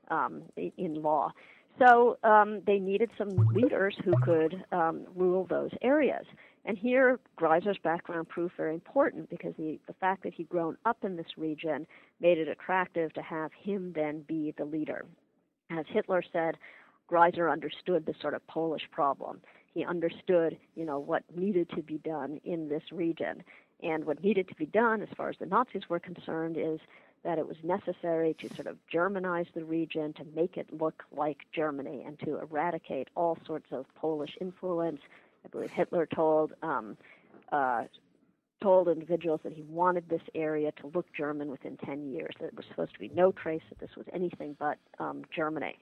um, 0.10 0.42
in 0.56 1.02
law. 1.02 1.32
So 1.80 2.18
um, 2.24 2.62
they 2.66 2.80
needed 2.80 3.10
some 3.18 3.36
leaders 3.54 3.96
who 4.04 4.14
could 4.24 4.64
um, 4.72 5.06
rule 5.16 5.46
those 5.50 5.72
areas. 5.82 6.26
And 6.66 6.78
here, 6.78 7.20
Greiser's 7.38 7.78
background 7.84 8.30
proved 8.30 8.54
very 8.56 8.74
important 8.74 9.30
because 9.30 9.54
the, 9.58 9.80
the 9.86 9.94
fact 9.94 10.24
that 10.24 10.34
he'd 10.34 10.48
grown 10.48 10.78
up 10.86 11.04
in 11.04 11.18
this 11.18 11.38
region 11.38 11.86
made 12.22 12.38
it 12.38 12.48
attractive 12.48 13.14
to 13.14 13.22
have 13.22 13.52
him 13.54 13.92
then 13.94 14.24
be 14.28 14.54
the 14.58 14.64
leader. 14.66 15.06
As 15.70 15.86
Hitler 15.90 16.24
said, 16.32 16.58
Greiser 17.12 17.52
understood 17.52 18.06
the 18.06 18.16
sort 18.22 18.34
of 18.34 18.46
Polish 18.48 18.84
problem. 18.92 19.42
He 19.74 19.84
understood, 19.84 20.58
you 20.76 20.86
know, 20.86 21.00
what 21.00 21.24
needed 21.36 21.70
to 21.72 21.82
be 21.82 21.98
done 21.98 22.40
in 22.46 22.70
this 22.70 22.84
region. 22.92 23.44
And 23.82 24.06
what 24.06 24.24
needed 24.24 24.48
to 24.48 24.56
be 24.56 24.66
done, 24.66 25.02
as 25.02 25.10
far 25.18 25.30
as 25.30 25.36
the 25.40 25.46
Nazis 25.46 25.90
were 25.90 26.00
concerned, 26.00 26.56
is 26.58 26.80
that 27.24 27.38
it 27.38 27.48
was 27.48 27.58
necessary 27.64 28.36
to 28.40 28.54
sort 28.56 28.68
of 28.68 28.78
Germanize 28.94 29.48
the 29.54 29.64
region, 29.64 30.14
to 30.14 30.26
make 30.36 30.58
it 30.58 30.68
look 30.72 31.04
like 31.16 31.40
Germany, 31.54 32.04
and 32.06 32.20
to 32.20 32.40
eradicate 32.40 33.10
all 33.16 33.38
sorts 33.46 33.68
of 33.72 33.86
Polish 33.96 34.38
influence. 34.40 35.02
I 35.46 35.50
believe 35.50 35.72
Hitler 35.72 36.06
told 36.06 36.54
um, 36.62 36.98
uh, 37.52 37.84
told 38.62 38.88
individuals 38.88 39.42
that 39.44 39.52
he 39.52 39.62
wanted 39.64 40.08
this 40.08 40.22
area 40.34 40.72
to 40.82 40.88
look 40.96 41.06
German 41.16 41.50
within 41.50 41.78
10 41.86 42.12
years. 42.12 42.34
That 42.40 42.52
there 42.52 42.52
was 42.56 42.66
supposed 42.70 42.94
to 42.94 43.00
be 43.00 43.12
no 43.14 43.32
trace 43.34 43.62
that 43.70 43.80
this 43.80 43.96
was 43.98 44.06
anything 44.14 44.56
but 44.58 44.78
um, 45.00 45.24
Germany. 45.36 45.78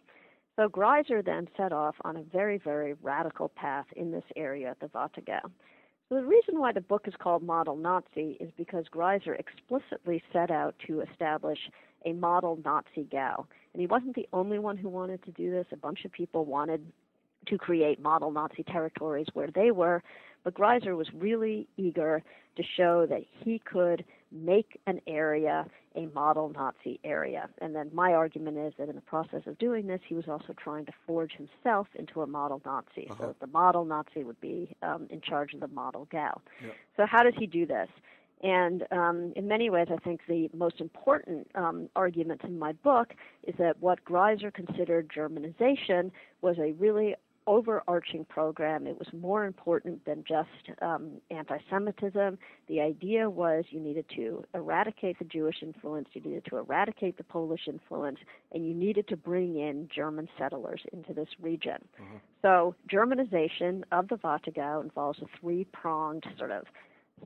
So 0.57 0.67
Greiser 0.67 1.23
then 1.23 1.47
set 1.55 1.71
off 1.71 1.95
on 2.01 2.17
a 2.17 2.23
very, 2.23 2.57
very 2.57 2.93
radical 3.01 3.49
path 3.49 3.85
in 3.95 4.11
this 4.11 4.23
area 4.35 4.75
the 4.81 4.87
Warthegau. 4.87 5.49
So 6.09 6.15
the 6.15 6.25
reason 6.25 6.59
why 6.59 6.73
the 6.73 6.81
book 6.81 7.03
is 7.07 7.13
called 7.17 7.41
Model 7.41 7.77
Nazi 7.77 8.35
is 8.39 8.49
because 8.57 8.85
Greiser 8.93 9.39
explicitly 9.39 10.21
set 10.33 10.51
out 10.51 10.75
to 10.87 11.01
establish 11.01 11.59
a 12.05 12.13
model 12.13 12.59
Nazi 12.65 13.07
Gau. 13.09 13.45
And 13.73 13.79
he 13.79 13.87
wasn't 13.87 14.15
the 14.15 14.27
only 14.33 14.59
one 14.59 14.75
who 14.75 14.89
wanted 14.89 15.23
to 15.23 15.31
do 15.31 15.51
this. 15.51 15.67
A 15.71 15.77
bunch 15.77 16.03
of 16.03 16.11
people 16.11 16.45
wanted 16.45 16.85
to 17.47 17.57
create 17.57 18.01
model 18.01 18.31
Nazi 18.31 18.63
territories 18.63 19.27
where 19.33 19.49
they 19.53 19.71
were, 19.71 20.03
but 20.43 20.53
Greiser 20.53 20.95
was 20.95 21.07
really 21.13 21.67
eager 21.77 22.23
to 22.55 22.63
show 22.63 23.05
that 23.07 23.21
he 23.43 23.59
could 23.59 24.03
make 24.31 24.79
an 24.87 25.01
area 25.07 25.65
a 25.95 26.05
model 26.07 26.49
Nazi 26.49 26.99
area. 27.03 27.49
And 27.59 27.75
then 27.75 27.89
my 27.93 28.13
argument 28.13 28.57
is 28.57 28.73
that 28.77 28.87
in 28.87 28.95
the 28.95 29.01
process 29.01 29.41
of 29.45 29.57
doing 29.57 29.87
this, 29.87 29.99
he 30.07 30.15
was 30.15 30.25
also 30.27 30.53
trying 30.53 30.85
to 30.85 30.93
forge 31.05 31.33
himself 31.33 31.87
into 31.95 32.21
a 32.21 32.27
model 32.27 32.61
Nazi. 32.65 33.09
Uh-huh. 33.09 33.17
So 33.19 33.35
the 33.39 33.47
model 33.47 33.85
Nazi 33.85 34.23
would 34.23 34.39
be 34.39 34.75
um, 34.81 35.07
in 35.09 35.21
charge 35.21 35.53
of 35.53 35.59
the 35.59 35.67
model 35.67 36.07
Gau. 36.11 36.41
Yep. 36.63 36.73
So 36.97 37.05
how 37.05 37.23
does 37.23 37.33
he 37.37 37.45
do 37.45 37.65
this? 37.65 37.89
And 38.43 38.87
um, 38.91 39.33
in 39.35 39.47
many 39.47 39.69
ways, 39.69 39.87
I 39.91 39.97
think 39.97 40.21
the 40.27 40.49
most 40.53 40.81
important 40.81 41.47
um, 41.53 41.89
argument 41.95 42.41
in 42.43 42.57
my 42.57 42.71
book 42.71 43.13
is 43.43 43.53
that 43.59 43.79
what 43.79 44.03
Greiser 44.03 44.51
considered 44.51 45.11
Germanization 45.15 46.11
was 46.41 46.57
a 46.57 46.71
really 46.71 47.15
overarching 47.51 48.23
program. 48.25 48.87
It 48.87 48.97
was 48.97 49.09
more 49.11 49.45
important 49.45 50.05
than 50.05 50.23
just 50.25 50.79
um, 50.81 51.19
anti 51.29 51.57
Semitism. 51.69 52.37
The 52.69 52.79
idea 52.79 53.29
was 53.29 53.65
you 53.69 53.81
needed 53.81 54.05
to 54.15 54.43
eradicate 54.55 55.19
the 55.19 55.25
Jewish 55.25 55.57
influence, 55.61 56.07
you 56.13 56.21
needed 56.21 56.45
to 56.45 56.57
eradicate 56.57 57.17
the 57.17 57.25
Polish 57.25 57.67
influence, 57.67 58.19
and 58.53 58.65
you 58.65 58.73
needed 58.73 59.07
to 59.09 59.17
bring 59.17 59.59
in 59.59 59.89
German 59.93 60.29
settlers 60.37 60.81
into 60.93 61.13
this 61.13 61.27
region. 61.41 61.77
So, 62.41 62.73
Germanization 62.89 63.83
of 63.91 64.07
the 64.07 64.15
Warthegau 64.15 64.81
involves 64.81 65.19
a 65.19 65.25
three 65.39 65.65
pronged 65.73 66.23
sort 66.37 66.51
of 66.51 66.63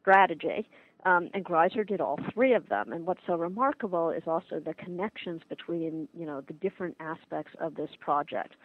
strategy. 0.02 0.68
Um, 1.06 1.30
and 1.36 1.46
Greiser 1.46 1.88
did 1.88 2.02
all 2.02 2.18
three 2.34 2.54
of 2.54 2.68
them. 2.70 2.92
And 2.92 3.06
what's 3.06 3.22
so 3.28 3.36
remarkable 3.36 4.10
is 4.10 4.24
also 4.26 4.60
the 4.60 4.74
connections 4.74 5.42
between, 5.48 6.08
you 6.18 6.26
know, 6.26 6.42
the 6.42 6.54
different 6.54 6.98
aspects 7.00 7.52
of 7.60 7.76
this 7.76 7.92
project. 8.00 8.56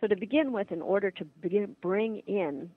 So 0.00 0.06
to 0.06 0.16
begin 0.16 0.52
with, 0.52 0.70
in 0.70 0.80
order 0.80 1.10
to 1.10 1.24
begin, 1.40 1.74
bring 1.82 2.22
in 2.26 2.70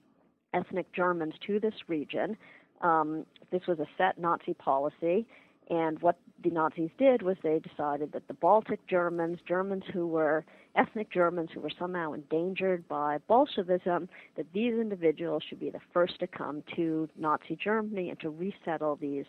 ethnic 0.54 0.92
Germans 0.94 1.34
to 1.48 1.60
this 1.60 1.74
region, 1.88 2.36
um, 2.82 3.26
this 3.52 3.62
was 3.68 3.80
a 3.80 3.86
set 3.98 4.18
Nazi 4.18 4.54
policy. 4.56 5.28
And 5.70 6.02
what 6.02 6.18
the 6.44 6.50
Nazis 6.50 6.90
did 6.98 7.22
was 7.22 7.38
they 7.44 7.60
decided 7.60 8.12
that 8.12 8.28
the 8.28 8.34
Baltic 8.34 8.86
Germans, 8.88 9.40
Germans 9.48 9.84
who 9.94 10.08
were 10.08 10.44
ethnic 10.76 11.12
Germans 11.12 11.50
who 11.54 11.62
were 11.62 11.72
somehow 11.78 12.14
endangered 12.14 12.88
by 12.88 13.20
Bolshevism, 13.28 14.10
that 14.36 14.52
these 14.54 14.74
individuals 14.74 15.44
should 15.48 15.60
be 15.60 15.70
the 15.70 15.80
first 15.94 16.20
to 16.20 16.28
come 16.28 16.64
to 16.76 17.08
Nazi 17.18 17.56
Germany 17.56 18.10
and 18.10 18.20
to 18.20 18.30
resettle 18.30 18.98
these 18.98 19.26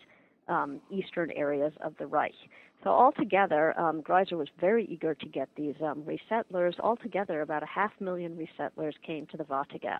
um, 0.47 0.81
eastern 0.89 1.31
areas 1.31 1.73
of 1.81 1.93
the 1.97 2.07
Reich. 2.07 2.35
So 2.83 2.89
altogether, 2.89 3.79
um, 3.79 4.01
Greiser 4.01 4.37
was 4.37 4.49
very 4.59 4.85
eager 4.85 5.15
to 5.15 5.25
get 5.25 5.47
these 5.55 5.75
um, 5.81 6.03
resettlers. 6.03 6.77
Altogether, 6.79 7.41
about 7.41 7.63
a 7.63 7.67
half 7.67 7.91
million 7.99 8.35
resettlers 8.35 8.93
came 9.05 9.25
to 9.27 9.37
the 9.37 9.45
Warthegau. 9.45 9.99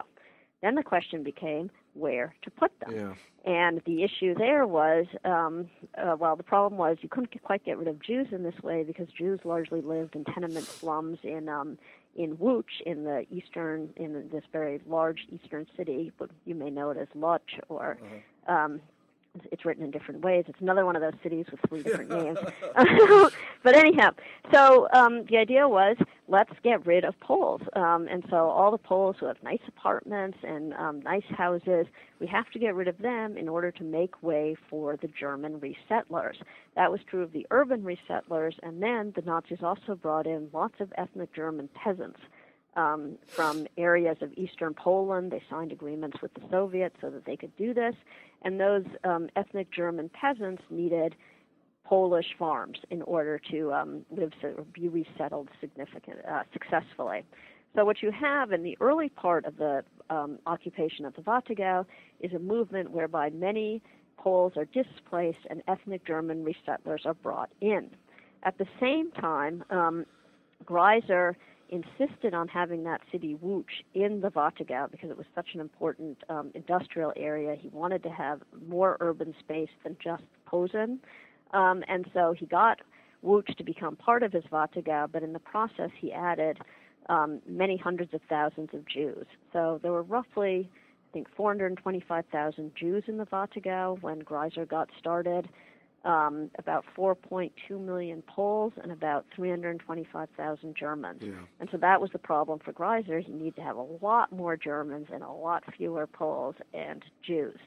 Then 0.62 0.76
the 0.76 0.84
question 0.84 1.24
became 1.24 1.70
where 1.94 2.34
to 2.42 2.50
put 2.50 2.72
them. 2.80 2.96
Yeah. 2.96 3.14
And 3.46 3.82
the 3.86 4.04
issue 4.04 4.34
there 4.34 4.66
was, 4.66 5.06
um, 5.26 5.70
uh, 5.98 6.16
well, 6.18 6.38
the 6.38 6.44
problem 6.44 6.78
was 6.78 6.98
you 7.02 7.10
couldn't 7.10 7.30
quite 7.44 7.66
get 7.66 7.78
rid 7.78 7.90
of 7.90 8.02
Jews 8.02 8.28
in 8.32 8.44
this 8.44 8.56
way 8.64 8.84
because 8.84 9.08
Jews 9.10 9.42
largely 9.44 9.82
lived 9.82 10.16
in 10.16 10.24
tenement 10.24 10.66
slums 10.66 11.20
in 11.24 11.50
um, 11.50 11.78
in 12.16 12.38
Łódź, 12.38 12.82
in 12.86 13.04
the 13.04 13.26
eastern, 13.32 13.90
in 13.96 14.30
this 14.32 14.44
very 14.52 14.80
large 14.86 15.26
eastern 15.32 15.66
city. 15.76 16.12
But 16.18 16.30
you 16.46 16.56
may 16.56 16.70
know 16.70 16.92
it 16.92 16.98
as 16.98 17.08
Lodz 17.14 17.44
or. 17.70 17.98
Uh-huh. 18.02 18.54
Um, 18.54 18.82
it's 19.52 19.66
written 19.66 19.84
in 19.84 19.92
different 19.92 20.22
ways. 20.22 20.46
It's 20.48 20.62
another 20.62 20.86
one 20.86 20.96
of 20.96 21.02
those 21.02 21.20
cities 21.24 21.46
with 21.50 21.60
three 21.68 21.84
different 21.84 22.10
names. 22.24 22.38
but 23.64 23.76
anyhow, 23.76 24.12
so 24.52 24.88
um, 24.94 25.26
the 25.30 25.38
idea 25.38 25.68
was 25.68 25.98
let's 26.28 26.54
get 26.64 26.86
rid 26.86 27.04
of 27.04 27.20
Poles. 27.20 27.62
Um, 27.76 28.08
and 28.10 28.24
so 28.30 28.36
all 28.36 28.72
the 28.72 28.78
Poles 28.78 29.16
who 29.20 29.26
have 29.26 29.38
nice 29.44 29.60
apartments 29.68 30.38
and 30.44 30.74
um, 30.76 31.02
nice 31.02 31.24
houses, 31.30 31.88
we 32.20 32.28
have 32.28 32.50
to 32.52 32.60
get 32.60 32.76
rid 32.76 32.88
of 32.88 32.98
them 33.00 33.38
in 33.38 33.50
order 33.50 33.72
to 33.72 33.84
make 33.84 34.22
way 34.22 34.56
for 34.70 34.98
the 34.98 35.08
German 35.08 35.60
resettlers. 35.60 36.36
That 36.76 36.92
was 36.92 37.02
true 37.10 37.24
of 37.24 37.34
the 37.34 37.46
urban 37.52 37.84
resettlers, 37.84 38.54
and 38.64 38.82
then 38.82 39.14
the 39.16 39.22
Nazis 39.22 39.60
also 39.62 39.96
brought 39.96 40.28
in 40.28 40.50
lots 40.54 40.76
of 40.80 40.94
ethnic 40.98 41.34
German 41.34 41.70
peasants. 41.74 42.20
Um, 42.76 43.20
from 43.28 43.68
areas 43.78 44.18
of 44.22 44.34
eastern 44.34 44.74
Poland. 44.74 45.32
They 45.32 45.44
signed 45.48 45.72
agreements 45.72 46.24
with 46.24 46.34
the 46.34 46.42
Soviets 46.50 46.96
so 47.02 47.12
that 47.12 47.24
they 47.24 47.38
could 47.38 47.56
do 47.56 47.72
this. 47.72 47.94
And 48.42 48.60
those 48.60 48.84
um, 49.04 49.30
ethnic 49.36 49.70
German 49.70 50.10
peasants 50.10 50.64
needed 50.72 51.16
Polish 51.86 52.36
farms 52.40 52.80
in 52.90 53.04
order 53.04 53.40
to 53.52 53.74
um, 53.74 54.06
live 54.10 54.32
or 54.44 54.64
be 54.74 54.88
resettled 54.88 55.50
significant, 55.62 56.18
uh, 56.28 56.42
successfully. 56.52 57.24
So 57.76 57.86
what 57.86 58.02
you 58.02 58.12
have 58.12 58.52
in 58.52 58.64
the 58.64 58.78
early 58.80 59.10
part 59.10 59.46
of 59.46 59.58
the 59.58 59.84
um, 60.10 60.40
occupation 60.46 61.06
of 61.06 61.14
the 61.16 61.22
Warthegau 61.22 61.86
is 62.22 62.34
a 62.34 62.40
movement 62.40 62.92
whereby 62.92 63.30
many 63.30 63.82
Poles 64.18 64.54
are 64.56 64.66
displaced 64.66 65.46
and 65.50 65.62
ethnic 65.68 66.06
German 66.06 66.46
resettlers 66.46 67.06
are 67.06 67.14
brought 67.14 67.50
in. 67.60 67.90
At 68.44 68.58
the 68.58 68.68
same 68.80 69.12
time, 69.12 69.64
um, 69.70 70.06
Greiser 70.64 71.36
insisted 71.74 72.34
on 72.34 72.48
having 72.48 72.84
that 72.84 73.02
city 73.12 73.36
Łódź 73.44 73.66
in 73.94 74.22
the 74.22 74.30
Warthegau 74.30 74.92
because 74.92 75.10
it 75.10 75.18
was 75.18 75.26
such 75.34 75.50
an 75.56 75.60
important 75.60 76.18
um, 76.30 76.52
industrial 76.54 77.12
area. 77.16 77.56
He 77.60 77.70
wanted 77.70 78.04
to 78.04 78.10
have 78.10 78.42
more 78.68 78.98
urban 79.00 79.34
space 79.40 79.70
than 79.84 79.98
just 80.04 80.24
Posen. 80.46 81.00
Um, 81.52 81.84
and 81.88 82.06
so 82.14 82.34
he 82.38 82.46
got 82.46 82.82
Łódź 83.26 83.56
to 83.58 83.64
become 83.64 83.96
part 83.96 84.22
of 84.24 84.32
his 84.32 84.44
Warthegau, 84.52 85.12
but 85.12 85.24
in 85.24 85.34
the 85.34 85.40
process 85.40 85.90
he 86.00 86.12
added 86.12 86.60
um, 87.10 87.42
many 87.48 87.78
hundreds 87.78 88.14
of 88.14 88.22
thousands 88.30 88.70
of 88.74 88.88
Jews. 88.88 89.26
So 89.52 89.80
there 89.82 89.92
were 89.92 90.04
roughly, 90.04 90.70
I 91.10 91.14
think, 91.14 91.28
425,000 91.36 92.72
Jews 92.76 93.04
in 93.08 93.18
the 93.18 93.26
Warthegau 93.26 94.02
when 94.02 94.22
Greiser 94.22 94.68
got 94.68 94.90
started 95.00 95.50
um, 96.04 96.50
about 96.60 96.86
4.2 96.98 97.52
million 97.80 98.22
Poles 98.24 98.74
and 98.82 98.92
about 98.92 99.26
325,000 99.36 100.76
Germans. 100.76 101.22
Yeah. 101.22 101.32
And 101.60 101.70
so 101.72 101.78
that 101.78 102.02
was 102.02 102.12
the 102.12 102.20
problem 102.20 102.60
for 102.60 102.74
Greiser. 102.74 103.24
He 103.24 103.32
needed 103.32 103.56
to 103.58 103.62
have 103.62 103.78
a 103.78 103.88
lot 104.02 104.32
more 104.32 104.58
Germans 104.58 105.08
and 105.14 105.24
a 105.24 105.32
lot 105.32 105.64
fewer 105.78 106.08
Poles 106.08 106.56
and 106.74 107.04
Jews. 107.26 107.58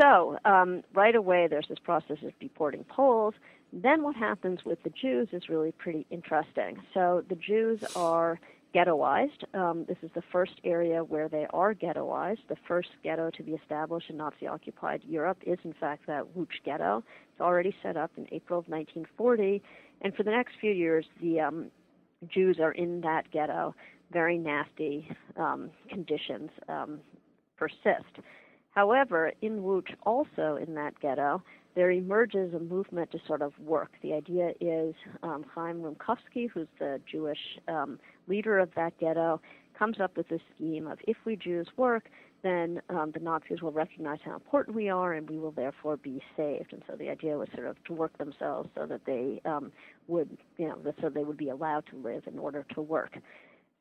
So 0.00 0.38
um, 0.44 0.82
right 0.94 1.14
away, 1.14 1.46
there's 1.48 1.68
this 1.68 1.78
process 1.78 2.18
of 2.22 2.32
deporting 2.40 2.84
Poles. 2.84 3.34
Then 3.72 4.02
what 4.02 4.16
happens 4.16 4.64
with 4.64 4.82
the 4.82 4.90
Jews 4.90 5.28
is 5.32 5.48
really 5.48 5.72
pretty 5.72 6.06
interesting. 6.10 6.78
So 6.94 7.24
the 7.28 7.36
Jews 7.36 7.82
are 7.94 8.40
ghettoized. 8.74 9.54
Um, 9.54 9.84
this 9.88 9.96
is 10.02 10.10
the 10.14 10.22
first 10.32 10.52
area 10.64 11.02
where 11.02 11.28
they 11.28 11.46
are 11.50 11.74
ghettoized. 11.74 12.46
The 12.48 12.56
first 12.68 12.88
ghetto 13.02 13.30
to 13.30 13.42
be 13.42 13.52
established 13.52 14.10
in 14.10 14.16
Nazi 14.16 14.46
occupied 14.46 15.02
Europe 15.06 15.38
is, 15.46 15.58
in 15.64 15.74
fact, 15.74 16.06
that 16.06 16.24
Łódź 16.36 16.62
ghetto. 16.64 17.02
It's 17.32 17.40
already 17.40 17.74
set 17.82 17.96
up 17.96 18.10
in 18.16 18.26
April 18.32 18.58
of 18.58 18.68
1940. 18.68 19.62
And 20.02 20.14
for 20.14 20.22
the 20.22 20.30
next 20.30 20.54
few 20.60 20.72
years, 20.72 21.04
the 21.20 21.40
um, 21.40 21.70
Jews 22.28 22.58
are 22.60 22.72
in 22.72 23.00
that 23.02 23.30
ghetto. 23.32 23.74
Very 24.12 24.38
nasty 24.38 25.08
um, 25.36 25.70
conditions 25.88 26.50
um, 26.68 27.00
persist. 27.56 28.24
However, 28.70 29.32
in 29.42 29.62
Łódź, 29.62 29.94
also 30.04 30.58
in 30.60 30.74
that 30.74 30.98
ghetto, 31.00 31.42
there 31.74 31.90
emerges 31.90 32.52
a 32.54 32.58
movement 32.58 33.10
to 33.12 33.18
sort 33.26 33.42
of 33.42 33.52
work. 33.58 33.90
The 34.02 34.12
idea 34.12 34.52
is 34.60 34.94
um, 35.22 35.44
Chaim 35.54 35.82
Rumkowski, 35.82 36.50
who's 36.52 36.68
the 36.78 37.00
Jewish 37.10 37.38
um, 37.68 37.98
leader 38.32 38.58
of 38.58 38.70
that 38.76 38.92
ghetto, 39.02 39.40
comes 39.78 39.98
up 40.04 40.16
with 40.16 40.28
this 40.28 40.44
scheme 40.54 40.86
of 40.92 40.98
if 41.12 41.16
we 41.26 41.34
Jews 41.36 41.68
work, 41.76 42.04
then 42.42 42.80
um, 42.88 43.08
the 43.12 43.20
Nazis 43.20 43.60
will 43.62 43.72
recognize 43.84 44.18
how 44.24 44.34
important 44.34 44.74
we 44.74 44.88
are, 44.88 45.12
and 45.12 45.28
we 45.28 45.38
will 45.38 45.50
therefore 45.62 45.96
be 45.96 46.22
saved. 46.36 46.72
And 46.72 46.82
so 46.86 46.96
the 46.96 47.08
idea 47.16 47.36
was 47.36 47.48
sort 47.54 47.66
of 47.66 47.76
to 47.84 47.92
work 47.92 48.16
themselves 48.18 48.68
so 48.76 48.86
that 48.86 49.02
they 49.04 49.40
um, 49.44 49.72
would, 50.08 50.30
you 50.56 50.68
know, 50.68 50.78
so 51.00 51.08
they 51.08 51.24
would 51.24 51.36
be 51.36 51.50
allowed 51.50 51.84
to 51.90 51.96
live 51.96 52.22
in 52.32 52.38
order 52.38 52.64
to 52.74 52.80
work. 52.80 53.12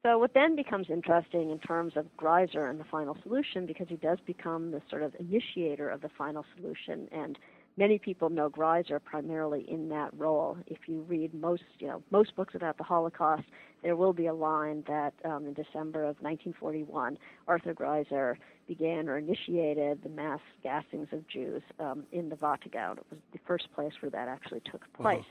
So 0.06 0.18
what 0.18 0.34
then 0.34 0.56
becomes 0.56 0.88
interesting 0.90 1.52
in 1.52 1.60
terms 1.60 1.94
of 1.98 2.06
Greiser 2.18 2.70
and 2.70 2.80
the 2.80 2.86
final 2.86 3.18
solution, 3.24 3.66
because 3.66 3.88
he 3.90 3.98
does 3.98 4.20
become 4.26 4.72
the 4.72 4.82
sort 4.90 5.04
of 5.04 5.12
initiator 5.20 5.90
of 5.90 6.00
the 6.02 6.12
final 6.18 6.46
solution 6.56 7.08
and 7.12 7.38
many 7.80 7.98
people 7.98 8.30
know 8.30 8.50
Greiser 8.50 9.02
primarily 9.02 9.66
in 9.68 9.88
that 9.90 10.10
role. 10.18 10.58
If 10.68 10.80
you 10.88 11.02
read 11.08 11.34
most, 11.34 11.64
you 11.80 11.88
know, 11.88 12.04
most 12.12 12.36
books 12.36 12.54
about 12.54 12.78
the 12.78 12.84
Holocaust, 12.84 13.44
there 13.82 13.96
will 13.96 14.12
be 14.12 14.28
a 14.28 14.34
line 14.34 14.84
that 14.88 15.14
um, 15.24 15.48
in 15.48 15.54
December 15.54 16.02
of 16.02 16.18
1941, 16.20 17.18
Arthur 17.48 17.74
Greiser 17.74 18.36
began 18.68 19.08
or 19.08 19.18
initiated 19.18 20.04
the 20.04 20.10
mass 20.10 20.42
gassings 20.64 21.12
of 21.14 21.26
Jews 21.30 21.64
um, 21.80 22.04
in 22.12 22.28
the 22.28 22.36
Warthegau. 22.36 22.98
It 22.98 23.06
was 23.10 23.20
the 23.32 23.40
first 23.48 23.72
place 23.74 23.94
where 24.02 24.12
that 24.12 24.28
actually 24.28 24.62
took 24.70 24.84
place. 24.94 25.24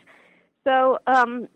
Uh-huh. 0.66 0.98
So. 1.06 1.12
Um, 1.12 1.48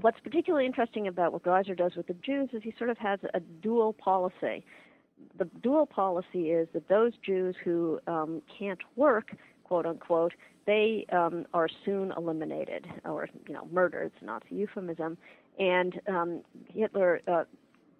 what's 0.00 0.20
particularly 0.20 0.64
interesting 0.64 1.08
about 1.08 1.32
what 1.32 1.42
Greiser 1.42 1.76
does 1.76 1.96
with 1.96 2.06
the 2.06 2.14
Jews 2.14 2.50
is 2.52 2.62
he 2.62 2.72
sort 2.78 2.88
of 2.88 2.98
has 2.98 3.18
a 3.34 3.40
dual 3.40 3.92
policy. 3.92 4.64
The 5.36 5.46
dual 5.60 5.86
policy 5.86 6.52
is 6.52 6.68
that 6.72 6.88
those 6.88 7.12
Jews 7.26 7.56
who 7.64 7.98
um, 8.06 8.40
can't 8.56 8.78
work 8.94 9.32
quote 9.68 9.86
unquote, 9.86 10.32
they 10.66 11.06
um, 11.12 11.46
are 11.54 11.68
soon 11.84 12.12
eliminated 12.16 12.86
or 13.04 13.28
you 13.46 13.54
know 13.54 13.68
murdered. 13.70 14.06
It's 14.06 14.22
a 14.22 14.24
Nazi 14.24 14.46
euphemism, 14.50 15.16
and 15.58 16.00
um, 16.08 16.42
Hitler. 16.72 17.20
Uh, 17.28 17.44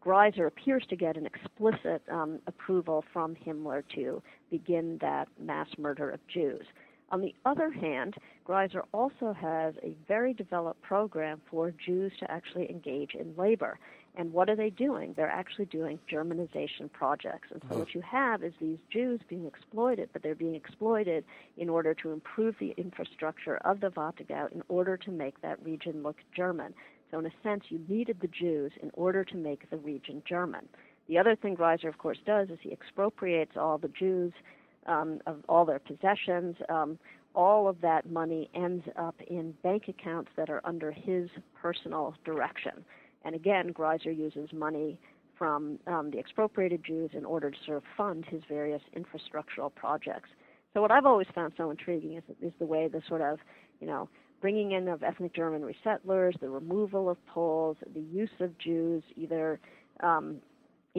Greiser 0.00 0.46
appears 0.46 0.84
to 0.90 0.96
get 0.96 1.16
an 1.16 1.26
explicit 1.26 2.02
um, 2.10 2.38
approval 2.46 3.04
from 3.12 3.34
Himmler 3.34 3.82
to 3.96 4.22
begin 4.48 4.96
that 5.00 5.26
mass 5.40 5.66
murder 5.76 6.08
of 6.08 6.20
Jews. 6.32 6.64
On 7.10 7.20
the 7.20 7.34
other 7.44 7.70
hand, 7.70 8.14
Greiser 8.46 8.82
also 8.92 9.32
has 9.32 9.74
a 9.82 9.96
very 10.06 10.32
developed 10.32 10.82
program 10.82 11.40
for 11.50 11.72
Jews 11.84 12.12
to 12.20 12.30
actually 12.30 12.70
engage 12.70 13.14
in 13.14 13.34
labor. 13.36 13.78
And 14.18 14.32
what 14.32 14.50
are 14.50 14.56
they 14.56 14.70
doing? 14.70 15.14
They're 15.16 15.30
actually 15.30 15.66
doing 15.66 16.00
Germanization 16.12 16.92
projects. 16.92 17.48
And 17.52 17.62
so 17.62 17.68
mm-hmm. 17.68 17.78
what 17.78 17.94
you 17.94 18.00
have 18.00 18.42
is 18.42 18.52
these 18.60 18.78
Jews 18.92 19.20
being 19.28 19.46
exploited, 19.46 20.10
but 20.12 20.24
they're 20.24 20.34
being 20.34 20.56
exploited 20.56 21.24
in 21.56 21.68
order 21.68 21.94
to 21.94 22.10
improve 22.10 22.56
the 22.58 22.74
infrastructure 22.76 23.58
of 23.58 23.80
the 23.80 23.90
Warthegau 23.90 24.52
in 24.52 24.62
order 24.68 24.96
to 24.96 25.12
make 25.12 25.40
that 25.42 25.64
region 25.64 26.02
look 26.02 26.16
German. 26.36 26.74
So 27.12 27.20
in 27.20 27.26
a 27.26 27.30
sense, 27.44 27.62
you 27.68 27.80
needed 27.88 28.18
the 28.20 28.26
Jews 28.26 28.72
in 28.82 28.90
order 28.94 29.24
to 29.24 29.36
make 29.36 29.70
the 29.70 29.76
region 29.76 30.20
German. 30.28 30.68
The 31.06 31.16
other 31.16 31.36
thing 31.36 31.56
Greiser, 31.56 31.88
of 31.88 31.98
course, 31.98 32.18
does 32.26 32.50
is 32.50 32.58
he 32.60 32.72
expropriates 32.72 33.52
all 33.56 33.78
the 33.78 33.88
Jews 33.88 34.32
um, 34.86 35.20
of 35.26 35.44
all 35.48 35.64
their 35.64 35.78
possessions. 35.78 36.56
Um, 36.68 36.98
all 37.34 37.68
of 37.68 37.80
that 37.82 38.10
money 38.10 38.50
ends 38.52 38.84
up 38.96 39.14
in 39.28 39.54
bank 39.62 39.84
accounts 39.86 40.30
that 40.36 40.50
are 40.50 40.60
under 40.64 40.90
his 40.90 41.30
personal 41.62 42.14
direction. 42.24 42.84
And 43.28 43.34
again, 43.34 43.74
Greiser 43.74 44.10
uses 44.10 44.48
money 44.54 44.98
from 45.36 45.78
um, 45.86 46.10
the 46.10 46.18
expropriated 46.18 46.82
Jews 46.82 47.10
in 47.12 47.26
order 47.26 47.50
to 47.50 47.56
sort 47.66 47.76
of 47.76 47.82
fund 47.94 48.24
his 48.24 48.40
various 48.48 48.80
infrastructural 48.96 49.72
projects. 49.74 50.30
So 50.72 50.80
what 50.80 50.90
I've 50.90 51.04
always 51.04 51.26
found 51.34 51.52
so 51.58 51.70
intriguing 51.70 52.16
is, 52.16 52.22
is 52.40 52.54
the 52.58 52.64
way 52.64 52.88
the 52.88 53.02
sort 53.06 53.20
of, 53.20 53.38
you 53.80 53.86
know, 53.86 54.08
bringing 54.40 54.72
in 54.72 54.88
of 54.88 55.02
ethnic 55.02 55.34
German 55.34 55.60
resettlers, 55.60 56.40
the 56.40 56.48
removal 56.48 57.10
of 57.10 57.18
Poles, 57.26 57.76
the 57.92 58.00
use 58.00 58.30
of 58.40 58.56
Jews 58.56 59.02
either 59.14 59.60
um, 60.02 60.38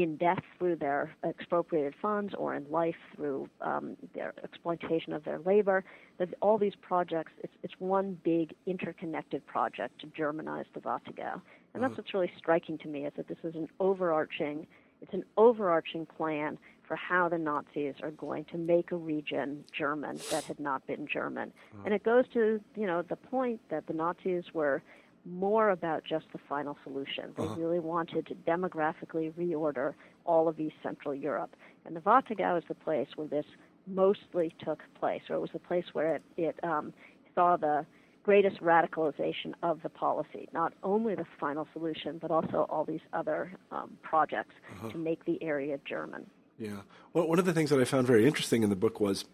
in 0.03 0.15
death 0.17 0.43
through 0.57 0.75
their 0.75 1.15
expropriated 1.23 1.93
funds 2.01 2.33
or 2.37 2.55
in 2.55 2.65
life 2.69 2.95
through 3.15 3.49
um, 3.61 3.95
their 4.13 4.33
exploitation 4.43 5.13
of 5.13 5.23
their 5.23 5.39
labor. 5.39 5.83
That 6.17 6.29
all 6.41 6.57
these 6.57 6.75
projects, 6.75 7.31
it's, 7.43 7.53
it's 7.63 7.73
one 7.79 8.17
big 8.23 8.53
interconnected 8.65 9.45
project 9.45 10.01
to 10.01 10.07
Germanize 10.07 10.65
the 10.73 10.81
Warthegau. 10.81 11.41
And 11.73 11.83
that's 11.83 11.91
uh-huh. 11.91 12.01
what's 12.01 12.13
really 12.13 12.31
striking 12.37 12.77
to 12.79 12.87
me 12.87 13.05
is 13.05 13.13
that 13.17 13.27
this 13.27 13.37
is 13.43 13.55
an 13.55 13.67
overarching, 13.79 14.67
it's 15.01 15.13
an 15.13 15.23
overarching 15.37 16.05
plan 16.05 16.57
for 16.87 16.95
how 16.95 17.29
the 17.29 17.37
Nazis 17.37 17.93
are 18.01 18.11
going 18.11 18.45
to 18.45 18.57
make 18.57 18.91
a 18.91 18.95
region 18.95 19.63
German 19.71 20.19
that 20.31 20.43
had 20.45 20.59
not 20.59 20.85
been 20.87 21.07
German. 21.07 21.53
Uh-huh. 21.73 21.83
And 21.85 21.93
it 21.93 22.03
goes 22.03 22.25
to, 22.33 22.59
you 22.75 22.87
know, 22.87 23.03
the 23.03 23.15
point 23.15 23.61
that 23.69 23.85
the 23.87 23.93
Nazis 23.93 24.45
were 24.53 24.81
more 25.25 25.69
about 25.69 26.03
just 26.03 26.25
the 26.31 26.39
final 26.47 26.77
solution. 26.83 27.33
They 27.37 27.43
uh-huh. 27.43 27.55
really 27.55 27.79
wanted 27.79 28.27
to 28.27 28.35
demographically 28.35 29.33
reorder 29.33 29.93
all 30.25 30.47
of 30.47 30.59
East 30.59 30.75
Central 30.81 31.13
Europe. 31.13 31.55
And 31.85 31.95
the 31.95 32.01
Warthegau 32.01 32.57
is 32.57 32.63
the 32.67 32.75
place 32.75 33.07
where 33.15 33.27
this 33.27 33.45
mostly 33.87 34.53
took 34.63 34.81
place, 34.99 35.21
or 35.29 35.35
it 35.35 35.39
was 35.39 35.49
the 35.51 35.59
place 35.59 35.85
where 35.93 36.15
it, 36.15 36.23
it 36.37 36.59
um, 36.63 36.93
saw 37.35 37.57
the 37.57 37.85
greatest 38.23 38.61
radicalization 38.61 39.53
of 39.63 39.81
the 39.81 39.89
policy, 39.89 40.47
not 40.53 40.73
only 40.83 41.15
the 41.15 41.25
final 41.39 41.67
solution, 41.73 42.17
but 42.21 42.31
also 42.31 42.67
all 42.69 42.85
these 42.85 43.01
other 43.13 43.51
um, 43.71 43.97
projects 44.03 44.53
uh-huh. 44.75 44.89
to 44.89 44.97
make 44.97 45.25
the 45.25 45.41
area 45.41 45.79
German. 45.85 46.25
Yeah. 46.57 46.81
Well, 47.13 47.27
one 47.27 47.39
of 47.39 47.45
the 47.45 47.53
things 47.53 47.69
that 47.69 47.79
I 47.79 47.85
found 47.85 48.05
very 48.05 48.27
interesting 48.27 48.63
in 48.63 48.69
the 48.69 48.75
book 48.75 48.99
was 48.99 49.25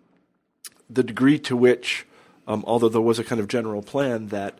the 0.90 1.02
degree 1.02 1.38
to 1.40 1.56
which, 1.56 2.06
um, 2.46 2.62
although 2.66 2.90
there 2.90 3.00
was 3.00 3.18
a 3.18 3.24
kind 3.24 3.40
of 3.40 3.48
general 3.48 3.82
plan, 3.82 4.28
that 4.28 4.58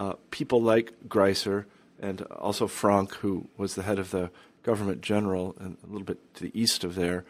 uh, 0.00 0.14
people 0.30 0.62
like 0.62 0.94
Greiser 1.06 1.66
and 2.00 2.22
also 2.22 2.66
Frank, 2.66 3.12
who 3.16 3.48
was 3.58 3.74
the 3.74 3.82
head 3.82 3.98
of 3.98 4.10
the 4.10 4.30
government 4.62 5.02
general 5.02 5.54
and 5.60 5.76
a 5.84 5.86
little 5.86 6.06
bit 6.06 6.34
to 6.36 6.44
the 6.44 6.58
east 6.58 6.84
of 6.84 6.94
there, 6.94 7.26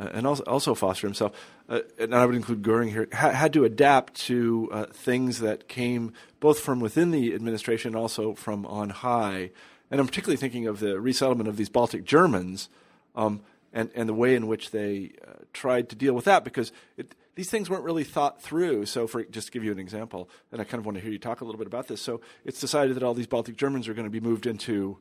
uh, 0.00 0.08
and 0.14 0.26
also, 0.26 0.42
also 0.44 0.74
Forster 0.74 1.06
himself, 1.06 1.32
uh, 1.68 1.80
and 1.98 2.14
I 2.14 2.24
would 2.24 2.34
include 2.34 2.62
Goering 2.62 2.88
here, 2.88 3.08
ha- 3.12 3.30
had 3.30 3.52
to 3.52 3.64
adapt 3.64 4.14
to 4.26 4.70
uh, 4.72 4.86
things 4.86 5.40
that 5.40 5.68
came 5.68 6.14
both 6.40 6.60
from 6.60 6.80
within 6.80 7.10
the 7.10 7.34
administration 7.34 7.88
and 7.88 7.96
also 7.96 8.32
from 8.32 8.64
on 8.64 8.88
high. 8.88 9.50
And 9.90 10.00
I'm 10.00 10.06
particularly 10.06 10.38
thinking 10.38 10.66
of 10.66 10.80
the 10.80 10.98
resettlement 10.98 11.50
of 11.50 11.58
these 11.58 11.68
Baltic 11.68 12.04
Germans 12.04 12.70
um, 13.14 13.42
and, 13.70 13.90
and 13.94 14.08
the 14.08 14.14
way 14.14 14.34
in 14.34 14.46
which 14.46 14.70
they 14.70 15.12
uh, 15.28 15.32
tried 15.52 15.90
to 15.90 15.96
deal 15.96 16.14
with 16.14 16.24
that 16.24 16.42
because 16.42 16.72
it, 16.96 17.14
these 17.34 17.50
things 17.50 17.68
weren't 17.68 17.84
really 17.84 18.04
thought 18.04 18.40
through. 18.40 18.86
So, 18.86 19.06
for 19.06 19.24
just 19.24 19.48
to 19.48 19.52
give 19.52 19.64
you 19.64 19.72
an 19.72 19.78
example, 19.78 20.28
and 20.52 20.60
I 20.60 20.64
kind 20.64 20.78
of 20.78 20.86
want 20.86 20.96
to 20.96 21.02
hear 21.02 21.12
you 21.12 21.18
talk 21.18 21.40
a 21.40 21.44
little 21.44 21.58
bit 21.58 21.66
about 21.66 21.88
this. 21.88 22.00
So, 22.00 22.20
it's 22.44 22.60
decided 22.60 22.96
that 22.96 23.02
all 23.02 23.14
these 23.14 23.26
Baltic 23.26 23.56
Germans 23.56 23.88
are 23.88 23.94
going 23.94 24.06
to 24.06 24.10
be 24.10 24.20
moved 24.20 24.46
into 24.46 24.98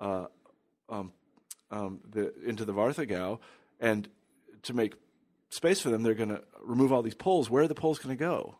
uh, 0.00 0.26
um, 0.88 1.12
um, 1.70 2.00
the 2.08 2.32
into 2.44 2.64
the 2.64 2.72
Warthegau, 2.72 3.38
and 3.80 4.08
to 4.62 4.74
make 4.74 4.94
space 5.48 5.80
for 5.80 5.90
them, 5.90 6.02
they're 6.02 6.14
going 6.14 6.28
to 6.28 6.42
remove 6.62 6.92
all 6.92 7.02
these 7.02 7.14
Poles. 7.14 7.48
Where 7.50 7.64
are 7.64 7.68
the 7.68 7.74
Poles 7.74 7.98
going 7.98 8.16
to 8.16 8.20
go? 8.20 8.56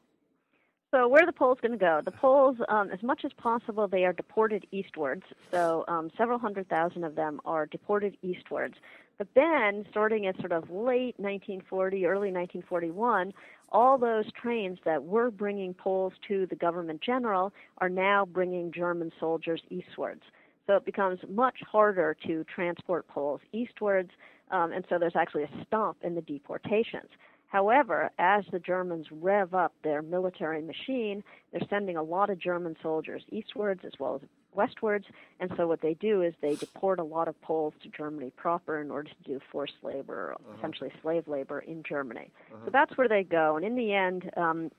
So 0.97 1.09
where 1.09 1.25
are 1.25 1.27
the 1.27 1.33
Poles 1.33 1.59
going 1.61 1.73
to 1.73 1.79
go? 1.79 2.01
The 2.03 2.11
Poles, 2.11 2.57
um, 2.71 2.89
as 2.91 3.03
much 3.03 3.27
as 3.27 3.33
possible, 3.35 3.87
they 3.87 4.07
are 4.07 4.15
deported 4.15 4.67
eastwards. 4.73 5.25
So 5.51 5.85
um, 5.89 6.11
several 6.17 6.39
hundred 6.39 6.71
thousand 6.71 7.05
of 7.05 7.17
them 7.17 7.39
are 7.45 7.67
deported 7.67 8.17
eastwards. 8.23 8.77
But 9.19 9.29
then, 9.35 9.85
starting 9.91 10.27
at 10.27 10.39
sort 10.39 10.53
of 10.53 10.71
late 10.71 11.15
1940, 11.19 12.07
early 12.07 12.33
1941, 12.33 13.35
all 13.73 13.99
those 13.99 14.25
trains 14.33 14.79
that 14.87 15.05
were 15.05 15.31
bringing 15.31 15.75
Poles 15.75 16.15
to 16.29 16.47
the 16.47 16.57
government 16.57 17.03
general 17.03 17.53
are 17.77 17.91
now 17.91 18.25
bringing 18.25 18.73
German 18.73 19.13
soldiers 19.21 19.61
eastwards. 19.69 20.23
So 20.67 20.77
it 20.77 20.87
becomes 20.87 21.21
much 21.29 21.61
harder 21.61 22.17
to 22.27 22.43
transport 22.45 23.07
Poles 23.07 23.43
eastwards, 23.53 24.13
um, 24.51 24.73
and 24.73 24.83
so 24.89 24.99
there's 24.99 25.15
actually 25.15 25.43
a 25.43 25.51
stop 25.67 25.99
in 26.03 26.15
the 26.15 26.23
deportations. 26.23 27.11
However, 27.49 28.11
as 28.19 28.45
the 28.51 28.59
Germans 28.59 29.07
rev 29.11 29.55
up 29.55 29.73
their 29.83 30.03
military 30.03 30.63
machine, 30.63 31.23
they're 31.53 31.67
sending 31.71 31.97
a 31.97 32.03
lot 32.03 32.29
of 32.31 32.39
German 32.39 32.77
soldiers 32.83 33.23
eastwards 33.31 33.83
as 33.85 33.93
well 33.99 34.17
as 34.17 34.29
westwards, 34.53 35.07
and 35.39 35.53
so 35.57 35.69
what 35.69 35.81
they 35.83 35.95
do 35.95 36.23
is 36.23 36.35
they 36.41 36.55
deport 36.57 36.99
a 36.99 37.05
lot 37.05 37.29
of 37.29 37.41
Poles 37.43 37.75
to 37.83 37.89
Germany 37.89 38.33
proper 38.37 38.81
in 38.81 38.91
order 38.91 39.11
to 39.11 39.31
do 39.31 39.39
forced 39.53 39.75
labor, 39.83 40.35
uh-huh. 40.35 40.57
essentially 40.59 40.91
slave 41.03 41.29
labor 41.29 41.61
in 41.61 41.83
Germany. 41.83 42.31
Uh-huh. 42.53 42.65
So 42.65 42.71
that's 42.73 42.97
where 42.97 43.09
they 43.09 43.23
go, 43.23 43.57
and 43.57 43.65
in 43.65 43.77
the 43.77 43.93
end, 43.93 44.31
um, 44.37 44.71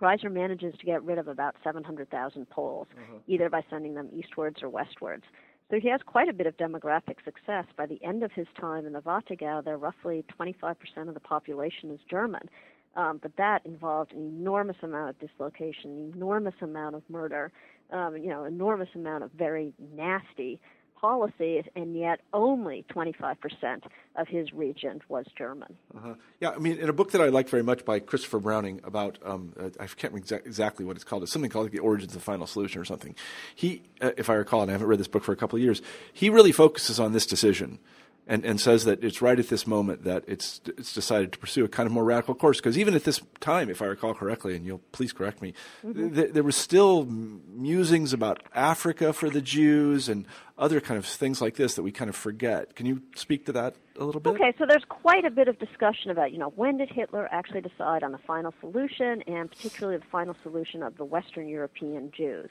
Greiser 0.00 0.30
manages 0.30 0.74
to 0.78 0.84
get 0.84 1.02
rid 1.04 1.18
of 1.18 1.28
about 1.28 1.54
700,000 1.62 2.50
Poles, 2.50 2.88
uh-huh. 2.92 3.18
either 3.26 3.48
by 3.48 3.62
sending 3.70 3.94
them 3.94 4.08
eastwards 4.12 4.62
or 4.62 4.68
westwards. 4.68 5.24
So 5.70 5.80
he 5.80 5.88
has 5.88 6.00
quite 6.04 6.28
a 6.28 6.32
bit 6.32 6.46
of 6.46 6.56
demographic 6.56 7.16
success. 7.24 7.64
By 7.76 7.86
the 7.86 8.02
end 8.04 8.22
of 8.22 8.32
his 8.32 8.46
time 8.60 8.86
in 8.86 8.92
the 8.92 9.00
Warthegau, 9.00 9.64
there 9.64 9.78
roughly 9.78 10.24
25% 10.38 10.76
of 11.08 11.14
the 11.14 11.20
population 11.20 11.90
is 11.90 12.00
German. 12.10 12.48
Um, 12.94 13.20
but 13.22 13.32
that 13.38 13.64
involved 13.64 14.12
an 14.12 14.18
enormous 14.18 14.76
amount 14.82 15.10
of 15.10 15.18
dislocation, 15.18 15.90
an 15.90 16.12
enormous 16.14 16.54
amount 16.60 16.94
of 16.94 17.02
murder, 17.08 17.50
um, 17.90 18.16
you 18.16 18.28
know, 18.28 18.44
enormous 18.44 18.90
amount 18.94 19.24
of 19.24 19.30
very 19.32 19.72
nasty 19.94 20.60
policies, 21.02 21.64
and 21.76 21.94
yet 21.94 22.20
only 22.32 22.86
25% 22.94 23.82
of 24.16 24.28
his 24.28 24.52
region 24.52 25.02
was 25.08 25.26
German. 25.36 25.76
Uh-huh. 25.94 26.14
Yeah, 26.40 26.50
I 26.50 26.58
mean, 26.58 26.78
in 26.78 26.88
a 26.88 26.92
book 26.92 27.10
that 27.10 27.20
I 27.20 27.28
like 27.28 27.48
very 27.48 27.64
much 27.64 27.84
by 27.84 27.98
Christopher 27.98 28.38
Browning 28.38 28.80
about, 28.84 29.18
um, 29.24 29.52
uh, 29.58 29.70
I 29.78 29.86
can't 29.86 30.14
remember 30.14 30.26
exa- 30.26 30.46
exactly 30.46 30.84
what 30.86 30.96
it's 30.96 31.04
called, 31.04 31.24
it's 31.24 31.32
something 31.32 31.50
called 31.50 31.66
like 31.66 31.72
The 31.72 31.80
Origins 31.80 32.12
of 32.12 32.20
the 32.20 32.24
Final 32.24 32.46
Solution 32.46 32.80
or 32.80 32.84
something. 32.84 33.14
He, 33.54 33.82
uh, 34.00 34.12
if 34.16 34.30
I 34.30 34.34
recall, 34.34 34.62
and 34.62 34.70
I 34.70 34.72
haven't 34.72 34.86
read 34.86 35.00
this 35.00 35.08
book 35.08 35.24
for 35.24 35.32
a 35.32 35.36
couple 35.36 35.56
of 35.56 35.62
years, 35.62 35.82
he 36.12 36.30
really 36.30 36.52
focuses 36.52 37.00
on 37.00 37.12
this 37.12 37.26
decision 37.26 37.80
and, 38.26 38.44
and 38.44 38.60
says 38.60 38.84
that 38.84 39.02
it's 39.02 39.20
right 39.20 39.38
at 39.38 39.48
this 39.48 39.66
moment 39.66 40.04
that 40.04 40.24
it's 40.28 40.60
it's 40.66 40.92
decided 40.92 41.32
to 41.32 41.38
pursue 41.38 41.64
a 41.64 41.68
kind 41.68 41.86
of 41.86 41.92
more 41.92 42.04
radical 42.04 42.34
course. 42.34 42.58
Because 42.58 42.78
even 42.78 42.94
at 42.94 43.04
this 43.04 43.20
time, 43.40 43.68
if 43.68 43.82
I 43.82 43.86
recall 43.86 44.14
correctly, 44.14 44.54
and 44.54 44.64
you'll 44.64 44.80
please 44.92 45.12
correct 45.12 45.42
me, 45.42 45.54
mm-hmm. 45.84 46.14
th- 46.14 46.32
there 46.32 46.42
were 46.42 46.52
still 46.52 47.04
musings 47.04 48.12
about 48.12 48.42
Africa 48.54 49.12
for 49.12 49.28
the 49.28 49.40
Jews 49.40 50.08
and 50.08 50.24
other 50.56 50.80
kind 50.80 50.98
of 50.98 51.04
things 51.04 51.40
like 51.40 51.56
this 51.56 51.74
that 51.74 51.82
we 51.82 51.90
kind 51.90 52.08
of 52.08 52.14
forget. 52.14 52.76
Can 52.76 52.86
you 52.86 53.02
speak 53.16 53.46
to 53.46 53.52
that 53.52 53.74
a 53.98 54.04
little 54.04 54.20
bit? 54.20 54.34
Okay, 54.34 54.54
so 54.58 54.64
there's 54.66 54.84
quite 54.88 55.24
a 55.24 55.30
bit 55.30 55.48
of 55.48 55.58
discussion 55.58 56.10
about, 56.10 56.30
you 56.30 56.38
know, 56.38 56.52
when 56.54 56.76
did 56.76 56.90
Hitler 56.90 57.28
actually 57.32 57.62
decide 57.62 58.04
on 58.04 58.12
the 58.12 58.18
final 58.18 58.54
solution, 58.60 59.22
and 59.26 59.50
particularly 59.50 59.98
the 59.98 60.04
final 60.12 60.36
solution 60.42 60.82
of 60.82 60.96
the 60.96 61.04
Western 61.04 61.48
European 61.48 62.12
Jews. 62.16 62.48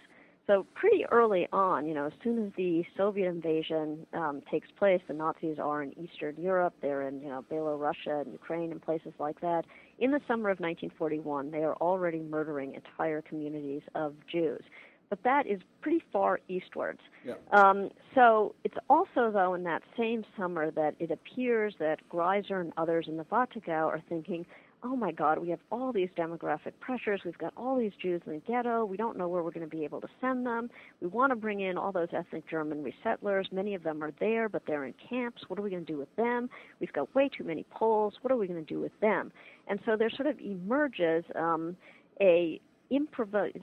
So 0.52 0.66
pretty 0.74 1.06
early 1.06 1.48
on, 1.54 1.88
you 1.88 1.94
know, 1.94 2.08
as 2.08 2.12
soon 2.22 2.46
as 2.46 2.52
the 2.58 2.84
Soviet 2.98 3.30
invasion 3.30 4.06
um, 4.12 4.42
takes 4.52 4.68
place, 4.78 5.00
the 5.08 5.14
Nazis 5.14 5.58
are 5.60 5.82
in 5.82 5.98
Eastern 5.98 6.36
Europe. 6.38 6.74
They're 6.82 7.08
in, 7.08 7.22
you 7.22 7.30
know, 7.30 7.46
Belarus 7.50 7.96
and 8.06 8.34
Ukraine 8.34 8.70
and 8.70 8.82
places 8.82 9.14
like 9.18 9.40
that. 9.40 9.64
In 10.00 10.12
the 10.12 10.20
summer 10.28 10.50
of 10.50 10.60
1941, 10.60 11.52
they 11.52 11.64
are 11.64 11.76
already 11.76 12.20
murdering 12.20 12.74
entire 12.74 13.22
communities 13.22 13.84
of 13.96 14.14
Jews. 14.30 14.62
But 15.10 15.24
that 15.24 15.48
is 15.48 15.62
pretty 15.80 16.04
far 16.12 16.42
eastwards. 16.50 17.00
Yeah. 17.26 17.36
Um, 17.54 17.90
so 18.14 18.54
it's 18.66 18.78
also, 18.90 19.32
though, 19.32 19.54
in 19.54 19.64
that 19.64 19.84
same 19.98 20.26
summer 20.38 20.70
that 20.72 20.96
it 21.00 21.12
appears 21.12 21.76
that 21.80 22.00
Greiser 22.10 22.60
and 22.60 22.74
others 22.76 23.06
in 23.08 23.16
the 23.16 23.24
Warthegau 23.24 23.88
are 23.88 24.02
thinking, 24.10 24.46
oh 24.84 24.96
my 24.96 25.12
God, 25.12 25.38
we 25.40 25.50
have 25.50 25.60
all 25.72 25.92
these 25.92 26.10
demographic 26.18 26.74
pressures. 26.80 27.22
We've 27.24 27.38
got 27.38 27.54
all 27.56 27.78
these 27.78 27.92
Jews 28.02 28.22
in 28.26 28.34
the 28.34 28.40
ghetto. 28.40 28.84
We 28.86 28.98
don't 28.98 29.18
know 29.18 29.28
where 29.28 29.44
we're 29.44 29.52
going 29.52 29.70
to 29.70 29.76
be 29.76 29.84
able 29.84 30.02
to 30.02 30.08
send 30.20 30.46
them. 30.46 30.70
We 31.02 31.08
want 31.08 31.32
to 31.32 31.36
bring 31.36 31.60
in 31.62 31.78
all 31.78 31.92
those 31.92 32.10
ethnic 32.14 32.50
German 32.50 32.84
resettlers. 32.84 33.52
Many 33.52 33.76
of 33.76 33.84
them 33.84 34.04
are 34.04 34.12
there, 34.20 34.50
but 34.50 34.64
they're 34.66 34.86
in 34.86 34.94
camps. 35.10 35.44
What 35.48 35.60
are 35.60 35.62
we 35.62 35.70
going 35.70 35.86
to 35.86 35.92
do 35.92 36.00
with 36.00 36.16
them? 36.16 36.50
We've 36.80 36.94
got 36.94 37.14
way 37.14 37.30
too 37.30 37.44
many 37.44 37.66
Poles. 37.70 38.16
What 38.22 38.32
are 38.32 38.38
we 38.38 38.48
going 38.48 38.64
to 38.64 38.74
do 38.74 38.80
with 38.80 38.98
them? 39.02 39.32
And 39.68 39.80
so 39.86 39.96
there 39.96 40.10
sort 40.10 40.28
of 40.28 40.40
emerges 40.40 41.24
um, 41.36 41.76
a 42.20 42.60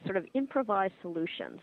sort 0.04 0.16
of 0.16 0.24
improvised 0.34 0.94
solutions. 1.02 1.60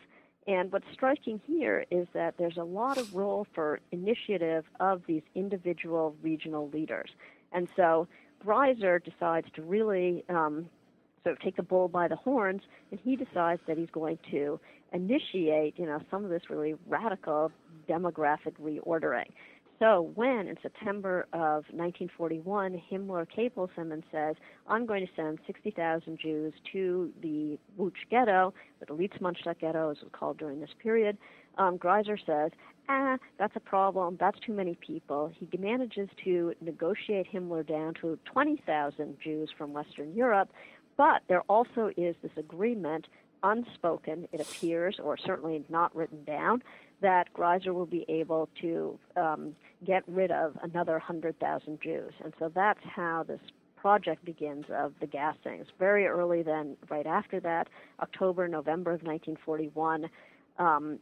And 0.47 0.71
what's 0.71 0.85
striking 0.93 1.41
here 1.47 1.85
is 1.89 2.07
that 2.13 2.35
there's 2.37 2.57
a 2.57 2.63
lot 2.63 2.99
of 2.99 3.15
role 3.15 3.47
for 3.55 3.79
initiative 3.91 4.63
of 4.79 5.01
these 5.07 5.23
individual 5.33 6.15
regional 6.21 6.69
leaders. 6.69 7.09
And 7.51 7.67
so 7.75 8.07
Greiser 8.43 9.03
decides 9.03 9.47
to 9.55 9.61
really 9.61 10.23
um, 10.29 10.69
sort 11.23 11.35
of 11.35 11.41
take 11.41 11.55
the 11.55 11.63
bull 11.63 11.87
by 11.87 12.07
the 12.07 12.15
horns, 12.15 12.61
and 12.91 12.99
he 13.03 13.15
decides 13.15 13.61
that 13.67 13.77
he's 13.77 13.89
going 13.91 14.19
to 14.31 14.59
initiate, 14.93 15.77
you 15.77 15.85
know, 15.85 15.99
some 16.09 16.23
of 16.23 16.29
this 16.29 16.43
really 16.49 16.75
radical 16.87 17.51
demographic 17.89 18.53
reordering. 18.61 19.29
So 19.79 20.11
when 20.15 20.47
in 20.47 20.55
September 20.61 21.27
of 21.33 21.65
1941 21.71 22.81
Himmler 22.89 23.27
cables 23.29 23.69
him 23.75 23.91
and 23.91 24.03
says, 24.09 24.35
"I'm 24.67 24.85
going 24.85 25.05
to 25.05 25.11
send 25.15 25.39
60,000 25.45 26.17
Jews 26.17 26.53
to 26.71 27.11
the 27.21 27.59
Łódź 27.77 28.07
ghetto, 28.09 28.53
the 28.79 28.93
Litzmannstadt 28.93 29.59
ghetto, 29.59 29.89
as 29.89 29.97
it 29.97 30.03
was 30.03 30.11
called 30.13 30.37
during 30.37 30.61
this 30.61 30.73
period," 30.81 31.17
um, 31.57 31.77
Greiser 31.77 32.17
says, 32.25 32.51
"Ah, 32.87 33.17
that's 33.37 33.55
a 33.55 33.59
problem. 33.59 34.17
That's 34.19 34.39
too 34.39 34.53
many 34.53 34.75
people." 34.75 35.31
He 35.39 35.57
manages 35.57 36.09
to 36.23 36.53
negotiate 36.61 37.27
Himmler 37.31 37.65
down 37.65 37.93
to 38.01 38.17
20,000 38.25 39.19
Jews 39.19 39.49
from 39.57 39.73
Western 39.73 40.13
Europe, 40.13 40.49
but 40.97 41.23
there 41.27 41.41
also 41.41 41.91
is 41.97 42.15
this 42.21 42.35
agreement 42.37 43.07
unspoken, 43.43 44.27
it 44.31 44.41
appears, 44.41 44.99
or 44.99 45.17
certainly 45.17 45.63
not 45.69 45.95
written 45.95 46.23
down, 46.23 46.63
that 47.01 47.31
Greiser 47.33 47.73
will 47.73 47.85
be 47.85 48.05
able 48.09 48.49
to 48.61 48.97
um, 49.15 49.55
get 49.85 50.03
rid 50.07 50.31
of 50.31 50.57
another 50.63 50.93
100,000 50.93 51.79
Jews. 51.81 52.13
And 52.23 52.33
so 52.39 52.49
that's 52.53 52.79
how 52.83 53.23
this 53.23 53.39
project 53.75 54.25
begins 54.25 54.65
of 54.73 54.93
the 54.99 55.05
gassings. 55.05 55.67
Very 55.77 56.07
early 56.07 56.41
then, 56.41 56.75
right 56.89 57.05
after 57.05 57.39
that, 57.41 57.67
October, 57.99 58.47
November 58.47 58.91
of 58.91 59.03
1941, 59.03 60.09
um, 60.57 60.97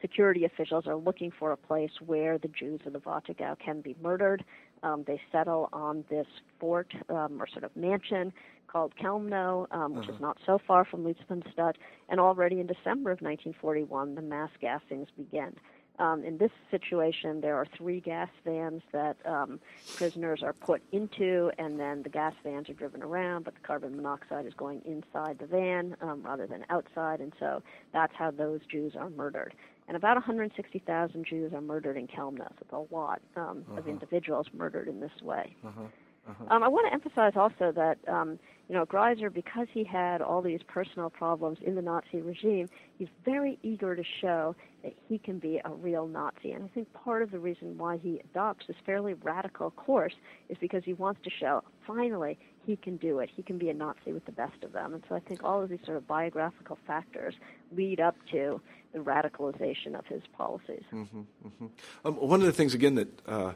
security 0.00 0.44
officials 0.44 0.86
are 0.86 0.96
looking 0.96 1.30
for 1.30 1.52
a 1.52 1.56
place 1.56 1.90
where 2.04 2.38
the 2.38 2.48
Jews 2.48 2.80
of 2.86 2.92
the 2.92 3.00
Warthegau 3.00 3.58
can 3.58 3.80
be 3.80 3.96
murdered. 4.02 4.44
Um, 4.82 5.04
they 5.06 5.20
settle 5.32 5.68
on 5.72 6.04
this 6.08 6.26
fort 6.58 6.92
um, 7.08 7.40
or 7.40 7.46
sort 7.46 7.64
of 7.64 7.74
mansion 7.76 8.32
called 8.66 8.92
Chelmno, 9.00 9.66
um, 9.70 9.94
which 9.94 10.04
uh-huh. 10.04 10.14
is 10.14 10.20
not 10.20 10.38
so 10.44 10.58
far 10.58 10.84
from 10.84 11.04
Litzmannstadt. 11.04 11.74
And 12.08 12.20
already 12.20 12.60
in 12.60 12.66
December 12.66 13.10
of 13.10 13.20
1941, 13.20 14.14
the 14.14 14.22
mass 14.22 14.50
gassings 14.62 15.08
begin. 15.16 15.54
Um, 15.98 16.24
in 16.24 16.36
this 16.36 16.50
situation, 16.70 17.40
there 17.40 17.56
are 17.56 17.66
three 17.76 18.00
gas 18.00 18.28
vans 18.44 18.82
that 18.92 19.16
um, 19.24 19.60
prisoners 19.96 20.42
are 20.42 20.52
put 20.52 20.82
into, 20.92 21.50
and 21.58 21.80
then 21.80 22.02
the 22.02 22.10
gas 22.10 22.34
vans 22.44 22.68
are 22.68 22.74
driven 22.74 23.02
around, 23.02 23.44
but 23.44 23.54
the 23.54 23.60
carbon 23.60 23.96
monoxide 23.96 24.44
is 24.44 24.52
going 24.54 24.82
inside 24.84 25.38
the 25.38 25.46
van 25.46 25.96
um, 26.02 26.22
rather 26.22 26.46
than 26.46 26.66
outside, 26.68 27.20
and 27.20 27.32
so 27.40 27.62
that's 27.92 28.12
how 28.14 28.30
those 28.30 28.60
Jews 28.70 28.94
are 28.94 29.08
murdered. 29.10 29.54
And 29.88 29.96
about 29.96 30.16
160,000 30.16 31.24
Jews 31.24 31.52
are 31.52 31.60
murdered 31.60 31.96
in 31.96 32.08
Chelmno. 32.08 32.50
It's 32.60 32.72
a 32.72 32.94
lot 32.94 33.20
um, 33.36 33.64
uh-huh. 33.68 33.78
of 33.78 33.88
individuals 33.88 34.46
murdered 34.52 34.88
in 34.88 35.00
this 35.00 35.22
way. 35.22 35.54
Uh-huh. 35.64 35.82
Uh-huh. 36.28 36.44
Um, 36.50 36.62
I 36.64 36.68
want 36.68 36.86
to 36.88 36.92
emphasize 36.92 37.34
also 37.36 37.70
that 37.72 37.98
um, 38.08 38.38
you 38.68 38.74
know 38.74 38.84
Greiser, 38.84 39.32
because 39.32 39.68
he 39.72 39.84
had 39.84 40.20
all 40.20 40.42
these 40.42 40.60
personal 40.66 41.08
problems 41.08 41.58
in 41.62 41.76
the 41.76 41.82
Nazi 41.82 42.20
regime, 42.20 42.68
he's 42.98 43.08
very 43.24 43.60
eager 43.62 43.94
to 43.94 44.02
show 44.20 44.56
that 44.82 44.92
he 45.08 45.18
can 45.18 45.38
be 45.38 45.60
a 45.64 45.70
real 45.70 46.08
Nazi. 46.08 46.50
And 46.50 46.64
I 46.64 46.68
think 46.68 46.92
part 46.92 47.22
of 47.22 47.30
the 47.30 47.38
reason 47.38 47.78
why 47.78 47.98
he 47.98 48.20
adopts 48.24 48.66
this 48.66 48.76
fairly 48.84 49.14
radical 49.14 49.70
course 49.70 50.14
is 50.48 50.56
because 50.60 50.82
he 50.84 50.94
wants 50.94 51.20
to 51.22 51.30
show 51.30 51.62
finally 51.86 52.38
he 52.64 52.76
can 52.76 52.96
do 52.96 53.20
it. 53.20 53.30
He 53.34 53.42
can 53.42 53.58
be 53.58 53.70
a 53.70 53.74
Nazi 53.74 54.12
with 54.12 54.24
the 54.24 54.32
best 54.32 54.64
of 54.64 54.72
them. 54.72 54.92
And 54.92 55.02
so 55.08 55.14
I 55.14 55.20
think 55.20 55.44
all 55.44 55.62
of 55.62 55.68
these 55.68 55.78
sort 55.84 55.96
of 55.96 56.06
biographical 56.06 56.78
factors 56.86 57.34
lead 57.72 58.00
up 58.00 58.16
to 58.32 58.60
the 58.92 58.98
radicalization 58.98 59.96
of 59.96 60.04
his 60.06 60.22
policies. 60.36 60.82
Mm-hmm, 60.92 61.20
mm-hmm. 61.20 61.66
Um, 62.04 62.14
one 62.14 62.40
of 62.40 62.46
the 62.46 62.52
things, 62.52 62.74
again, 62.74 62.96
that 62.96 63.26
uh, 63.28 63.52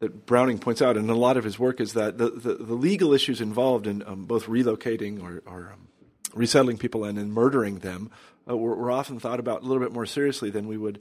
that 0.00 0.26
Browning 0.26 0.58
points 0.58 0.82
out 0.82 0.96
in 0.96 1.08
a 1.08 1.14
lot 1.14 1.36
of 1.36 1.44
his 1.44 1.58
work 1.58 1.80
is 1.80 1.92
that 1.92 2.18
the, 2.18 2.30
the, 2.30 2.54
the 2.54 2.74
legal 2.74 3.12
issues 3.12 3.40
involved 3.40 3.86
in 3.86 4.02
um, 4.06 4.24
both 4.24 4.46
relocating 4.46 5.22
or, 5.22 5.42
or 5.46 5.72
um, 5.72 5.88
resettling 6.34 6.78
people 6.78 7.04
and 7.04 7.18
in 7.18 7.30
murdering 7.30 7.80
them 7.80 8.10
uh, 8.48 8.56
were, 8.56 8.74
were, 8.74 8.90
often 8.90 9.20
thought 9.20 9.38
about 9.38 9.62
a 9.62 9.66
little 9.66 9.82
bit 9.82 9.92
more 9.92 10.06
seriously 10.06 10.48
than 10.50 10.66
we 10.66 10.78
would 10.78 11.00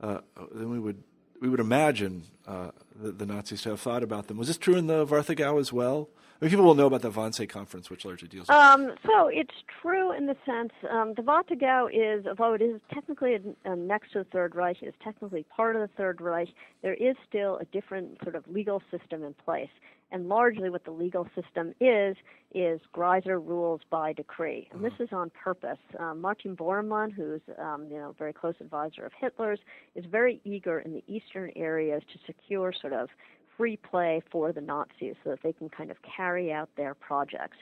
uh, 0.00 0.20
than 0.52 0.70
we 0.70 0.78
would 0.78 1.02
we 1.40 1.48
would 1.48 1.60
imagine 1.60 2.22
uh, 2.46 2.70
the, 3.00 3.12
the, 3.12 3.26
Nazis 3.26 3.62
to 3.62 3.70
have 3.70 3.80
thought 3.80 4.02
about 4.02 4.26
them. 4.26 4.36
Was 4.36 4.48
this 4.48 4.58
true 4.58 4.76
in 4.76 4.86
the 4.86 5.06
Warthegau 5.06 5.60
as 5.60 5.72
well? 5.72 6.08
I 6.40 6.44
mean, 6.44 6.50
people 6.50 6.66
will 6.66 6.74
know 6.74 6.86
about 6.86 7.00
the 7.00 7.10
Wannsee 7.10 7.48
conference, 7.48 7.88
which 7.88 8.04
largely 8.04 8.28
deals. 8.28 8.48
with 8.48 8.56
um, 8.56 8.92
So 9.06 9.28
it's 9.28 9.54
true 9.80 10.12
in 10.12 10.26
the 10.26 10.36
sense 10.44 10.72
um, 10.90 11.14
the 11.16 11.22
Warthegau 11.22 11.88
is, 11.92 12.26
although 12.26 12.52
it 12.52 12.60
is 12.60 12.80
technically 12.92 13.38
next 13.64 14.12
to 14.12 14.18
the 14.18 14.24
Third 14.24 14.54
Reich, 14.54 14.82
it 14.82 14.88
is 14.88 14.94
technically 15.02 15.44
part 15.44 15.76
of 15.76 15.82
the 15.82 15.88
Third 15.96 16.20
Reich. 16.20 16.48
There 16.82 16.94
is 16.94 17.16
still 17.26 17.56
a 17.56 17.64
different 17.66 18.18
sort 18.22 18.34
of 18.34 18.44
legal 18.48 18.82
system 18.90 19.24
in 19.24 19.34
place, 19.44 19.70
and 20.12 20.28
largely 20.28 20.70
what 20.70 20.84
the 20.84 20.90
legal 20.90 21.26
system 21.34 21.74
is 21.80 22.16
is 22.54 22.80
Greiser 22.94 23.38
rules 23.38 23.80
by 23.90 24.12
decree, 24.12 24.68
and 24.72 24.84
this 24.84 24.92
uh-huh. 24.94 25.04
is 25.04 25.08
on 25.12 25.30
purpose. 25.30 25.78
Um, 25.98 26.20
Martin 26.20 26.56
Bormann, 26.56 27.12
who's 27.12 27.40
um, 27.58 27.86
you 27.90 27.98
know 27.98 28.14
very 28.18 28.32
close 28.32 28.54
advisor 28.60 29.04
of 29.04 29.12
Hitler's, 29.20 29.58
is 29.94 30.04
very 30.06 30.40
eager 30.44 30.80
in 30.80 30.92
the 30.92 31.04
eastern 31.06 31.50
areas 31.56 32.02
to 32.12 32.18
secure 32.26 32.72
sort 32.80 32.92
of 32.92 33.08
free 33.56 33.76
play 33.76 34.22
for 34.30 34.52
the 34.52 34.60
Nazis 34.60 35.14
so 35.24 35.30
that 35.30 35.42
they 35.42 35.52
can 35.52 35.68
kind 35.68 35.90
of 35.90 35.96
carry 36.02 36.52
out 36.52 36.68
their 36.76 36.94
projects. 36.94 37.56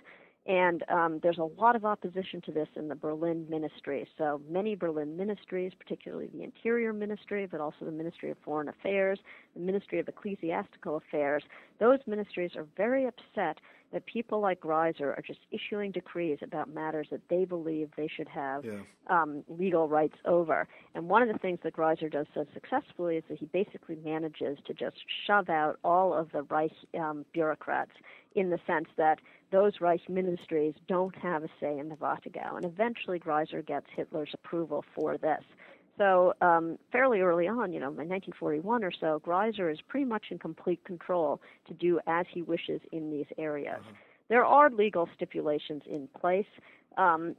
And 0.47 0.85
um, 0.91 1.21
there's 1.23 1.39
a 1.39 1.49
lot 1.59 1.75
of 1.75 1.87
opposition 1.87 2.43
to 2.43 2.53
this 2.53 2.69
in 2.77 2.89
the 2.89 2.95
Berlin 2.95 3.47
ministry. 3.49 4.07
So 4.19 4.43
many 4.49 4.75
Berlin 4.75 5.17
ministries, 5.17 5.73
particularly 5.79 6.29
the 6.35 6.43
Interior 6.43 6.93
Ministry, 6.93 7.47
but 7.47 7.61
also 7.61 7.87
the 7.87 7.91
Ministry 7.91 8.31
of 8.31 8.37
Foreign 8.45 8.69
Affairs, 8.69 9.19
the 9.55 9.61
Ministry 9.61 10.01
of 10.01 10.09
Ecclesiastical 10.09 10.99
Affairs, 10.99 11.43
those 11.81 11.99
ministries 12.07 12.51
are 12.57 12.67
very 12.77 13.07
upset 13.07 13.59
that 13.95 14.05
people 14.07 14.41
like 14.41 14.61
Greiser 14.61 15.17
are 15.17 15.23
just 15.25 15.39
issuing 15.53 15.93
decrees 15.93 16.39
about 16.43 16.69
matters 16.69 17.07
that 17.13 17.21
they 17.31 17.45
believe 17.45 17.91
they 17.97 18.09
should 18.09 18.29
have 18.29 18.65
yeah. 18.65 18.81
um, 19.09 19.45
legal 19.49 19.89
rights 19.89 20.17
over. 20.25 20.67
And 20.97 21.09
one 21.09 21.23
of 21.23 21.29
the 21.29 21.39
things 21.39 21.61
that 21.63 21.75
Greiser 21.75 22.11
does 22.11 22.27
so 22.35 22.45
successfully 22.53 23.19
is 23.19 23.25
that 23.29 23.39
he 23.39 23.47
basically 23.47 23.97
manages 24.05 24.59
to 24.67 24.75
just 24.75 24.97
shove 25.27 25.49
out 25.49 25.79
all 25.85 26.13
of 26.13 26.33
the 26.33 26.43
Reich 26.43 26.73
um, 26.99 27.25
bureaucrats 27.33 27.93
in 28.35 28.51
the 28.51 28.59
sense 28.67 28.89
that 28.97 29.21
those 29.53 29.81
Reich 29.81 30.09
ministries 30.09 30.75
don't 30.89 31.15
have 31.15 31.45
a 31.45 31.49
say 31.61 31.79
in 31.79 31.89
the 31.89 31.95
Warthegau. 31.95 32.57
And 32.57 32.65
eventually 32.65 33.21
Greiser 33.21 33.65
gets 33.65 33.87
Hitler's 33.95 34.35
approval 34.35 34.85
for 34.97 35.17
this. 35.17 35.45
So 35.99 36.35
um, 36.41 36.79
fairly 36.91 37.21
early 37.21 37.47
on, 37.47 37.73
you 37.73 37.81
know, 37.81 37.89
in 37.89 38.09
1941 38.09 38.83
or 38.83 38.91
so, 38.91 39.21
Greiser 39.25 39.73
is 39.73 39.79
pretty 39.87 40.07
much 40.07 40.27
in 40.31 40.39
complete 40.39 40.83
control 40.85 41.41
to 41.69 41.75
do 41.75 42.01
as 42.07 42.27
he 42.33 42.43
wishes 42.43 42.81
in 42.93 43.11
these 43.11 43.27
areas. 43.39 43.81
Uh-huh. 43.81 43.95
There 44.29 44.45
are 44.45 44.71
legal 44.71 45.09
stipulations 45.15 45.83
in 45.87 46.09
place. 46.21 46.47
Um, 46.97 47.37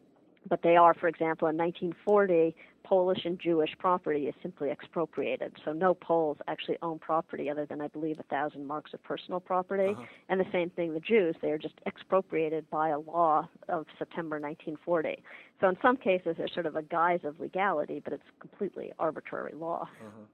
but 0.48 0.62
they 0.62 0.76
are, 0.76 0.94
for 0.94 1.08
example, 1.08 1.48
in 1.48 1.58
1940, 1.58 2.56
Polish 2.84 3.26
and 3.26 3.40
Jewish 3.40 3.72
property 3.80 4.28
is 4.28 4.36
simply 4.44 4.70
expropriated. 4.70 5.54
So 5.66 5.74
no 5.74 5.96
Poles 5.96 6.38
actually 6.48 6.78
own 6.82 7.00
property 7.00 7.50
other 7.50 7.66
than, 7.66 7.82
I 7.82 7.88
believe, 7.88 8.20
a 8.20 8.24
thousand 8.24 8.68
marks 8.68 8.94
of 8.94 9.04
personal 9.04 9.40
property. 9.40 9.94
Uh-huh. 9.94 10.04
And 10.30 10.40
the 10.40 10.46
same 10.52 10.70
thing, 10.70 10.94
the 10.94 11.00
Jews, 11.00 11.36
they 11.42 11.50
are 11.50 11.58
just 11.58 11.76
expropriated 11.88 12.70
by 12.70 12.90
a 12.90 13.00
law 13.00 13.50
of 13.70 13.88
September 13.98 14.40
1940. 14.40 15.24
So 15.60 15.70
in 15.70 15.78
some 15.82 15.98
cases, 15.98 16.36
there's 16.38 16.54
sort 16.54 16.68
of 16.68 16.76
a 16.76 16.84
guise 16.84 17.22
of 17.24 17.40
legality, 17.40 18.02
but 18.04 18.14
it's 18.14 18.24
completely 18.40 18.94
arbitrary 19.00 19.54
law. 19.56 19.84
Uh-huh. 19.84 20.08
Uh-huh. 20.08 20.26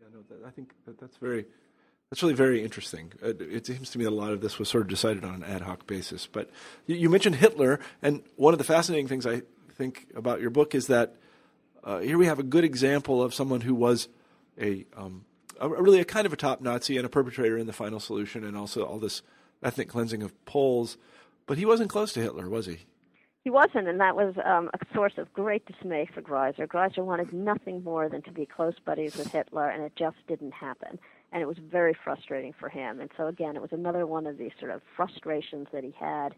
Yeah, 0.00 0.08
no, 0.12 0.36
that, 0.36 0.46
I 0.46 0.50
think 0.50 0.70
that 0.86 1.00
that's 1.00 1.16
very 1.18 1.46
that's 2.14 2.22
really 2.22 2.34
very 2.34 2.62
interesting. 2.62 3.12
Uh, 3.20 3.32
it 3.40 3.66
seems 3.66 3.90
to 3.90 3.98
me 3.98 4.04
that 4.04 4.12
a 4.12 4.14
lot 4.14 4.30
of 4.30 4.40
this 4.40 4.56
was 4.56 4.68
sort 4.68 4.82
of 4.82 4.88
decided 4.88 5.24
on 5.24 5.34
an 5.34 5.42
ad 5.42 5.62
hoc 5.62 5.84
basis. 5.84 6.28
But 6.28 6.48
you, 6.86 7.10
mentioned 7.10 7.34
Hitler, 7.34 7.80
and 8.02 8.22
one 8.36 8.54
of 8.54 8.58
the 8.58 8.64
fascinating 8.64 9.08
things 9.08 9.26
I 9.26 9.42
think 9.72 10.06
about 10.14 10.40
your 10.40 10.50
book 10.50 10.76
is 10.76 10.86
that 10.86 11.16
uh, 11.82 11.98
here 11.98 12.16
we 12.16 12.26
have 12.26 12.38
a 12.38 12.44
good 12.44 12.62
example 12.62 13.20
of 13.20 13.34
someone 13.34 13.62
who 13.62 13.74
was 13.74 14.06
a, 14.60 14.86
um, 14.96 15.24
a, 15.60 15.68
really 15.68 15.98
a 15.98 16.04
kind 16.04 16.24
of 16.24 16.32
a 16.32 16.36
top 16.36 16.60
Nazi 16.60 16.96
and 16.98 17.04
a 17.04 17.08
perpetrator 17.08 17.58
in 17.58 17.66
the 17.66 17.72
final 17.72 17.98
solution, 17.98 18.44
and 18.44 18.56
also 18.56 18.84
all 18.84 19.00
this 19.00 19.22
ethnic 19.64 19.88
cleansing 19.88 20.22
of 20.22 20.44
Poles. 20.44 20.96
But 21.46 21.58
he 21.58 21.66
wasn't 21.66 21.90
close 21.90 22.12
to 22.12 22.20
Hitler, 22.20 22.48
was 22.48 22.66
he? 22.66 22.78
He 23.42 23.50
wasn't, 23.50 23.88
and 23.88 23.98
that 23.98 24.14
was 24.14 24.36
um, 24.44 24.70
a 24.72 24.94
source 24.94 25.14
of 25.18 25.32
great 25.32 25.66
dismay 25.66 26.08
for 26.14 26.22
Greiser. 26.22 26.68
Greiser 26.68 27.04
wanted 27.04 27.32
nothing 27.32 27.82
more 27.82 28.08
than 28.08 28.22
to 28.22 28.30
be 28.30 28.46
close 28.46 28.74
buddies 28.84 29.16
with 29.16 29.32
Hitler, 29.32 29.68
and 29.68 29.82
it 29.82 29.96
just 29.96 30.16
didn't 30.28 30.52
happen 30.52 31.00
and 31.34 31.42
it 31.42 31.46
was 31.46 31.58
very 31.70 31.94
frustrating 32.04 32.54
for 32.58 32.68
him. 32.68 33.00
And 33.00 33.10
so 33.16 33.26
again, 33.26 33.56
it 33.56 33.60
was 33.60 33.72
another 33.72 34.06
one 34.06 34.26
of 34.26 34.38
these 34.38 34.52
sort 34.60 34.70
of 34.70 34.80
frustrations 34.96 35.66
that 35.72 35.82
he 35.82 35.92
had 35.98 36.28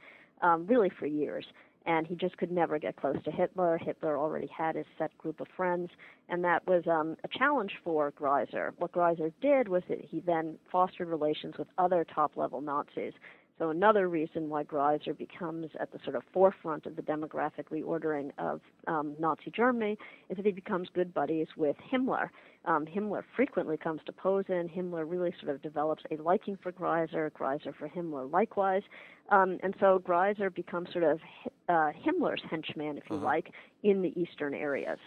um, 0.40 0.66
really 0.66 0.90
for 0.98 1.06
years. 1.06 1.44
And 1.84 2.04
he 2.04 2.16
just 2.16 2.36
could 2.38 2.50
never 2.50 2.80
get 2.80 2.96
close 2.96 3.16
to 3.24 3.30
Hitler. 3.30 3.78
Hitler 3.78 4.18
already 4.18 4.48
had 4.48 4.74
his 4.74 4.86
set 4.98 5.16
group 5.18 5.38
of 5.38 5.46
friends, 5.56 5.90
and 6.28 6.42
that 6.42 6.66
was 6.66 6.82
um, 6.88 7.16
a 7.22 7.28
challenge 7.28 7.74
for 7.84 8.10
Greiser. 8.10 8.72
What 8.78 8.90
Greiser 8.90 9.32
did 9.40 9.68
was 9.68 9.84
that 9.88 10.00
he 10.00 10.18
then 10.18 10.58
fostered 10.72 11.06
relations 11.06 11.54
with 11.56 11.68
other 11.78 12.04
top 12.12 12.36
level 12.36 12.60
Nazis. 12.60 13.12
So 13.58 13.70
another 13.70 14.08
reason 14.08 14.50
why 14.50 14.64
Greiser 14.64 15.16
becomes 15.16 15.70
at 15.80 15.90
the 15.90 15.98
sort 16.04 16.14
of 16.14 16.22
forefront 16.32 16.84
of 16.84 16.96
the 16.96 17.02
demographic 17.02 17.68
reordering 17.72 18.30
of 18.36 18.60
um, 18.86 19.16
Nazi 19.18 19.50
Germany 19.50 19.96
is 20.28 20.36
that 20.36 20.44
he 20.44 20.52
becomes 20.52 20.88
good 20.92 21.14
buddies 21.14 21.48
with 21.56 21.76
Himmler. 21.90 22.28
Um, 22.66 22.84
Himmler 22.84 23.22
frequently 23.34 23.78
comes 23.78 24.02
to 24.06 24.12
Posen. 24.12 24.68
Himmler 24.68 25.04
really 25.08 25.32
sort 25.40 25.54
of 25.54 25.62
develops 25.62 26.02
a 26.10 26.20
liking 26.22 26.58
for 26.62 26.70
Greiser, 26.70 27.30
Greiser 27.30 27.74
for 27.74 27.88
Himmler 27.88 28.30
likewise. 28.30 28.82
Um, 29.30 29.58
and 29.62 29.74
so 29.80 30.02
Greiser 30.04 30.54
becomes 30.54 30.92
sort 30.92 31.04
of 31.04 31.20
uh, 31.68 31.92
Himmler's 32.04 32.42
henchman, 32.50 32.98
if 32.98 33.04
you 33.08 33.16
uh-huh. 33.16 33.24
like, 33.24 33.52
in 33.82 34.02
the 34.02 34.12
eastern 34.20 34.52
areas. 34.52 34.98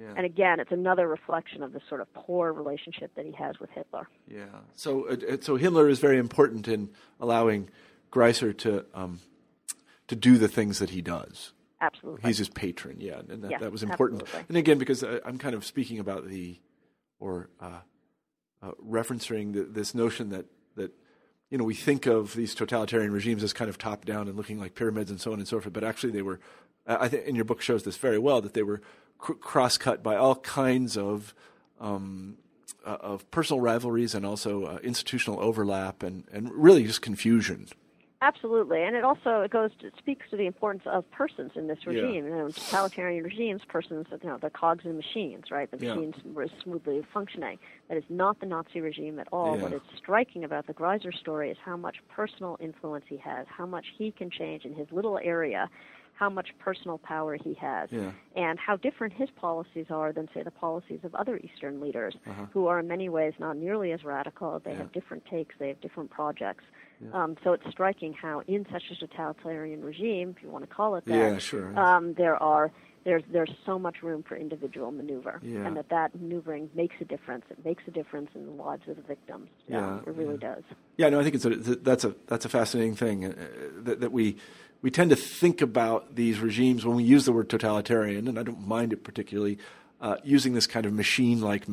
Yeah. 0.00 0.14
And 0.16 0.26
again, 0.26 0.58
it's 0.58 0.72
another 0.72 1.06
reflection 1.06 1.62
of 1.62 1.72
the 1.72 1.80
sort 1.88 2.00
of 2.00 2.12
poor 2.14 2.52
relationship 2.52 3.14
that 3.14 3.24
he 3.24 3.32
has 3.32 3.60
with 3.60 3.70
Hitler. 3.70 4.08
Yeah. 4.26 4.46
So, 4.74 5.06
uh, 5.06 5.36
so 5.40 5.56
Himmler 5.56 5.88
is 5.88 6.00
very 6.00 6.18
important 6.18 6.66
in 6.66 6.90
allowing 7.20 7.68
Greiser 8.12 8.56
to 8.58 8.84
um, 8.94 9.20
to 10.08 10.16
do 10.16 10.38
the 10.38 10.48
things 10.48 10.78
that 10.78 10.90
he 10.90 11.02
does. 11.02 11.52
Absolutely. 11.80 12.28
He's 12.28 12.38
his 12.38 12.48
patron. 12.48 13.00
Yeah, 13.00 13.22
and 13.28 13.42
that, 13.42 13.60
that 13.60 13.72
was 13.72 13.82
important. 13.82 14.22
Absolutely. 14.22 14.46
And 14.48 14.56
again, 14.58 14.78
because 14.78 15.02
I, 15.02 15.18
am 15.26 15.38
kind 15.38 15.54
of 15.54 15.64
speaking 15.64 15.98
about 15.98 16.28
the 16.28 16.60
or 17.18 17.48
uh, 17.60 17.80
uh, 18.62 18.72
referencing 18.88 19.54
the, 19.54 19.64
this 19.64 19.94
notion 19.94 20.28
that 20.30 20.46
that 20.76 20.92
you 21.50 21.58
know 21.58 21.64
we 21.64 21.74
think 21.74 22.06
of 22.06 22.34
these 22.34 22.54
totalitarian 22.54 23.12
regimes 23.12 23.42
as 23.42 23.52
kind 23.52 23.68
of 23.68 23.78
top 23.78 24.04
down 24.04 24.28
and 24.28 24.36
looking 24.36 24.60
like 24.60 24.74
pyramids 24.74 25.10
and 25.10 25.20
so 25.20 25.32
on 25.32 25.38
and 25.38 25.48
so 25.48 25.60
forth, 25.60 25.72
but 25.72 25.84
actually 25.84 26.12
they 26.12 26.22
were. 26.22 26.38
I 26.84 27.08
think, 27.08 27.28
and 27.28 27.36
your 27.36 27.44
book 27.44 27.60
shows 27.60 27.84
this 27.84 27.96
very 27.96 28.18
well 28.18 28.40
that 28.40 28.54
they 28.54 28.64
were 28.64 28.82
cr- 29.18 29.34
cross 29.34 29.78
cut 29.78 30.02
by 30.02 30.16
all 30.16 30.34
kinds 30.36 30.96
of 30.96 31.32
um, 31.80 32.38
uh, 32.84 32.96
of 33.00 33.30
personal 33.30 33.60
rivalries 33.60 34.14
and 34.14 34.26
also 34.26 34.64
uh, 34.64 34.78
institutional 34.82 35.40
overlap 35.40 36.02
and, 36.02 36.24
and 36.32 36.50
really 36.52 36.84
just 36.84 37.02
confusion. 37.02 37.68
Absolutely, 38.22 38.84
and 38.84 38.94
it 38.94 39.02
also 39.02 39.40
it 39.40 39.50
goes 39.50 39.72
to, 39.80 39.88
it 39.88 39.94
speaks 39.98 40.30
to 40.30 40.36
the 40.36 40.46
importance 40.46 40.84
of 40.86 41.10
persons 41.10 41.50
in 41.56 41.66
this 41.66 41.78
regime. 41.84 42.24
Yeah. 42.24 42.30
You 42.30 42.30
know, 42.30 42.46
in 42.46 42.52
totalitarian 42.52 43.24
regimes, 43.24 43.62
persons 43.68 44.06
you 44.10 44.28
know 44.28 44.38
they're 44.40 44.48
cogs 44.48 44.84
in 44.84 44.96
machines, 44.96 45.46
right? 45.50 45.68
The 45.68 45.76
machines 45.76 46.14
yeah. 46.24 46.32
were 46.32 46.46
smoothly 46.62 47.02
functioning. 47.12 47.58
That 47.88 47.98
is 47.98 48.04
not 48.08 48.38
the 48.38 48.46
Nazi 48.46 48.80
regime 48.80 49.18
at 49.18 49.26
all. 49.32 49.56
Yeah. 49.56 49.62
What 49.64 49.72
is 49.72 49.80
striking 49.98 50.44
about 50.44 50.68
the 50.68 50.72
Greiser 50.72 51.12
story 51.12 51.50
is 51.50 51.56
how 51.64 51.76
much 51.76 51.96
personal 52.08 52.56
influence 52.60 53.06
he 53.08 53.16
has, 53.16 53.48
how 53.48 53.66
much 53.66 53.86
he 53.98 54.12
can 54.12 54.30
change 54.30 54.64
in 54.64 54.74
his 54.74 54.86
little 54.92 55.18
area 55.18 55.68
how 56.14 56.28
much 56.28 56.50
personal 56.58 56.98
power 56.98 57.36
he 57.36 57.54
has 57.54 57.88
yeah. 57.90 58.12
and 58.36 58.58
how 58.58 58.76
different 58.76 59.12
his 59.12 59.28
policies 59.30 59.86
are 59.90 60.12
than 60.12 60.28
say 60.32 60.42
the 60.42 60.50
policies 60.52 61.00
of 61.02 61.12
other 61.16 61.38
eastern 61.38 61.80
leaders 61.80 62.14
uh-huh. 62.26 62.46
who 62.52 62.66
are 62.66 62.78
in 62.78 62.86
many 62.86 63.08
ways 63.08 63.32
not 63.40 63.56
nearly 63.56 63.90
as 63.90 64.04
radical 64.04 64.60
they 64.64 64.70
yeah. 64.70 64.76
have 64.76 64.92
different 64.92 65.24
takes 65.24 65.54
they 65.58 65.68
have 65.68 65.80
different 65.80 66.10
projects 66.10 66.64
yeah. 67.02 67.22
um, 67.22 67.36
so 67.42 67.52
it's 67.52 67.64
striking 67.70 68.12
how 68.12 68.42
in 68.46 68.66
such 68.72 68.84
a 68.90 69.06
totalitarian 69.06 69.82
regime 69.82 70.34
if 70.36 70.42
you 70.42 70.50
want 70.50 70.68
to 70.68 70.74
call 70.74 70.96
it 70.96 71.04
that 71.06 71.16
yeah, 71.16 71.38
sure. 71.38 71.78
um, 71.78 72.14
there 72.14 72.40
are 72.42 72.70
there's 73.04 73.22
there's 73.32 73.50
so 73.66 73.78
much 73.78 74.02
room 74.02 74.22
for 74.22 74.36
individual 74.36 74.90
maneuver, 74.90 75.40
yeah. 75.42 75.66
and 75.66 75.76
that 75.76 75.88
that 75.88 76.14
maneuvering 76.14 76.70
makes 76.74 76.94
a 77.00 77.04
difference. 77.04 77.44
It 77.50 77.64
makes 77.64 77.82
a 77.86 77.90
difference 77.90 78.30
in 78.34 78.46
the 78.46 78.52
lives 78.52 78.82
of 78.88 78.96
the 78.96 79.02
victims. 79.02 79.48
Yeah, 79.68 79.98
it 79.98 80.06
really 80.06 80.38
yeah. 80.40 80.54
does. 80.54 80.62
Yeah, 80.96 81.08
no, 81.08 81.20
I 81.20 81.22
think 81.24 81.34
it's 81.34 81.44
a, 81.44 81.50
that's 81.50 82.04
a 82.04 82.14
that's 82.28 82.44
a 82.44 82.48
fascinating 82.48 82.94
thing 82.94 83.24
uh, 83.24 83.34
that, 83.82 84.00
that 84.00 84.12
we 84.12 84.36
we 84.82 84.90
tend 84.90 85.10
to 85.10 85.16
think 85.16 85.60
about 85.60 86.14
these 86.14 86.40
regimes 86.40 86.84
when 86.84 86.96
we 86.96 87.04
use 87.04 87.24
the 87.24 87.32
word 87.32 87.48
totalitarian, 87.48 88.28
and 88.28 88.38
I 88.38 88.42
don't 88.42 88.66
mind 88.66 88.92
it 88.92 89.04
particularly, 89.04 89.58
uh, 90.00 90.16
using 90.22 90.54
this 90.54 90.66
kind 90.66 90.86
of 90.86 90.92
machine 90.92 91.40
like 91.40 91.68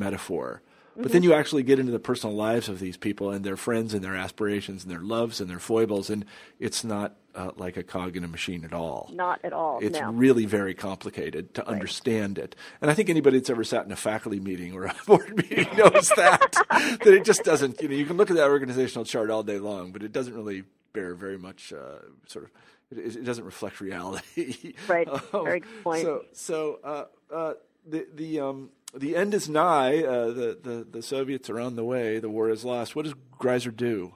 Mm-hmm. 0.99 1.03
But 1.03 1.13
then 1.13 1.23
you 1.23 1.33
actually 1.33 1.63
get 1.63 1.79
into 1.79 1.93
the 1.93 1.99
personal 1.99 2.35
lives 2.35 2.67
of 2.67 2.79
these 2.79 2.97
people 2.97 3.31
and 3.31 3.45
their 3.45 3.55
friends 3.55 3.93
and 3.93 4.03
their 4.03 4.17
aspirations 4.17 4.83
and 4.83 4.91
their 4.91 4.99
loves 4.99 5.39
and 5.39 5.49
their 5.49 5.59
foibles, 5.59 6.09
and 6.09 6.25
it's 6.59 6.83
not 6.83 7.15
uh, 7.35 7.51
like 7.55 7.77
a 7.77 7.83
cog 7.83 8.17
in 8.17 8.25
a 8.25 8.27
machine 8.27 8.65
at 8.65 8.73
all. 8.73 9.09
Not 9.13 9.39
at 9.45 9.53
all. 9.53 9.79
It's 9.81 9.97
no. 9.97 10.11
really 10.11 10.45
very 10.45 10.73
complicated 10.73 11.53
to 11.53 11.61
right. 11.61 11.69
understand 11.69 12.37
it. 12.37 12.53
And 12.81 12.91
I 12.91 12.93
think 12.93 13.09
anybody 13.09 13.37
that's 13.37 13.49
ever 13.49 13.63
sat 13.63 13.85
in 13.85 13.93
a 13.93 13.95
faculty 13.95 14.41
meeting 14.41 14.73
or 14.73 14.85
a 14.85 14.95
board 15.05 15.37
meeting 15.37 15.69
knows 15.77 16.09
that. 16.17 16.51
that 16.69 17.07
it 17.07 17.23
just 17.23 17.45
doesn't, 17.45 17.81
you 17.81 17.87
know, 17.87 17.95
you 17.95 18.05
can 18.05 18.17
look 18.17 18.29
at 18.29 18.35
that 18.35 18.49
organizational 18.49 19.05
chart 19.05 19.29
all 19.29 19.43
day 19.43 19.57
long, 19.57 19.93
but 19.93 20.03
it 20.03 20.11
doesn't 20.11 20.33
really 20.33 20.63
bear 20.91 21.15
very 21.15 21.37
much 21.37 21.71
uh, 21.71 21.99
sort 22.27 22.43
of 22.43 22.51
it, 22.91 23.15
it 23.15 23.23
doesn't 23.23 23.45
reflect 23.45 23.81
reality. 23.81 24.73
Right. 24.87 25.07
um, 25.33 25.45
Very 25.45 25.61
good 25.61 25.83
point. 25.83 26.01
So, 26.03 26.25
so 26.33 26.79
uh, 26.83 27.05
uh, 27.33 27.53
the 27.87 28.07
the 28.15 28.39
um, 28.39 28.69
the 28.93 29.15
end 29.15 29.33
is 29.33 29.49
nigh. 29.49 30.03
Uh, 30.03 30.27
the, 30.27 30.57
the 30.61 30.87
the 30.89 31.01
Soviets 31.01 31.49
are 31.49 31.59
on 31.59 31.75
the 31.75 31.83
way. 31.83 32.19
The 32.19 32.29
war 32.29 32.49
is 32.49 32.65
lost. 32.65 32.95
What 32.95 33.05
does 33.05 33.13
Greiser 33.39 33.75
do? 33.75 34.13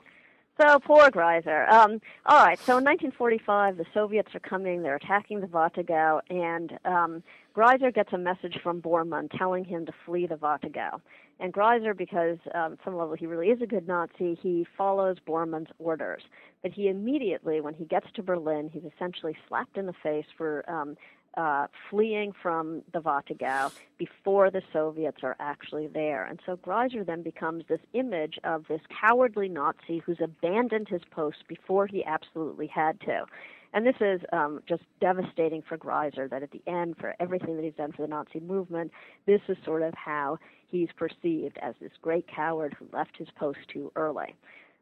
So 0.62 0.80
poor 0.80 1.10
Greiser. 1.10 1.68
Um, 1.72 2.00
all 2.26 2.46
right. 2.46 2.60
So 2.60 2.78
in 2.78 2.84
1945, 2.84 3.78
the 3.78 3.86
Soviets 3.94 4.36
are 4.36 4.40
coming. 4.40 4.84
They're 4.84 4.96
attacking 4.96 5.42
the 5.42 5.48
Warthegau, 5.48 6.22
and 6.30 6.78
um, 6.86 7.24
Greiser 7.56 7.94
gets 7.94 8.14
a 8.14 8.18
message 8.18 8.60
from 8.62 8.82
Bormann 8.82 9.30
telling 9.36 9.66
him 9.66 9.86
to 9.88 9.94
flee 10.06 10.28
the 10.28 10.36
Warthegau. 10.36 11.02
And 11.40 11.52
Greiser, 11.52 11.98
because 11.98 12.38
um, 12.54 12.78
some 12.86 12.96
level 12.96 13.16
he 13.16 13.26
really 13.26 13.48
is 13.48 13.62
a 13.62 13.66
good 13.66 13.88
Nazi, 13.88 14.38
he 14.42 14.68
follows 14.78 15.18
Bormann's 15.28 15.72
orders. 15.80 16.22
But 16.62 16.72
he 16.72 16.88
immediately, 16.88 17.60
when 17.60 17.74
he 17.74 17.86
gets 17.86 18.08
to 18.16 18.24
Berlin, 18.24 18.70
he's 18.72 18.84
essentially 18.96 19.36
slapped 19.48 19.78
in 19.78 19.88
the 19.88 19.94
face 20.04 20.28
for 20.38 20.64
um, 20.70 20.96
uh, 21.36 21.68
fleeing 21.90 22.34
from 22.42 22.84
the 22.92 23.02
Warthegau 23.02 23.72
before 23.98 24.52
the 24.52 24.62
Soviets 24.72 25.18
are 25.24 25.36
actually 25.40 25.88
there. 25.88 26.26
And 26.26 26.40
so 26.46 26.58
Greiser 26.58 27.06
then 27.06 27.24
becomes 27.24 27.64
this 27.68 27.80
image 27.94 28.40
of 28.44 28.66
this 28.68 28.82
cowardly 29.02 29.50
Nazi 29.50 30.00
who's 30.06 30.20
abandoned 30.22 30.88
his 30.90 31.02
post 31.12 31.48
before 31.48 31.88
he 31.88 32.04
absolutely 32.06 32.68
had 32.68 33.00
to. 33.02 33.26
And 33.74 33.88
this 33.88 33.96
is 34.00 34.22
um, 34.32 34.62
just 34.68 34.84
devastating 35.02 35.64
for 35.68 35.78
Greiser 35.78 36.30
that 36.30 36.44
at 36.44 36.52
the 36.52 36.62
end, 36.68 36.96
for 36.98 37.16
everything 37.20 37.56
that 37.56 37.66
he's 37.66 37.74
done 37.74 37.92
for 37.92 38.04
the 38.04 38.08
Nazi 38.08 38.40
movement, 38.40 38.92
this 39.26 39.42
is 39.48 39.58
sort 39.66 39.82
of 39.82 39.96
how 39.96 40.38
he's 40.68 40.90
perceived 40.96 41.58
as 41.62 41.74
this 41.82 41.92
great 42.02 42.28
coward 42.28 42.76
who 42.78 42.86
left 42.94 43.18
his 43.18 43.30
post 43.36 43.60
too 43.72 43.92
early. 43.96 44.36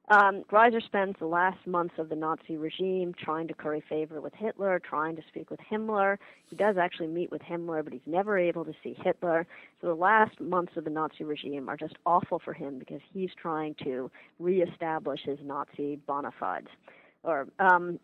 Um, 0.10 0.43
Greiser 0.52 0.84
spends 0.84 1.16
the 1.20 1.28
last 1.28 1.66
months 1.66 1.95
of 1.97 2.10
the 2.10 2.16
Nazi 2.16 2.58
regime 2.58 3.14
trying 3.14 3.47
to 3.47 3.54
curry 3.54 3.84
favor 3.88 4.20
with 4.20 4.34
Hitler, 4.34 4.80
trying 4.80 5.16
to 5.16 5.22
speak 5.28 5.49
with 5.49 5.60
Himmler. 5.72 6.18
He 6.47 6.56
does 6.56 6.76
actually 6.78 7.08
meet 7.08 7.32
with 7.32 7.41
Himmler, 7.41 7.84
but 7.84 7.93
he's 7.93 8.02
never 8.06 8.38
able 8.38 8.66
to 8.66 8.74
see 8.84 8.97
Hitler. 9.02 9.47
So 9.80 9.88
the 9.88 9.93
last 9.93 10.39
months 10.41 10.74
of 10.76 10.84
the 10.84 10.89
Nazi 10.89 11.24
regime 11.24 11.70
are 11.70 11.78
just 11.78 11.95
awful 12.06 12.41
for 12.43 12.54
him 12.54 12.78
because 12.78 12.99
he's 13.14 13.30
trying 13.41 13.76
to 13.84 14.12
reestablish 14.39 15.22
his 15.24 15.39
Nazi 15.43 15.97
bona 16.08 16.32
fides. 16.38 16.68
Or 17.24 17.47
um, 17.60 17.99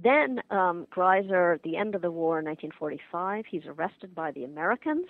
then 0.00 0.40
um, 0.50 0.86
Greiser, 0.90 1.56
at 1.56 1.62
the 1.64 1.76
end 1.76 1.94
of 1.94 2.02
the 2.02 2.10
war 2.10 2.38
in 2.38 2.46
1945, 2.46 3.44
he's 3.46 3.66
arrested 3.66 4.14
by 4.14 4.30
the 4.30 4.44
Americans. 4.44 5.06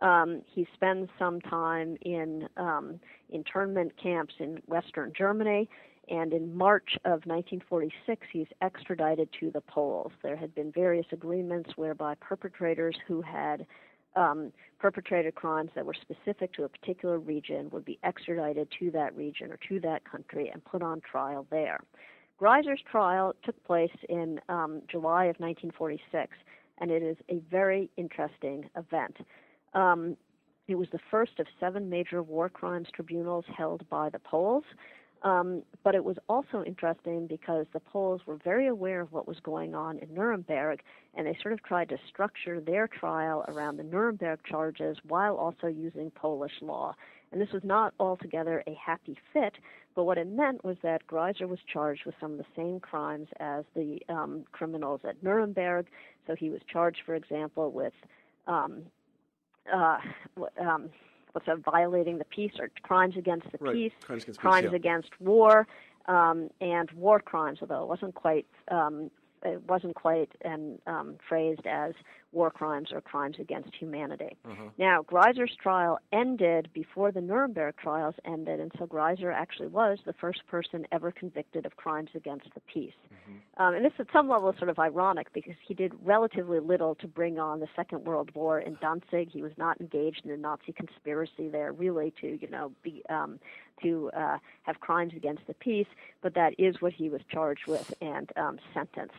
Um, 0.00 0.42
he 0.46 0.66
spends 0.74 1.08
some 1.18 1.40
time 1.40 1.96
in 2.02 2.48
um, 2.56 3.00
internment 3.30 3.92
camps 4.00 4.34
in 4.38 4.60
Western 4.66 5.12
Germany, 5.16 5.68
and 6.08 6.32
in 6.32 6.54
March 6.54 6.96
of 7.04 7.24
1946, 7.24 8.26
he's 8.32 8.46
extradited 8.60 9.28
to 9.40 9.50
the 9.50 9.60
Poles. 9.62 10.12
There 10.22 10.36
had 10.36 10.54
been 10.54 10.70
various 10.72 11.06
agreements 11.12 11.70
whereby 11.76 12.14
perpetrators 12.20 12.96
who 13.06 13.22
had 13.22 13.66
um, 14.16 14.52
perpetrated 14.78 15.34
crimes 15.34 15.70
that 15.74 15.86
were 15.86 15.94
specific 15.94 16.52
to 16.54 16.64
a 16.64 16.68
particular 16.68 17.18
region 17.18 17.70
would 17.70 17.84
be 17.84 17.98
extradited 18.04 18.68
to 18.78 18.90
that 18.92 19.16
region 19.16 19.50
or 19.50 19.58
to 19.68 19.80
that 19.80 20.04
country 20.08 20.50
and 20.52 20.64
put 20.64 20.82
on 20.82 21.00
trial 21.00 21.46
there. 21.50 21.80
Greiser's 22.40 22.82
trial 22.90 23.34
took 23.44 23.62
place 23.64 23.96
in 24.08 24.40
um, 24.48 24.82
July 24.90 25.24
of 25.26 25.36
1946, 25.38 26.32
and 26.78 26.90
it 26.90 27.02
is 27.02 27.16
a 27.30 27.38
very 27.50 27.90
interesting 27.96 28.68
event. 28.76 29.16
Um, 29.74 30.16
it 30.66 30.76
was 30.76 30.88
the 30.92 31.00
first 31.10 31.38
of 31.38 31.46
seven 31.60 31.90
major 31.90 32.22
war 32.22 32.48
crimes 32.48 32.88
tribunals 32.94 33.44
held 33.54 33.88
by 33.90 34.08
the 34.08 34.18
Poles. 34.18 34.64
Um, 35.24 35.62
but 35.82 35.94
it 35.94 36.04
was 36.04 36.16
also 36.28 36.62
interesting 36.66 37.26
because 37.26 37.64
the 37.72 37.80
Poles 37.80 38.20
were 38.26 38.36
very 38.44 38.66
aware 38.66 39.00
of 39.00 39.10
what 39.10 39.26
was 39.26 39.38
going 39.42 39.74
on 39.74 39.98
in 39.98 40.12
Nuremberg, 40.12 40.82
and 41.14 41.26
they 41.26 41.36
sort 41.40 41.54
of 41.54 41.62
tried 41.62 41.88
to 41.88 41.96
structure 42.06 42.60
their 42.60 42.86
trial 42.86 43.42
around 43.48 43.78
the 43.78 43.84
Nuremberg 43.84 44.40
charges 44.44 44.98
while 45.08 45.36
also 45.36 45.66
using 45.66 46.10
Polish 46.10 46.52
law. 46.60 46.94
And 47.32 47.40
this 47.40 47.52
was 47.52 47.64
not 47.64 47.94
altogether 47.98 48.62
a 48.66 48.74
happy 48.74 49.16
fit, 49.32 49.54
but 49.96 50.04
what 50.04 50.18
it 50.18 50.28
meant 50.28 50.62
was 50.62 50.76
that 50.82 51.06
Greiser 51.06 51.48
was 51.48 51.58
charged 51.72 52.04
with 52.04 52.14
some 52.20 52.32
of 52.32 52.38
the 52.38 52.44
same 52.54 52.78
crimes 52.78 53.28
as 53.40 53.64
the 53.74 54.00
um, 54.10 54.44
criminals 54.52 55.00
at 55.08 55.22
Nuremberg. 55.22 55.86
So 56.26 56.34
he 56.34 56.50
was 56.50 56.60
charged, 56.70 57.00
for 57.06 57.14
example, 57.14 57.72
with 57.72 57.94
um, 58.46 58.82
uh, 59.72 59.98
um, 60.60 60.90
what's 61.32 61.46
that, 61.46 61.58
violating 61.58 62.18
the 62.18 62.24
peace 62.24 62.52
or 62.58 62.70
crimes 62.82 63.16
against 63.16 63.50
the 63.52 63.58
right. 63.60 63.74
peace, 63.74 63.92
crimes 64.02 64.22
against, 64.24 64.40
crimes 64.40 64.62
peace, 64.62 64.70
yeah. 64.72 64.76
against 64.76 65.20
war, 65.20 65.66
um, 66.06 66.50
and 66.60 66.90
war 66.92 67.20
crimes. 67.20 67.58
Although 67.60 67.82
it 67.82 67.88
wasn't 67.88 68.14
quite 68.14 68.46
um, 68.68 69.10
it 69.42 69.62
wasn't 69.68 69.94
quite 69.94 70.32
and 70.42 70.80
um, 70.86 71.16
phrased 71.28 71.66
as 71.66 71.92
war 72.34 72.50
crimes 72.50 72.90
or 72.92 73.00
crimes 73.00 73.36
against 73.38 73.74
humanity. 73.74 74.36
Uh-huh. 74.44 74.70
Now, 74.78 75.02
Greiser's 75.02 75.54
trial 75.60 75.98
ended 76.12 76.68
before 76.74 77.12
the 77.12 77.20
Nuremberg 77.20 77.76
trials 77.76 78.14
ended, 78.24 78.60
and 78.60 78.72
so 78.78 78.86
Greiser 78.86 79.32
actually 79.32 79.68
was 79.68 79.98
the 80.04 80.12
first 80.12 80.46
person 80.46 80.86
ever 80.92 81.12
convicted 81.12 81.66
of 81.66 81.76
crimes 81.76 82.10
against 82.14 82.46
the 82.54 82.60
peace. 82.60 82.92
Mm-hmm. 83.12 83.62
Um, 83.62 83.74
and 83.74 83.84
this, 83.84 83.92
at 83.98 84.06
some 84.12 84.28
level, 84.28 84.50
is 84.50 84.58
sort 84.58 84.68
of 84.68 84.78
ironic 84.78 85.32
because 85.32 85.54
he 85.66 85.74
did 85.74 85.92
relatively 86.02 86.60
little 86.60 86.94
to 86.96 87.06
bring 87.06 87.38
on 87.38 87.60
the 87.60 87.68
Second 87.76 88.04
World 88.04 88.30
War 88.34 88.58
in 88.58 88.76
Danzig. 88.80 89.30
He 89.30 89.42
was 89.42 89.52
not 89.56 89.80
engaged 89.80 90.22
in 90.24 90.30
a 90.32 90.36
Nazi 90.36 90.72
conspiracy 90.72 91.48
there, 91.48 91.72
really, 91.72 92.12
to 92.20 92.38
you 92.40 92.50
know 92.50 92.72
be 92.82 93.02
um, 93.08 93.38
to 93.82 94.10
uh, 94.16 94.38
have 94.64 94.80
crimes 94.80 95.12
against 95.14 95.46
the 95.46 95.54
peace. 95.54 95.86
But 96.20 96.34
that 96.34 96.54
is 96.58 96.80
what 96.80 96.92
he 96.92 97.08
was 97.08 97.20
charged 97.30 97.66
with 97.68 97.94
and 98.00 98.30
um, 98.36 98.58
sentenced. 98.72 99.14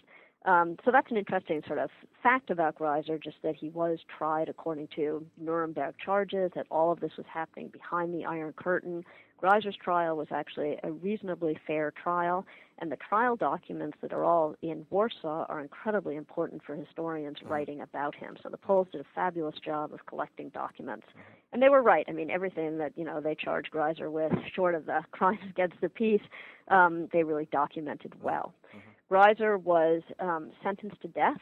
Um, 0.46 0.78
so 0.86 0.92
that's 0.92 1.10
an 1.10 1.18
interesting 1.18 1.64
sort 1.66 1.80
of 1.80 1.90
fact 2.22 2.52
about 2.52 2.78
Greiser, 2.78 3.22
just 3.22 3.38
that 3.42 3.56
he 3.56 3.70
was 3.70 4.00
tried 4.16 4.48
according 4.48 4.90
to 4.96 5.26
Nuremberg 5.40 5.96
charges, 6.04 6.52
that 6.56 6.68
all 6.70 6.92
of 6.92 7.00
this 7.00 7.12
was 7.18 7.26
happening 7.32 7.70
behind 7.70 8.14
the 8.14 8.26
Iron 8.26 8.54
Curtain. 8.54 9.04
Greiser's 9.42 9.76
trial 9.76 10.16
was 10.16 10.28
actually 10.32 10.78
a 10.84 10.92
reasonably 10.92 11.58
fair 11.66 11.92
trial, 11.92 12.46
and 12.80 12.92
the 12.92 12.98
trial 12.98 13.36
documents 13.36 13.98
that 14.02 14.14
are 14.14 14.24
all 14.24 14.56
in 14.62 14.86
Warsaw 14.92 15.46
are 15.50 15.60
incredibly 15.60 16.16
important 16.16 16.62
for 16.64 16.76
historians 16.76 17.38
mm-hmm. 17.40 17.52
writing 17.52 17.82
about 17.82 18.16
him. 18.16 18.38
So 18.42 18.50
the 18.50 18.58
Poles 18.58 18.88
did 18.92 19.02
a 19.02 19.06
fabulous 19.16 19.56
job 19.64 19.94
of 19.94 20.06
collecting 20.06 20.50
documents. 20.50 21.08
Mm-hmm. 21.10 21.54
And 21.54 21.62
they 21.62 21.70
were 21.70 21.82
right. 21.82 22.06
I 22.08 22.12
mean, 22.12 22.30
everything 22.30 22.78
that, 22.78 22.94
you 22.96 23.04
know, 23.04 23.20
they 23.20 23.36
charged 23.36 23.72
Greiser 23.72 24.12
with, 24.12 24.32
short 24.54 24.76
of 24.76 24.86
the 24.86 25.02
crimes 25.12 25.40
against 25.50 25.82
the 25.82 25.90
peace, 25.90 26.22
um, 26.70 27.10
they 27.12 27.24
really 27.24 27.48
documented 27.52 28.14
well. 28.22 28.54
Mm-hmm. 28.70 28.90
Greiser 29.10 29.58
was 29.62 30.02
um, 30.20 30.52
sentenced 30.64 31.02
to 31.02 31.08
death. 31.10 31.42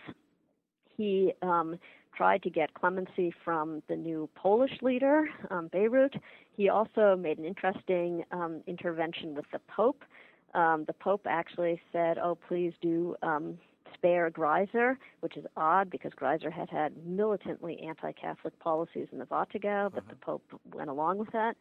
He 0.95 1.33
um, 1.41 1.77
tried 2.15 2.43
to 2.43 2.49
get 2.49 2.73
clemency 2.73 3.33
from 3.43 3.81
the 3.87 3.95
new 3.95 4.29
Polish 4.35 4.81
leader, 4.81 5.27
um, 5.49 5.69
Bierut. 5.69 6.13
He 6.55 6.69
also 6.69 7.15
made 7.15 7.37
an 7.39 7.45
interesting 7.45 8.23
um, 8.31 8.61
intervention 8.67 9.33
with 9.33 9.45
the 9.51 9.59
Pope. 9.75 10.03
Um, 10.53 10.83
the 10.85 10.93
Pope 10.93 11.25
actually 11.27 11.81
said, 11.91 12.17
"Oh, 12.19 12.37
please 12.47 12.73
do 12.81 13.15
um, 13.23 13.57
spare 13.95 14.29
Greiser," 14.29 14.97
which 15.21 15.35
is 15.35 15.45
odd 15.57 15.89
because 15.89 16.11
Greiser 16.13 16.51
had 16.51 16.69
had 16.69 16.93
militantly 17.05 17.79
anti-Catholic 17.81 18.57
policies 18.59 19.07
in 19.11 19.17
the 19.17 19.25
Warthegau, 19.25 19.91
but 19.93 20.07
the 20.09 20.15
Pope 20.15 20.43
went 20.73 20.89
along 20.89 21.17
with 21.17 21.31
that. 21.31 21.55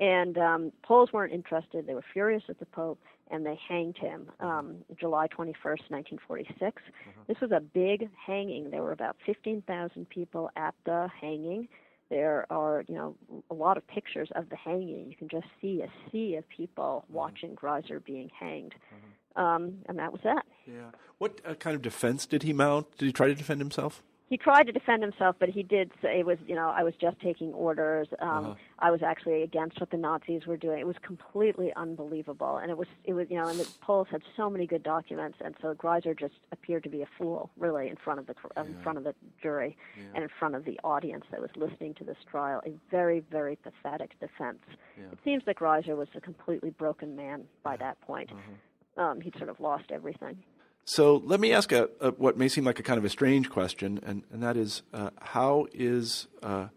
And 0.00 0.38
um, 0.38 0.72
Poles 0.82 1.12
weren't 1.12 1.32
interested. 1.32 1.86
They 1.86 1.94
were 1.94 2.04
furious 2.12 2.42
at 2.48 2.58
the 2.58 2.66
Pope, 2.66 2.98
and 3.30 3.46
they 3.46 3.58
hanged 3.68 3.96
him 3.98 4.30
um, 4.40 4.76
July 4.98 5.28
21st, 5.28 5.90
1946. 5.90 6.60
Mm-hmm. 6.60 7.20
This 7.28 7.40
was 7.40 7.52
a 7.52 7.60
big 7.60 8.08
hanging. 8.26 8.70
There 8.70 8.82
were 8.82 8.92
about 8.92 9.16
15,000 9.24 10.08
people 10.08 10.50
at 10.56 10.74
the 10.84 11.08
hanging. 11.20 11.68
There 12.10 12.46
are, 12.50 12.84
you 12.88 12.94
know, 12.94 13.16
a 13.50 13.54
lot 13.54 13.76
of 13.76 13.86
pictures 13.86 14.28
of 14.34 14.50
the 14.50 14.56
hanging. 14.56 15.08
You 15.08 15.16
can 15.16 15.28
just 15.28 15.46
see 15.60 15.82
a 15.82 15.88
sea 16.10 16.34
of 16.34 16.48
people 16.48 17.04
mm-hmm. 17.04 17.14
watching 17.14 17.54
Greiser 17.54 18.04
being 18.04 18.30
hanged. 18.38 18.74
Mm-hmm. 18.74 19.42
Um, 19.42 19.78
and 19.86 19.98
that 19.98 20.12
was 20.12 20.20
that. 20.24 20.44
Yeah. 20.66 20.90
What 21.18 21.40
uh, 21.46 21.54
kind 21.54 21.74
of 21.74 21.82
defense 21.82 22.26
did 22.26 22.42
he 22.42 22.52
mount? 22.52 22.98
Did 22.98 23.06
he 23.06 23.12
try 23.12 23.28
to 23.28 23.34
defend 23.34 23.60
himself? 23.60 24.02
He 24.32 24.38
tried 24.38 24.64
to 24.64 24.72
defend 24.72 25.02
himself, 25.02 25.36
but 25.38 25.50
he 25.50 25.62
did 25.62 25.90
say 26.00 26.20
it 26.20 26.24
was, 26.24 26.38
you 26.46 26.54
know, 26.54 26.72
I 26.74 26.82
was 26.84 26.94
just 26.98 27.20
taking 27.20 27.52
orders. 27.52 28.08
Um, 28.18 28.28
uh-huh. 28.28 28.54
I 28.78 28.90
was 28.90 29.02
actually 29.02 29.42
against 29.42 29.78
what 29.78 29.90
the 29.90 29.98
Nazis 29.98 30.46
were 30.46 30.56
doing. 30.56 30.78
It 30.78 30.86
was 30.86 30.96
completely 31.02 31.70
unbelievable, 31.76 32.56
and 32.56 32.70
it 32.70 32.78
was, 32.78 32.88
it 33.04 33.12
was, 33.12 33.26
you 33.28 33.36
know, 33.36 33.46
and 33.46 33.60
the 33.60 33.68
Poles 33.82 34.08
had 34.10 34.22
so 34.34 34.48
many 34.48 34.66
good 34.66 34.82
documents, 34.82 35.36
and 35.44 35.54
so 35.60 35.74
Greiser 35.74 36.18
just 36.18 36.32
appeared 36.50 36.82
to 36.84 36.88
be 36.88 37.02
a 37.02 37.06
fool, 37.18 37.50
really, 37.58 37.88
in 37.88 37.96
front 37.96 38.20
of 38.20 38.26
the 38.26 38.34
yeah. 38.56 38.62
in 38.62 38.82
front 38.82 38.96
of 38.96 39.04
the 39.04 39.14
jury 39.42 39.76
yeah. 39.98 40.04
and 40.14 40.24
in 40.24 40.30
front 40.38 40.54
of 40.54 40.64
the 40.64 40.80
audience 40.82 41.26
that 41.30 41.42
was 41.42 41.50
listening 41.54 41.92
to 41.92 42.04
this 42.04 42.16
trial. 42.30 42.62
A 42.64 42.72
very, 42.90 43.20
very 43.30 43.56
pathetic 43.56 44.18
defense. 44.18 44.60
Yeah. 44.96 45.12
It 45.12 45.18
seems 45.24 45.42
that 45.44 45.56
Greiser 45.56 45.94
was 45.94 46.08
a 46.14 46.22
completely 46.22 46.70
broken 46.70 47.14
man 47.14 47.44
by 47.62 47.76
that 47.76 48.00
point. 48.00 48.30
Uh-huh. 48.32 49.02
Um, 49.04 49.20
he'd 49.20 49.36
sort 49.36 49.50
of 49.50 49.60
lost 49.60 49.90
everything. 49.90 50.38
So 50.84 51.22
let 51.24 51.38
me 51.38 51.52
ask 51.52 51.70
a, 51.72 51.88
a, 52.00 52.10
what 52.10 52.36
may 52.36 52.48
seem 52.48 52.64
like 52.64 52.80
a 52.80 52.82
kind 52.82 52.98
of 52.98 53.04
a 53.04 53.08
strange 53.08 53.50
question, 53.50 54.00
and, 54.04 54.24
and 54.32 54.42
that 54.42 54.56
is 54.56 54.82
uh, 54.92 55.10
how 55.20 55.68
is 55.72 56.26
uh, 56.42 56.68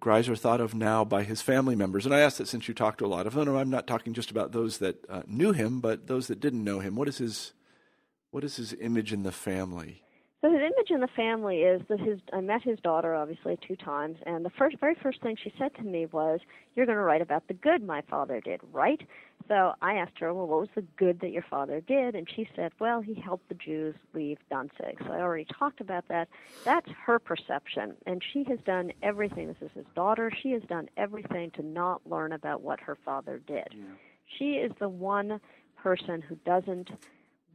Greiser 0.00 0.38
thought 0.38 0.60
of 0.60 0.74
now 0.74 1.04
by 1.04 1.24
his 1.24 1.42
family 1.42 1.76
members? 1.76 2.06
And 2.06 2.14
I 2.14 2.20
ask 2.20 2.38
that 2.38 2.48
since 2.48 2.68
you 2.68 2.74
talked 2.74 2.98
to 2.98 3.06
a 3.06 3.08
lot 3.08 3.26
of 3.26 3.34
them, 3.34 3.54
I'm 3.54 3.70
not 3.70 3.86
talking 3.86 4.14
just 4.14 4.30
about 4.30 4.52
those 4.52 4.78
that 4.78 5.04
uh, 5.10 5.22
knew 5.26 5.52
him, 5.52 5.80
but 5.80 6.06
those 6.06 6.28
that 6.28 6.40
didn't 6.40 6.64
know 6.64 6.80
him. 6.80 6.96
What 6.96 7.08
is 7.08 7.18
his 7.18 7.52
what 8.30 8.44
is 8.44 8.56
his 8.56 8.74
image 8.80 9.12
in 9.12 9.22
the 9.22 9.32
family? 9.32 10.02
So 10.40 10.52
his 10.52 10.60
image 10.60 10.90
in 10.90 11.00
the 11.00 11.08
family 11.08 11.62
is 11.62 11.82
that 11.88 11.98
his 11.98 12.20
I 12.32 12.40
met 12.40 12.62
his 12.62 12.78
daughter 12.80 13.14
obviously 13.14 13.58
two 13.66 13.74
times 13.74 14.18
and 14.24 14.44
the 14.44 14.50
first 14.50 14.78
very 14.78 14.94
first 14.94 15.20
thing 15.20 15.36
she 15.42 15.52
said 15.58 15.74
to 15.76 15.82
me 15.82 16.06
was, 16.06 16.38
You're 16.76 16.86
gonna 16.86 17.02
write 17.02 17.22
about 17.22 17.48
the 17.48 17.54
good 17.54 17.82
my 17.82 18.02
father 18.02 18.40
did, 18.40 18.60
right? 18.72 19.00
So 19.48 19.72
I 19.82 19.94
asked 19.94 20.18
her, 20.20 20.32
Well, 20.32 20.46
what 20.46 20.60
was 20.60 20.68
the 20.76 20.84
good 20.96 21.20
that 21.20 21.32
your 21.32 21.44
father 21.50 21.80
did? 21.80 22.14
And 22.14 22.28
she 22.36 22.48
said, 22.54 22.70
Well, 22.78 23.00
he 23.00 23.14
helped 23.14 23.48
the 23.48 23.56
Jews 23.56 23.96
leave 24.14 24.38
Danzig. 24.48 24.98
So 25.04 25.12
I 25.12 25.20
already 25.20 25.46
talked 25.58 25.80
about 25.80 26.06
that. 26.06 26.28
That's 26.64 26.88
her 27.04 27.18
perception. 27.18 27.96
And 28.06 28.22
she 28.32 28.44
has 28.44 28.60
done 28.64 28.92
everything. 29.02 29.48
This 29.48 29.56
is 29.60 29.70
his 29.74 29.86
daughter. 29.96 30.30
She 30.42 30.52
has 30.52 30.62
done 30.68 30.88
everything 30.96 31.50
to 31.52 31.62
not 31.62 32.02
learn 32.08 32.32
about 32.32 32.62
what 32.62 32.78
her 32.80 32.96
father 33.04 33.40
did. 33.44 33.68
Yeah. 33.72 33.84
She 34.38 34.50
is 34.52 34.70
the 34.78 34.88
one 34.88 35.40
person 35.76 36.20
who 36.20 36.36
doesn't 36.44 36.90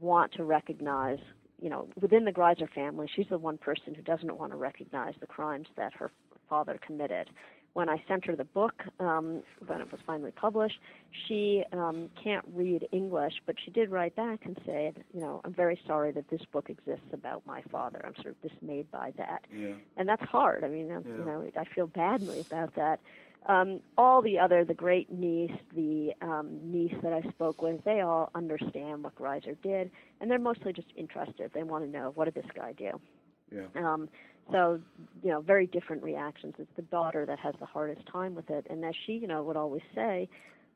want 0.02 0.34
to 0.34 0.44
recognize 0.44 1.20
you 1.64 1.70
know, 1.70 1.88
within 2.00 2.26
the 2.26 2.32
Greiser 2.32 2.70
family, 2.70 3.08
she's 3.16 3.28
the 3.30 3.38
one 3.38 3.58
person 3.58 3.96
who 3.96 4.02
doesn't 4.02 4.38
want 4.38 4.52
to 4.52 4.58
recognize 4.58 5.14
the 5.22 5.26
crimes 5.26 5.68
that 5.78 5.94
her 5.94 6.12
father 6.50 6.78
committed. 6.86 7.30
When 7.72 7.88
I 7.90 8.04
sent 8.06 8.26
her 8.26 8.36
the 8.36 8.44
book, 8.44 8.84
um, 9.00 9.42
when 9.66 9.80
it 9.80 9.90
was 9.90 10.02
finally 10.06 10.32
published, 10.32 10.78
she 11.26 11.64
um, 11.72 12.10
can't 12.22 12.46
read 12.54 12.88
English, 12.92 13.36
but 13.46 13.56
she 13.64 13.72
did 13.72 13.90
write 13.90 14.14
back 14.16 14.42
and 14.46 14.60
say, 14.66 14.94
you 15.14 15.22
know, 15.22 15.40
I'm 15.46 15.54
very 15.54 15.80
sorry 15.88 16.12
that 16.12 16.30
this 16.30 16.42
book 16.52 16.70
exists 16.70 17.08
about 17.14 17.42
my 17.48 17.64
father. 17.72 18.02
I'm 18.06 18.14
sort 18.22 18.36
of 18.36 18.52
dismayed 18.52 18.92
by 18.92 19.14
that. 19.18 19.46
Yeah. 19.52 19.74
And 19.96 20.08
that's 20.08 20.22
hard. 20.24 20.66
I 20.66 20.68
mean, 20.68 20.88
yeah. 20.88 21.00
you 21.06 21.26
know, 21.26 21.50
I 21.58 21.64
feel 21.74 21.88
badly 21.88 22.42
about 22.42 22.76
that. 22.76 23.00
Um, 23.48 23.82
all 23.98 24.22
the 24.22 24.40
other, 24.40 24.64
the 24.64 24.74
great 24.74 25.12
niece, 25.12 25.52
the 25.76 26.12
um, 26.22 26.60
niece 26.64 26.94
that 27.04 27.12
I 27.12 27.22
spoke 27.30 27.62
with, 27.62 27.84
they 27.84 28.00
all 28.02 28.32
understand 28.36 29.04
what 29.04 29.16
Greiser 29.16 29.58
did, 29.62 29.92
and 30.22 30.32
they're 30.32 30.40
mostly 30.40 30.72
just 30.72 30.88
interested. 30.96 31.52
They 31.54 31.64
want 31.64 31.84
to 31.84 31.90
know 31.90 32.12
what 32.16 32.26
did 32.26 32.36
this 32.36 32.50
guy 32.56 32.72
do. 32.74 33.00
Yeah. 33.52 33.68
Um, 33.76 34.08
so, 34.52 34.80
you 35.22 35.30
know, 35.30 35.42
very 35.42 35.68
different 35.68 36.04
reactions. 36.04 36.56
It's 36.58 36.72
the 36.76 36.84
daughter 36.84 37.26
that 37.26 37.40
has 37.40 37.54
the 37.60 37.66
hardest 37.66 38.06
time 38.08 38.34
with 38.34 38.50
it, 38.50 38.66
and 38.70 38.84
as 38.86 38.96
she, 39.06 39.14
you 39.14 39.28
know, 39.28 39.44
would 39.44 39.58
always 39.58 39.84
say, 39.94 40.30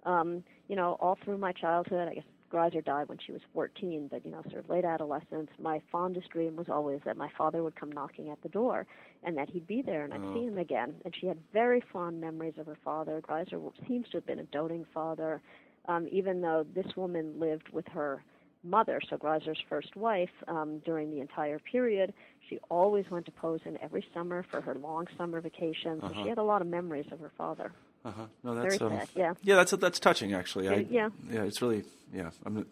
um, 0.03 0.43
you 0.67 0.75
know, 0.75 0.97
all 0.99 1.17
through 1.23 1.37
my 1.37 1.53
childhood, 1.53 2.07
I 2.09 2.15
guess 2.15 2.23
Greiser 2.51 2.83
died 2.83 3.09
when 3.09 3.17
she 3.25 3.31
was 3.31 3.41
14, 3.53 4.07
but 4.09 4.25
you 4.25 4.31
know, 4.31 4.41
sort 4.49 4.63
of 4.63 4.69
late 4.69 4.85
adolescence. 4.85 5.49
My 5.59 5.81
fondest 5.91 6.29
dream 6.29 6.55
was 6.55 6.67
always 6.69 7.01
that 7.05 7.17
my 7.17 7.29
father 7.37 7.63
would 7.63 7.75
come 7.75 7.91
knocking 7.91 8.29
at 8.29 8.41
the 8.41 8.49
door, 8.49 8.85
and 9.23 9.37
that 9.37 9.49
he'd 9.49 9.67
be 9.67 9.81
there, 9.81 10.03
and 10.03 10.13
I'd 10.13 10.21
oh. 10.23 10.33
see 10.33 10.45
him 10.45 10.57
again. 10.57 10.95
And 11.03 11.13
she 11.19 11.27
had 11.27 11.37
very 11.51 11.83
fond 11.91 12.21
memories 12.21 12.53
of 12.57 12.65
her 12.65 12.77
father. 12.83 13.21
Greiser 13.21 13.59
seems 13.87 14.07
to 14.09 14.17
have 14.17 14.25
been 14.25 14.39
a 14.39 14.45
doting 14.45 14.85
father, 14.93 15.41
um, 15.87 16.07
even 16.11 16.41
though 16.41 16.65
this 16.73 16.95
woman 16.95 17.39
lived 17.39 17.69
with 17.71 17.87
her 17.89 18.23
mother, 18.63 18.99
so 19.09 19.17
Greiser's 19.17 19.59
first 19.69 19.95
wife, 19.95 20.29
um, 20.47 20.79
during 20.79 21.11
the 21.11 21.21
entire 21.21 21.59
period. 21.59 22.13
She 22.49 22.59
always 22.69 23.05
went 23.09 23.25
to 23.25 23.31
Posen 23.31 23.77
every 23.81 24.05
summer 24.13 24.45
for 24.49 24.61
her 24.61 24.75
long 24.75 25.07
summer 25.17 25.41
vacations. 25.41 26.03
Uh-huh. 26.03 26.13
So 26.13 26.23
she 26.23 26.29
had 26.29 26.37
a 26.37 26.43
lot 26.43 26.61
of 26.61 26.67
memories 26.67 27.05
of 27.11 27.19
her 27.19 27.31
father. 27.37 27.71
Uh 28.05 28.11
huh. 28.11 28.25
No, 28.43 28.55
that's 28.55 28.81
um, 28.81 28.91
sad. 28.91 29.09
Yeah. 29.15 29.33
Yeah, 29.43 29.55
that's 29.55 29.71
that's 29.71 29.99
touching 29.99 30.33
actually. 30.33 30.69
I, 30.69 30.85
yeah. 30.89 31.09
Yeah, 31.29 31.43
it's 31.43 31.61
really 31.61 31.83
yeah. 32.13 32.31
I'm. 32.45 32.65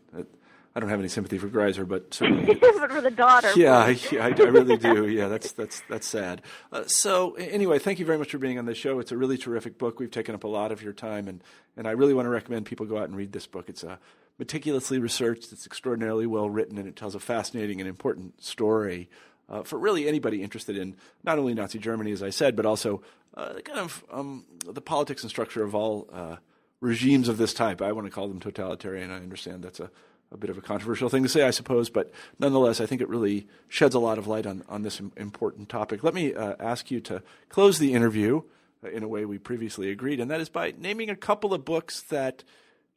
I 0.78 0.82
don't 0.82 0.90
have 0.90 1.00
any 1.00 1.08
sympathy 1.08 1.38
for 1.38 1.48
Greiser, 1.48 1.88
but 1.88 2.14
certainly. 2.14 2.54
but 2.54 2.92
for 2.92 3.00
the 3.00 3.12
daughter. 3.12 3.50
Yeah, 3.56 3.96
yeah 4.12 4.26
I, 4.26 4.28
I, 4.28 4.50
really 4.50 4.76
do. 4.76 5.08
Yeah, 5.08 5.30
that's 5.30 5.54
that's 5.54 5.82
that's 5.90 6.06
sad. 6.06 6.42
Uh, 6.72 6.84
so 6.86 7.36
anyway, 7.36 7.80
thank 7.80 8.00
you 8.00 8.06
very 8.06 8.18
much 8.18 8.32
for 8.32 8.38
being 8.38 8.60
on 8.60 8.66
the 8.66 8.76
show. 8.76 9.00
It's 9.00 9.14
a 9.14 9.18
really 9.18 9.38
terrific 9.38 9.78
book. 9.78 10.00
We've 10.00 10.12
taken 10.12 10.36
up 10.36 10.44
a 10.44 10.50
lot 10.50 10.74
of 10.74 10.84
your 10.84 10.92
time, 10.92 11.30
and 11.30 11.42
and 11.78 11.88
I 11.88 11.92
really 11.92 12.14
want 12.14 12.26
to 12.26 12.30
recommend 12.30 12.66
people 12.66 12.86
go 12.86 12.98
out 12.98 13.06
and 13.06 13.16
read 13.16 13.32
this 13.32 13.48
book. 13.48 13.70
It's 13.70 13.84
a 13.84 14.00
meticulously 14.38 15.00
researched. 15.00 15.54
It's 15.54 15.66
extraordinarily 15.66 16.28
well 16.28 16.50
written, 16.50 16.78
and 16.78 16.88
it 16.90 16.98
tells 16.98 17.16
a 17.16 17.20
fascinating 17.22 17.80
and 17.80 17.88
important 17.88 18.44
story 18.44 19.10
uh, 19.50 19.64
for 19.64 19.80
really 19.80 20.08
anybody 20.08 20.44
interested 20.44 20.78
in 20.78 20.96
not 21.24 21.40
only 21.40 21.54
Nazi 21.54 21.80
Germany, 21.80 22.12
as 22.12 22.24
I 22.24 22.32
said, 22.32 22.56
but 22.56 22.66
also 22.66 23.02
uh, 23.36 23.54
kind 23.64 23.80
of 23.80 24.04
um, 24.12 24.46
the 24.66 24.82
politics 24.82 25.24
and 25.24 25.30
structure 25.30 25.64
of 25.64 25.76
all 25.76 26.10
uh, 26.12 26.38
regimes 26.80 27.28
of 27.28 27.38
this 27.38 27.54
type. 27.54 27.82
I 27.82 27.92
want 27.92 28.08
to 28.08 28.12
call 28.12 28.28
them 28.28 28.40
totalitarian. 28.40 29.12
I 29.12 29.18
understand 29.18 29.64
that's 29.64 29.80
a, 29.80 29.90
a, 30.32 30.38
bit 30.38 30.50
of 30.50 30.58
a 30.58 30.62
controversial 30.62 31.10
thing 31.10 31.24
to 31.24 31.30
say, 31.30 31.44
I 31.44 31.52
suppose, 31.52 31.90
but 31.90 32.12
nonetheless, 32.40 32.80
I 32.80 32.86
think 32.86 33.02
it 33.02 33.10
really 33.10 33.48
sheds 33.68 33.96
a 33.96 34.00
lot 34.00 34.18
of 34.18 34.28
light 34.28 34.46
on, 34.46 34.64
on 34.70 34.84
this 34.84 35.02
important 35.18 35.70
topic. 35.70 36.04
Let 36.04 36.14
me 36.14 36.34
uh, 36.34 36.56
ask 36.60 36.90
you 36.92 37.02
to 37.02 37.22
close 37.50 37.80
the 37.80 37.94
interview 37.94 38.42
uh, 38.84 38.90
in 38.90 39.04
a 39.04 39.08
way 39.08 39.26
we 39.26 39.38
previously 39.38 39.90
agreed, 39.90 40.20
and 40.20 40.32
that 40.32 40.42
is 40.42 40.50
by 40.50 40.74
naming 40.78 41.10
a 41.10 41.16
couple 41.16 41.54
of 41.54 41.66
books 41.66 42.02
that 42.04 42.44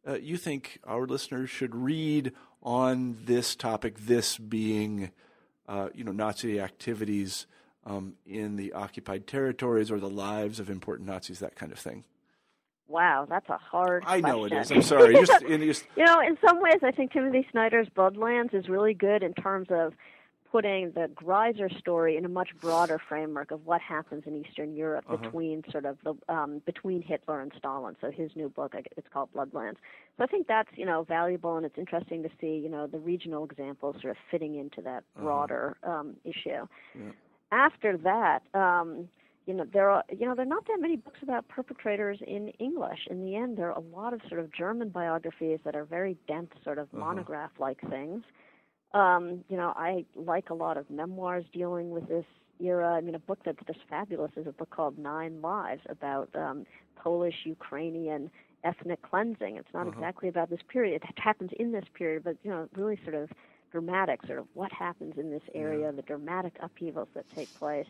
uh, 0.07 0.15
you 0.15 0.37
think 0.37 0.79
our 0.85 1.07
listeners 1.07 1.51
should 1.51 1.75
read 1.75 2.33
on 2.63 3.17
this 3.25 3.55
topic, 3.55 3.99
this 4.01 4.39
being, 4.39 5.11
uh, 5.69 5.89
you 5.95 6.05
know, 6.05 6.13
Nazi 6.13 6.61
activities 6.61 7.47
um, 7.89 8.15
in 8.27 8.57
the 8.57 8.73
occupied 8.73 9.27
territories 9.27 9.91
or 9.91 9.99
the 9.99 10.11
lives 10.11 10.61
of 10.61 10.69
important 10.69 11.09
Nazis, 11.09 11.39
that 11.41 11.57
kind 11.57 11.73
of 11.73 11.79
thing? 11.79 12.05
Wow, 12.87 13.27
that's 13.29 13.49
a 13.49 13.59
hard. 13.59 14.03
I 14.07 14.21
question. 14.21 14.39
know 14.39 14.45
it 14.47 14.53
is. 14.53 14.71
I'm 14.71 14.83
sorry. 14.83 15.15
Just, 15.15 15.33
just... 15.41 15.87
you 15.97 16.05
know, 16.05 16.21
in 16.21 16.39
some 16.45 16.61
ways, 16.63 16.79
I 16.83 16.91
think 16.91 17.13
Timothy 17.13 17.47
Snyder's 17.51 17.89
Bloodlands 17.95 18.55
is 18.55 18.69
really 18.69 18.95
good 18.95 19.23
in 19.23 19.35
terms 19.35 19.69
of 19.71 19.93
putting 20.51 20.93
the 20.93 21.11
Greiser 21.15 21.69
story 21.79 22.17
in 22.17 22.25
a 22.25 22.29
much 22.29 22.49
broader 22.61 22.99
framework 23.09 23.51
of 23.51 23.67
what 23.67 23.83
happens 23.83 24.23
in 24.27 24.37
Eastern 24.37 24.75
Europe 24.75 25.05
uh-huh. 25.07 25.19
between 25.19 25.63
sort 25.71 25.85
of 25.85 25.99
the 26.03 26.15
um, 26.33 26.63
between 26.65 27.03
Hitler 27.03 27.41
and 27.41 27.53
Stalin. 27.59 27.97
So 28.01 28.11
his 28.11 28.31
new 28.35 28.49
book, 28.49 28.75
it's 28.75 29.09
called 29.13 29.29
Bloodlands. 29.35 29.77
So 30.17 30.25
I 30.25 30.27
think 30.27 30.47
that's 30.47 30.71
you 30.75 30.87
know 30.87 31.05
valuable, 31.05 31.57
and 31.57 31.67
it's 31.67 31.79
interesting 31.79 32.23
to 32.23 32.31
see 32.41 32.59
you 32.63 32.71
know 32.71 32.87
the 32.87 32.99
regional 32.99 33.45
examples 33.45 33.97
sort 34.01 34.13
of 34.13 34.17
fitting 34.31 34.57
into 34.57 34.81
that 34.83 35.05
uh-huh. 35.17 35.25
broader 35.25 35.77
uh-huh. 35.83 35.93
um, 35.93 36.17
issue. 36.25 36.67
Yeah. 36.95 37.11
After 37.51 37.97
that. 37.99 38.41
Um, 38.55 39.09
you 39.49 39.55
know 39.55 39.65
there 39.73 39.89
are 39.89 40.05
you 40.11 40.27
know 40.27 40.35
there 40.35 40.45
are 40.45 40.49
not 40.49 40.67
that 40.67 40.77
many 40.79 40.97
books 40.97 41.21
about 41.23 41.49
perpetrators 41.49 42.19
in 42.27 42.49
English. 42.59 43.09
In 43.11 43.25
the 43.25 43.35
end, 43.35 43.57
there 43.57 43.73
are 43.73 43.79
a 43.79 43.97
lot 43.97 44.13
of 44.13 44.21
sort 44.29 44.41
of 44.41 44.53
German 44.53 44.91
biographies 44.91 45.59
that 45.65 45.75
are 45.75 45.87
very 45.87 46.19
dense, 46.29 46.51
sort 46.63 46.79
of 46.79 46.89
uh-huh. 46.89 46.99
monograph-like 46.99 47.81
things. 47.89 48.23
Um, 48.93 49.45
you 49.49 49.57
know, 49.57 49.73
I 49.75 50.05
like 50.15 50.51
a 50.51 50.55
lot 50.55 50.77
of 50.77 50.91
memoirs 50.91 51.47
dealing 51.53 51.91
with 51.91 52.07
this 52.09 52.27
era. 52.61 52.93
I 52.93 53.01
mean, 53.01 53.15
a 53.15 53.19
book 53.19 53.39
that's 53.43 53.59
just 53.67 53.81
fabulous 53.89 54.33
is 54.37 54.47
a 54.47 54.53
book 54.53 54.69
called 54.69 54.99
Nine 54.99 55.41
Lives 55.41 55.83
about 55.89 56.29
um, 56.35 56.67
Polish 56.97 57.35
Ukrainian 57.45 58.31
ethnic 58.65 59.01
cleansing. 59.01 59.57
It's 59.57 59.73
not 59.73 59.87
uh-huh. 59.87 59.93
exactly 59.97 60.29
about 60.29 60.51
this 60.51 60.61
period. 60.71 61.03
It 61.03 61.19
happens 61.19 61.53
in 61.59 61.73
this 61.73 61.85
period, 61.95 62.23
but 62.23 62.37
you 62.43 62.51
know, 62.51 62.69
really 62.77 62.99
sort 63.03 63.15
of 63.15 63.31
dramatic, 63.71 64.25
sort 64.27 64.39
of 64.39 64.47
what 64.55 64.73
happens 64.73 65.15
in 65.19 65.31
this 65.31 65.43
area, 65.55 65.87
yeah. 65.87 65.91
the 65.93 66.03
dramatic 66.03 66.57
upheavals 66.61 67.09
that 67.15 67.25
take 67.35 67.53
place 67.55 67.87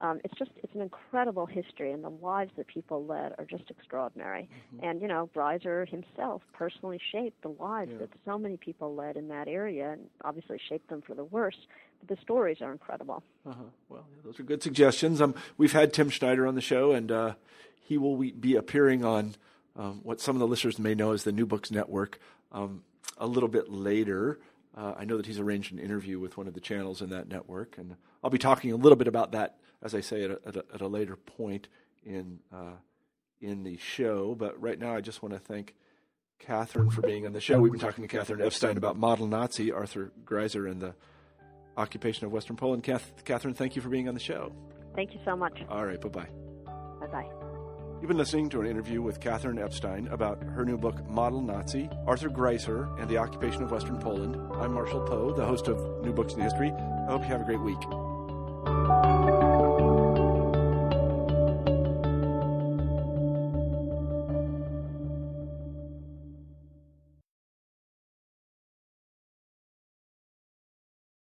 um, 0.00 0.20
it's 0.24 0.34
just 0.38 0.50
it's 0.62 0.74
an 0.74 0.82
incredible 0.82 1.46
history, 1.46 1.90
and 1.92 2.04
the 2.04 2.10
lives 2.10 2.50
that 2.56 2.66
people 2.66 3.06
led 3.06 3.32
are 3.38 3.46
just 3.48 3.70
extraordinary. 3.70 4.48
Mm-hmm. 4.74 4.84
And 4.84 5.00
you 5.00 5.08
know, 5.08 5.30
Greiser 5.34 5.88
himself 5.88 6.42
personally 6.52 7.00
shaped 7.12 7.40
the 7.42 7.48
lives 7.48 7.92
yeah. 7.92 8.00
that 8.00 8.10
so 8.24 8.38
many 8.38 8.58
people 8.58 8.94
led 8.94 9.16
in 9.16 9.28
that 9.28 9.48
area, 9.48 9.92
and 9.92 10.06
obviously 10.22 10.60
shaped 10.68 10.90
them 10.90 11.02
for 11.02 11.14
the 11.14 11.24
worse. 11.24 11.56
But 12.00 12.14
the 12.14 12.20
stories 12.22 12.58
are 12.60 12.72
incredible. 12.72 13.22
Uh-huh. 13.46 13.62
Well, 13.88 14.06
those 14.22 14.38
are 14.38 14.42
good 14.42 14.62
suggestions. 14.62 15.22
Um, 15.22 15.34
we've 15.56 15.72
had 15.72 15.94
Tim 15.94 16.10
Snyder 16.10 16.46
on 16.46 16.56
the 16.56 16.60
show, 16.60 16.92
and 16.92 17.10
uh, 17.10 17.34
he 17.80 17.96
will 17.96 18.16
be 18.16 18.54
appearing 18.54 19.02
on 19.02 19.34
um, 19.76 20.00
what 20.02 20.20
some 20.20 20.36
of 20.36 20.40
the 20.40 20.46
listeners 20.46 20.78
may 20.78 20.94
know 20.94 21.12
as 21.12 21.24
the 21.24 21.32
New 21.32 21.46
Books 21.46 21.70
Network 21.70 22.18
um, 22.52 22.82
a 23.16 23.26
little 23.26 23.48
bit 23.48 23.70
later. 23.70 24.38
Uh, 24.76 24.94
I 24.96 25.04
know 25.04 25.16
that 25.16 25.26
he's 25.26 25.38
arranged 25.40 25.72
an 25.72 25.78
interview 25.78 26.18
with 26.18 26.36
one 26.36 26.46
of 26.46 26.54
the 26.54 26.60
channels 26.60 27.00
in 27.00 27.10
that 27.10 27.28
network, 27.28 27.78
and 27.78 27.96
I'll 28.22 28.30
be 28.30 28.38
talking 28.38 28.72
a 28.72 28.76
little 28.76 28.96
bit 28.96 29.08
about 29.08 29.32
that 29.32 29.58
as 29.82 29.94
I 29.94 30.00
say, 30.00 30.24
at 30.24 30.30
a, 30.30 30.40
at 30.46 30.56
a, 30.56 30.64
at 30.74 30.80
a 30.80 30.88
later 30.88 31.16
point 31.16 31.68
in 32.04 32.40
uh, 32.52 32.76
in 33.40 33.62
the 33.64 33.76
show. 33.76 34.34
But 34.34 34.60
right 34.60 34.78
now, 34.78 34.94
I 34.94 35.00
just 35.00 35.22
want 35.22 35.34
to 35.34 35.38
thank 35.40 35.74
Catherine 36.38 36.90
for 36.90 37.02
being 37.02 37.26
on 37.26 37.32
the 37.32 37.40
show. 37.40 37.58
We've 37.60 37.72
been 37.72 37.80
talking 37.80 38.02
to 38.02 38.08
Catherine 38.08 38.42
Epstein 38.42 38.76
about 38.76 38.96
Model 38.96 39.26
Nazi, 39.26 39.72
Arthur 39.72 40.12
Greiser, 40.24 40.70
and 40.70 40.80
the 40.80 40.94
occupation 41.76 42.26
of 42.26 42.32
Western 42.32 42.56
Poland. 42.56 42.82
Kath- 42.82 43.24
Catherine, 43.24 43.54
thank 43.54 43.76
you 43.76 43.82
for 43.82 43.88
being 43.88 44.08
on 44.08 44.14
the 44.14 44.20
show. 44.20 44.52
Thank 44.94 45.12
you 45.12 45.20
so 45.24 45.36
much. 45.36 45.62
All 45.68 45.84
right, 45.84 46.00
bye 46.00 46.08
bye. 46.08 46.28
Bye 47.00 47.06
bye. 47.06 47.45
You've 47.98 48.08
been 48.08 48.18
listening 48.18 48.50
to 48.50 48.60
an 48.60 48.66
interview 48.66 49.00
with 49.00 49.20
Catherine 49.20 49.58
Epstein 49.58 50.06
about 50.08 50.42
her 50.42 50.66
new 50.66 50.76
book, 50.76 51.08
Model 51.08 51.40
Nazi, 51.40 51.88
Arthur 52.06 52.28
Greiser, 52.28 52.94
and 53.00 53.08
the 53.08 53.16
Occupation 53.16 53.62
of 53.62 53.70
Western 53.70 53.98
Poland. 53.98 54.36
I'm 54.60 54.74
Marshall 54.74 55.00
Poe, 55.00 55.32
the 55.32 55.46
host 55.46 55.66
of 55.68 55.78
New 56.04 56.12
Books 56.12 56.34
in 56.34 56.42
History. 56.42 56.72
I 56.72 57.10
hope 57.10 57.22
you 57.22 57.28
have 57.28 57.40
a 57.40 57.44
great 57.44 57.62
week. 57.62 57.80